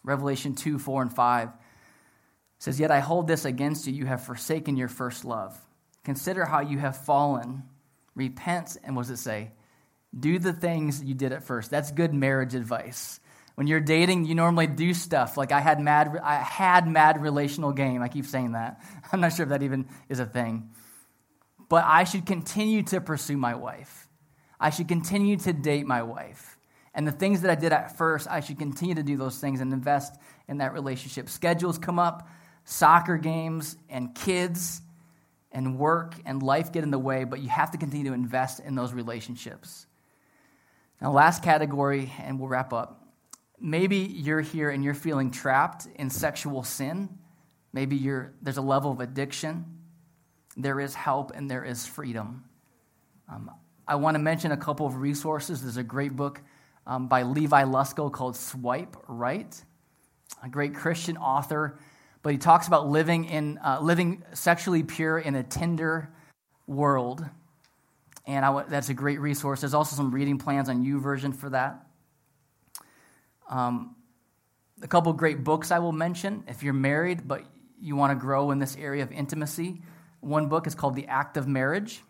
Revelation 0.05 0.55
2 0.55 0.79
4 0.79 1.03
and 1.03 1.15
5 1.15 1.49
says, 2.59 2.79
Yet 2.79 2.91
I 2.91 3.01
hold 3.01 3.29
this 3.29 3.47
against 3.47 3.87
you. 3.87 3.95
You 3.95 4.05
have 4.05 4.27
forsaken 4.27 4.77
your 4.77 4.89
first 4.89 5.25
love. 5.25 5.59
Consider 6.05 6.45
how 6.45 6.61
you 6.61 6.77
have 6.77 6.99
fallen. 6.99 7.63
Repent, 8.15 8.77
and 8.85 8.95
what 8.95 9.07
does 9.07 9.19
it 9.19 9.23
say? 9.23 9.53
Do 10.15 10.39
the 10.39 10.53
things 10.53 11.03
you 11.03 11.15
did 11.15 11.33
at 11.33 11.45
first. 11.45 11.71
That's 11.71 11.93
good 11.93 12.13
marriage 12.13 12.55
advice. 12.55 13.21
When 13.55 13.67
you're 13.67 13.81
dating, 13.81 14.27
you 14.27 14.35
normally 14.35 14.67
do 14.67 14.93
stuff 14.93 15.39
like 15.39 15.51
I 15.51 15.61
had 15.61 15.81
mad, 15.81 16.21
I 16.23 16.35
had 16.35 16.87
mad 16.87 17.23
relational 17.23 17.73
game. 17.73 18.03
I 18.03 18.09
keep 18.09 18.27
saying 18.27 18.53
that. 18.53 18.83
I'm 19.13 19.23
not 19.23 19.33
sure 19.33 19.45
if 19.45 19.49
that 19.49 19.63
even 19.63 19.87
is 20.11 20.21
a 20.21 20.27
thing. 20.27 20.69
But 21.73 21.87
I 21.87 22.05
should 22.05 22.27
continue 22.27 22.83
to 22.83 23.01
pursue 23.01 23.39
my 23.39 23.55
wife. 23.55 24.07
I 24.61 24.69
should 24.69 24.89
continue 24.89 25.39
to 25.39 25.55
date 25.55 25.87
my 25.87 26.03
wife. 26.03 26.59
And 26.93 27.09
the 27.09 27.13
things 27.13 27.41
that 27.41 27.51
I 27.51 27.55
did 27.55 27.73
at 27.73 27.97
first, 27.97 28.29
I 28.29 28.41
should 28.41 28.59
continue 28.59 28.95
to 28.97 29.03
do 29.03 29.17
those 29.17 29.39
things 29.39 29.63
and 29.63 29.73
invest 29.73 30.15
in 30.49 30.59
that 30.59 30.75
relationship. 30.75 31.31
Schedules 31.31 31.79
come 31.79 31.99
up, 31.99 32.29
soccer 32.67 33.17
games, 33.17 33.79
and 33.89 34.15
kids, 34.15 34.83
and 35.51 35.79
work 35.79 36.15
and 36.27 36.43
life 36.43 36.73
get 36.73 36.85
in 36.85 36.91
the 36.91 36.99
way, 36.99 37.25
but 37.25 37.41
you 37.41 37.49
have 37.49 37.71
to 37.71 37.79
continue 37.79 38.05
to 38.09 38.13
invest 38.13 38.61
in 38.61 38.75
those 38.75 38.93
relationships. 38.93 39.87
Now, 41.01 41.13
last 41.13 41.43
category, 41.43 42.13
and 42.21 42.39
we'll 42.39 42.51
wrap 42.51 42.75
up. 42.75 43.03
Maybe 43.59 43.97
you're 43.97 44.43
here 44.43 44.69
and 44.69 44.85
you're 44.85 44.93
feeling 44.93 45.31
trapped 45.31 45.89
in 45.95 46.11
sexual 46.11 46.65
sin. 46.65 47.09
Maybe 47.73 47.97
you're, 47.97 48.35
there's 48.43 48.59
a 48.59 48.61
level 48.61 48.93
of 48.93 49.01
addiction. 49.01 49.79
There 50.57 50.81
is 50.81 50.95
help 50.95 51.33
and 51.35 51.51
there 51.51 51.65
is 51.65 51.87
freedom. 51.87 52.45
Um, 53.29 53.51
I 53.87 53.95
want 53.95 54.15
to 54.15 54.19
mention 54.19 54.53
a 54.53 54.57
couple 54.57 54.87
of 54.87 54.97
resources. 54.97 55.63
There's 55.63 55.77
a 55.77 55.83
great 55.83 56.15
book 56.15 56.41
um, 56.87 57.09
by 57.09 57.23
Levi 57.23 57.65
Lusko 57.65 58.11
called 58.13 58.37
Swipe 58.37 58.97
Right. 59.09 59.63
a 60.43 60.49
great 60.49 60.75
Christian 60.75 61.17
author, 61.17 61.79
but 62.23 62.33
he 62.33 62.39
talks 62.39 62.67
about 62.67 62.89
living 62.89 63.25
in 63.25 63.59
uh, 63.59 63.79
living 63.81 64.23
sexually 64.33 64.83
pure 64.83 65.19
in 65.19 65.35
a 65.35 65.43
Tinder 65.43 66.13
world, 66.67 67.25
and 68.27 68.45
I, 68.45 68.63
that's 68.65 68.89
a 68.89 68.95
great 68.95 69.21
resource. 69.21 69.61
There's 69.61 69.75
also 69.75 69.97
some 69.97 70.11
reading 70.11 70.39
plans 70.39 70.69
on 70.69 70.85
YouVersion 70.85 71.35
for 71.35 71.51
that. 71.51 71.87
Um, 73.49 73.97
a 74.83 74.89
couple 74.89 75.13
great 75.13 75.45
books 75.45 75.71
I 75.71 75.79
will 75.79 75.93
mention 75.93 76.45
if 76.49 76.63
you're 76.63 76.73
married 76.73 77.29
but 77.29 77.45
you 77.81 77.97
want 77.97 78.11
to 78.11 78.21
grow 78.21 78.51
in 78.53 78.59
this 78.59 78.77
area 78.77 79.03
of 79.03 79.13
intimacy. 79.13 79.83
One 80.23 80.47
book 80.47 80.69
is 80.69 80.75
called 80.75 80.95
The 80.95 81.09
Act 81.09 81.37
of 81.37 81.49
Marriage. 81.49 82.01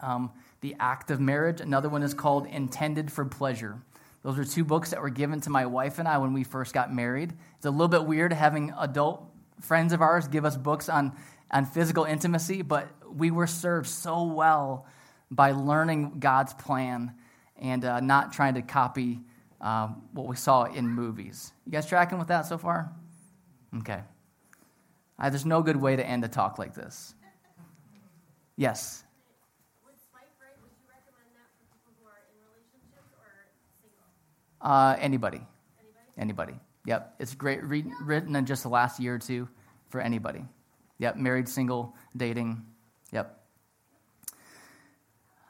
Um, 0.00 0.32
the 0.60 0.74
Act 0.80 1.12
of 1.12 1.20
Marriage. 1.20 1.60
Another 1.60 1.88
one 1.88 2.02
is 2.02 2.12
called 2.12 2.46
Intended 2.46 3.12
for 3.12 3.24
Pleasure. 3.24 3.80
Those 4.22 4.40
are 4.40 4.44
two 4.44 4.64
books 4.64 4.90
that 4.90 5.00
were 5.00 5.08
given 5.08 5.40
to 5.42 5.50
my 5.50 5.66
wife 5.66 6.00
and 6.00 6.08
I 6.08 6.18
when 6.18 6.32
we 6.32 6.42
first 6.42 6.74
got 6.74 6.92
married. 6.92 7.32
It's 7.56 7.64
a 7.64 7.70
little 7.70 7.86
bit 7.86 8.04
weird 8.04 8.32
having 8.32 8.74
adult 8.76 9.22
friends 9.60 9.92
of 9.92 10.02
ours 10.02 10.26
give 10.26 10.44
us 10.44 10.56
books 10.56 10.88
on, 10.88 11.16
on 11.52 11.64
physical 11.64 12.02
intimacy, 12.02 12.62
but 12.62 12.88
we 13.08 13.30
were 13.30 13.46
served 13.46 13.86
so 13.86 14.24
well 14.24 14.86
by 15.30 15.52
learning 15.52 16.18
God's 16.18 16.54
plan 16.54 17.14
and 17.56 17.84
uh, 17.84 18.00
not 18.00 18.32
trying 18.32 18.54
to 18.54 18.62
copy 18.62 19.20
uh, 19.60 19.88
what 20.12 20.26
we 20.26 20.34
saw 20.34 20.64
in 20.64 20.88
movies. 20.88 21.52
You 21.64 21.70
guys 21.70 21.86
tracking 21.86 22.18
with 22.18 22.28
that 22.28 22.46
so 22.46 22.58
far? 22.58 22.92
Okay. 23.78 24.00
Uh, 25.18 25.30
there's 25.30 25.46
no 25.46 25.62
good 25.62 25.76
way 25.76 25.96
to 25.96 26.06
end 26.06 26.24
a 26.24 26.28
talk 26.28 26.58
like 26.58 26.74
this. 26.74 27.14
Yes. 28.56 29.04
Would 29.84 29.94
Swipe 30.10 30.28
Right 30.40 30.50
would 30.62 30.70
you 30.72 30.88
recommend 30.88 31.28
that 31.34 31.48
for 31.56 31.64
people 31.88 32.08
in 32.08 32.36
relationships 32.44 33.12
or 33.18 33.48
single? 33.80 34.06
Uh, 34.60 34.96
anybody. 34.98 35.40
Anybody. 36.18 36.54
Yep. 36.86 37.14
It's 37.18 37.34
great, 37.34 37.62
re- 37.64 37.92
written 38.02 38.36
in 38.36 38.46
just 38.46 38.62
the 38.62 38.68
last 38.68 39.00
year 39.00 39.14
or 39.14 39.18
two 39.18 39.48
for 39.88 40.00
anybody. 40.00 40.44
Yep. 40.98 41.16
Married, 41.16 41.48
single, 41.48 41.94
dating. 42.16 42.64
Yep. 43.12 43.38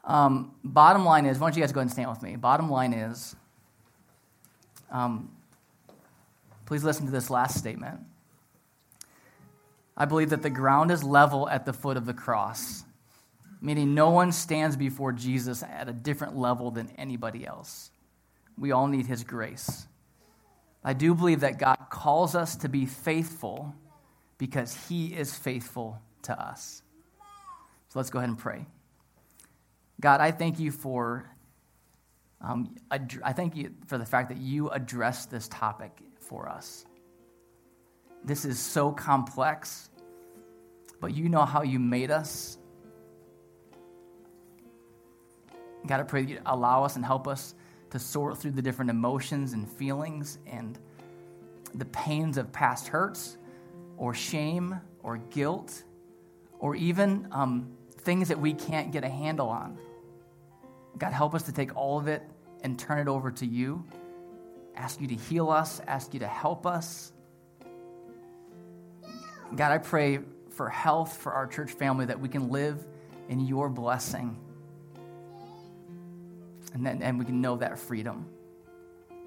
Um, 0.05 0.55
bottom 0.63 1.05
line 1.05 1.27
is, 1.27 1.39
why 1.39 1.49
don't 1.49 1.57
you 1.57 1.63
guys 1.63 1.73
go 1.73 1.81
ahead 1.81 1.87
and 1.87 1.93
stand 1.93 2.09
with 2.11 2.23
me? 2.23 2.37
Bottom 2.37 2.71
line 2.71 2.93
is, 2.93 3.35
um, 4.91 5.31
please 6.65 6.85
listen 6.85 7.07
to 7.07 7.13
this 7.13 7.29
last 7.29 7.59
statement. 7.59 8.01
I 9.97 10.05
believe 10.05 10.31
that 10.31 10.43
the 10.43 10.51
ground 10.51 10.91
is 10.91 11.03
level 11.03 11.49
at 11.49 11.65
the 11.65 11.73
foot 11.73 11.97
of 11.97 12.05
the 12.05 12.15
cross, 12.15 12.85
meaning 13.61 13.95
no 13.95 14.11
one 14.11 14.33
stands 14.33 14.77
before 14.77 15.13
Jesus 15.13 15.63
at 15.63 15.89
a 15.89 15.93
different 15.93 16.37
level 16.37 16.71
than 16.71 16.91
anybody 16.99 17.47
else. 17.47 17.91
We 18.59 18.73
all 18.73 18.87
need 18.87 19.07
his 19.07 19.25
grace. 19.25 19.87
I 20.85 20.93
do 20.93 21.15
believe 21.15 21.41
that 21.41 21.59
God 21.59 21.79
calls 21.91 22.35
us 22.35 22.57
to 22.57 22.69
be 22.69 22.87
faithful 22.87 23.75
because 24.39 24.77
he 24.89 25.07
is 25.07 25.35
faithful 25.35 26.01
to 26.23 26.41
us. 26.41 26.83
So 27.89 27.99
let's 27.99 28.11
go 28.11 28.19
ahead 28.19 28.29
and 28.29 28.39
pray. 28.39 28.67
God, 30.01 30.21
I 30.21 30.31
thank 30.31 30.59
you 30.59 30.71
for 30.71 31.29
um, 32.41 32.77
I 32.91 33.33
thank 33.33 33.57
you 33.57 33.73
for 33.87 33.97
the 33.97 34.05
fact 34.05 34.29
that 34.29 34.39
you 34.39 34.69
address 34.69 35.27
this 35.27 35.49
topic 35.49 35.91
for 36.21 36.49
us. 36.49 36.85
This 38.27 38.45
is 38.45 38.59
so 38.59 38.91
complex, 38.91 39.89
but 41.01 41.15
you 41.15 41.29
know 41.29 41.45
how 41.45 41.63
you 41.63 41.79
made 41.79 42.11
us. 42.11 42.59
God, 45.87 46.01
I 46.01 46.03
pray 46.03 46.23
that 46.23 46.29
you 46.29 46.41
allow 46.45 46.83
us 46.83 46.97
and 46.97 47.05
help 47.05 47.29
us 47.29 47.55
to 47.91 48.01
sort 48.01 48.39
through 48.39 48.51
the 48.51 48.63
different 48.63 48.91
emotions 48.91 49.53
and 49.53 49.71
feelings 49.71 50.39
and 50.47 50.77
the 51.75 51.85
pains 51.85 52.37
of 52.37 52.53
past 52.53 52.89
hurts 52.89 53.39
or 53.97 54.13
shame 54.13 54.81
or 55.05 55.19
guilt 55.19 55.85
or 56.59 56.75
even 56.75 57.29
um, 57.31 57.77
things 57.99 58.29
that 58.29 58.41
we 58.41 58.55
can't 58.55 58.91
get 58.91 59.05
a 59.05 59.09
handle 59.09 59.49
on. 59.49 59.79
God, 60.99 61.13
help 61.13 61.35
us 61.35 61.45
to 61.45 61.53
take 61.53 61.77
all 61.77 61.99
of 61.99 62.09
it 62.09 62.23
and 62.63 62.77
turn 62.77 62.99
it 62.99 63.09
over 63.09 63.31
to 63.31 63.47
you. 63.47 63.85
Ask 64.75 65.01
you 65.01 65.07
to 65.09 65.15
heal 65.15 65.49
us, 65.49 65.81
ask 65.87 66.13
you 66.13 66.21
to 66.21 66.27
help 66.27 66.67
us. 66.67 67.13
God, 69.55 69.73
I 69.73 69.79
pray 69.79 70.21
for 70.51 70.69
health 70.69 71.17
for 71.19 71.33
our 71.33 71.47
church 71.47 71.71
family 71.73 72.07
that 72.07 72.19
we 72.19 72.29
can 72.29 72.51
live 72.51 72.85
in 73.29 73.47
your 73.47 73.69
blessing 73.69 74.39
and, 76.75 76.85
then, 76.85 77.03
and 77.03 77.19
we 77.19 77.25
can 77.25 77.41
know 77.41 77.57
that 77.57 77.79
freedom. 77.79 78.27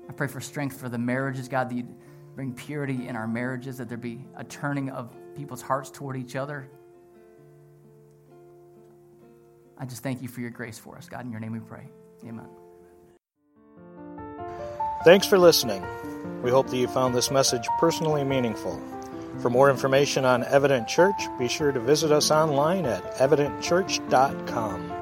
I 0.07 0.13
pray 0.13 0.27
for 0.27 0.39
strength 0.39 0.79
for 0.79 0.89
the 0.89 0.97
marriages, 0.97 1.47
God, 1.47 1.69
that 1.69 1.75
you 1.75 1.87
bring 2.35 2.53
purity 2.53 3.07
in 3.07 3.15
our 3.15 3.27
marriages, 3.27 3.77
that 3.77 3.89
there 3.89 3.97
be 3.97 4.25
a 4.35 4.43
turning 4.43 4.89
of 4.89 5.13
people's 5.35 5.61
hearts 5.61 5.89
toward 5.89 6.15
each 6.15 6.35
other. 6.35 6.69
I 9.77 9.85
just 9.85 10.03
thank 10.03 10.21
you 10.21 10.27
for 10.27 10.41
your 10.41 10.49
grace 10.49 10.77
for 10.77 10.97
us, 10.97 11.07
God. 11.07 11.25
In 11.25 11.31
your 11.31 11.39
name 11.39 11.53
we 11.53 11.59
pray. 11.59 11.89
Amen. 12.23 12.47
Thanks 15.03 15.25
for 15.25 15.39
listening. 15.39 15.83
We 16.43 16.51
hope 16.51 16.67
that 16.69 16.77
you 16.77 16.87
found 16.87 17.15
this 17.15 17.31
message 17.31 17.67
personally 17.79 18.23
meaningful. 18.23 18.79
For 19.39 19.49
more 19.49 19.69
information 19.69 20.25
on 20.25 20.43
Evident 20.43 20.87
Church, 20.87 21.21
be 21.37 21.47
sure 21.47 21.71
to 21.71 21.79
visit 21.79 22.11
us 22.11 22.29
online 22.29 22.85
at 22.85 23.15
evidentchurch.com. 23.15 24.98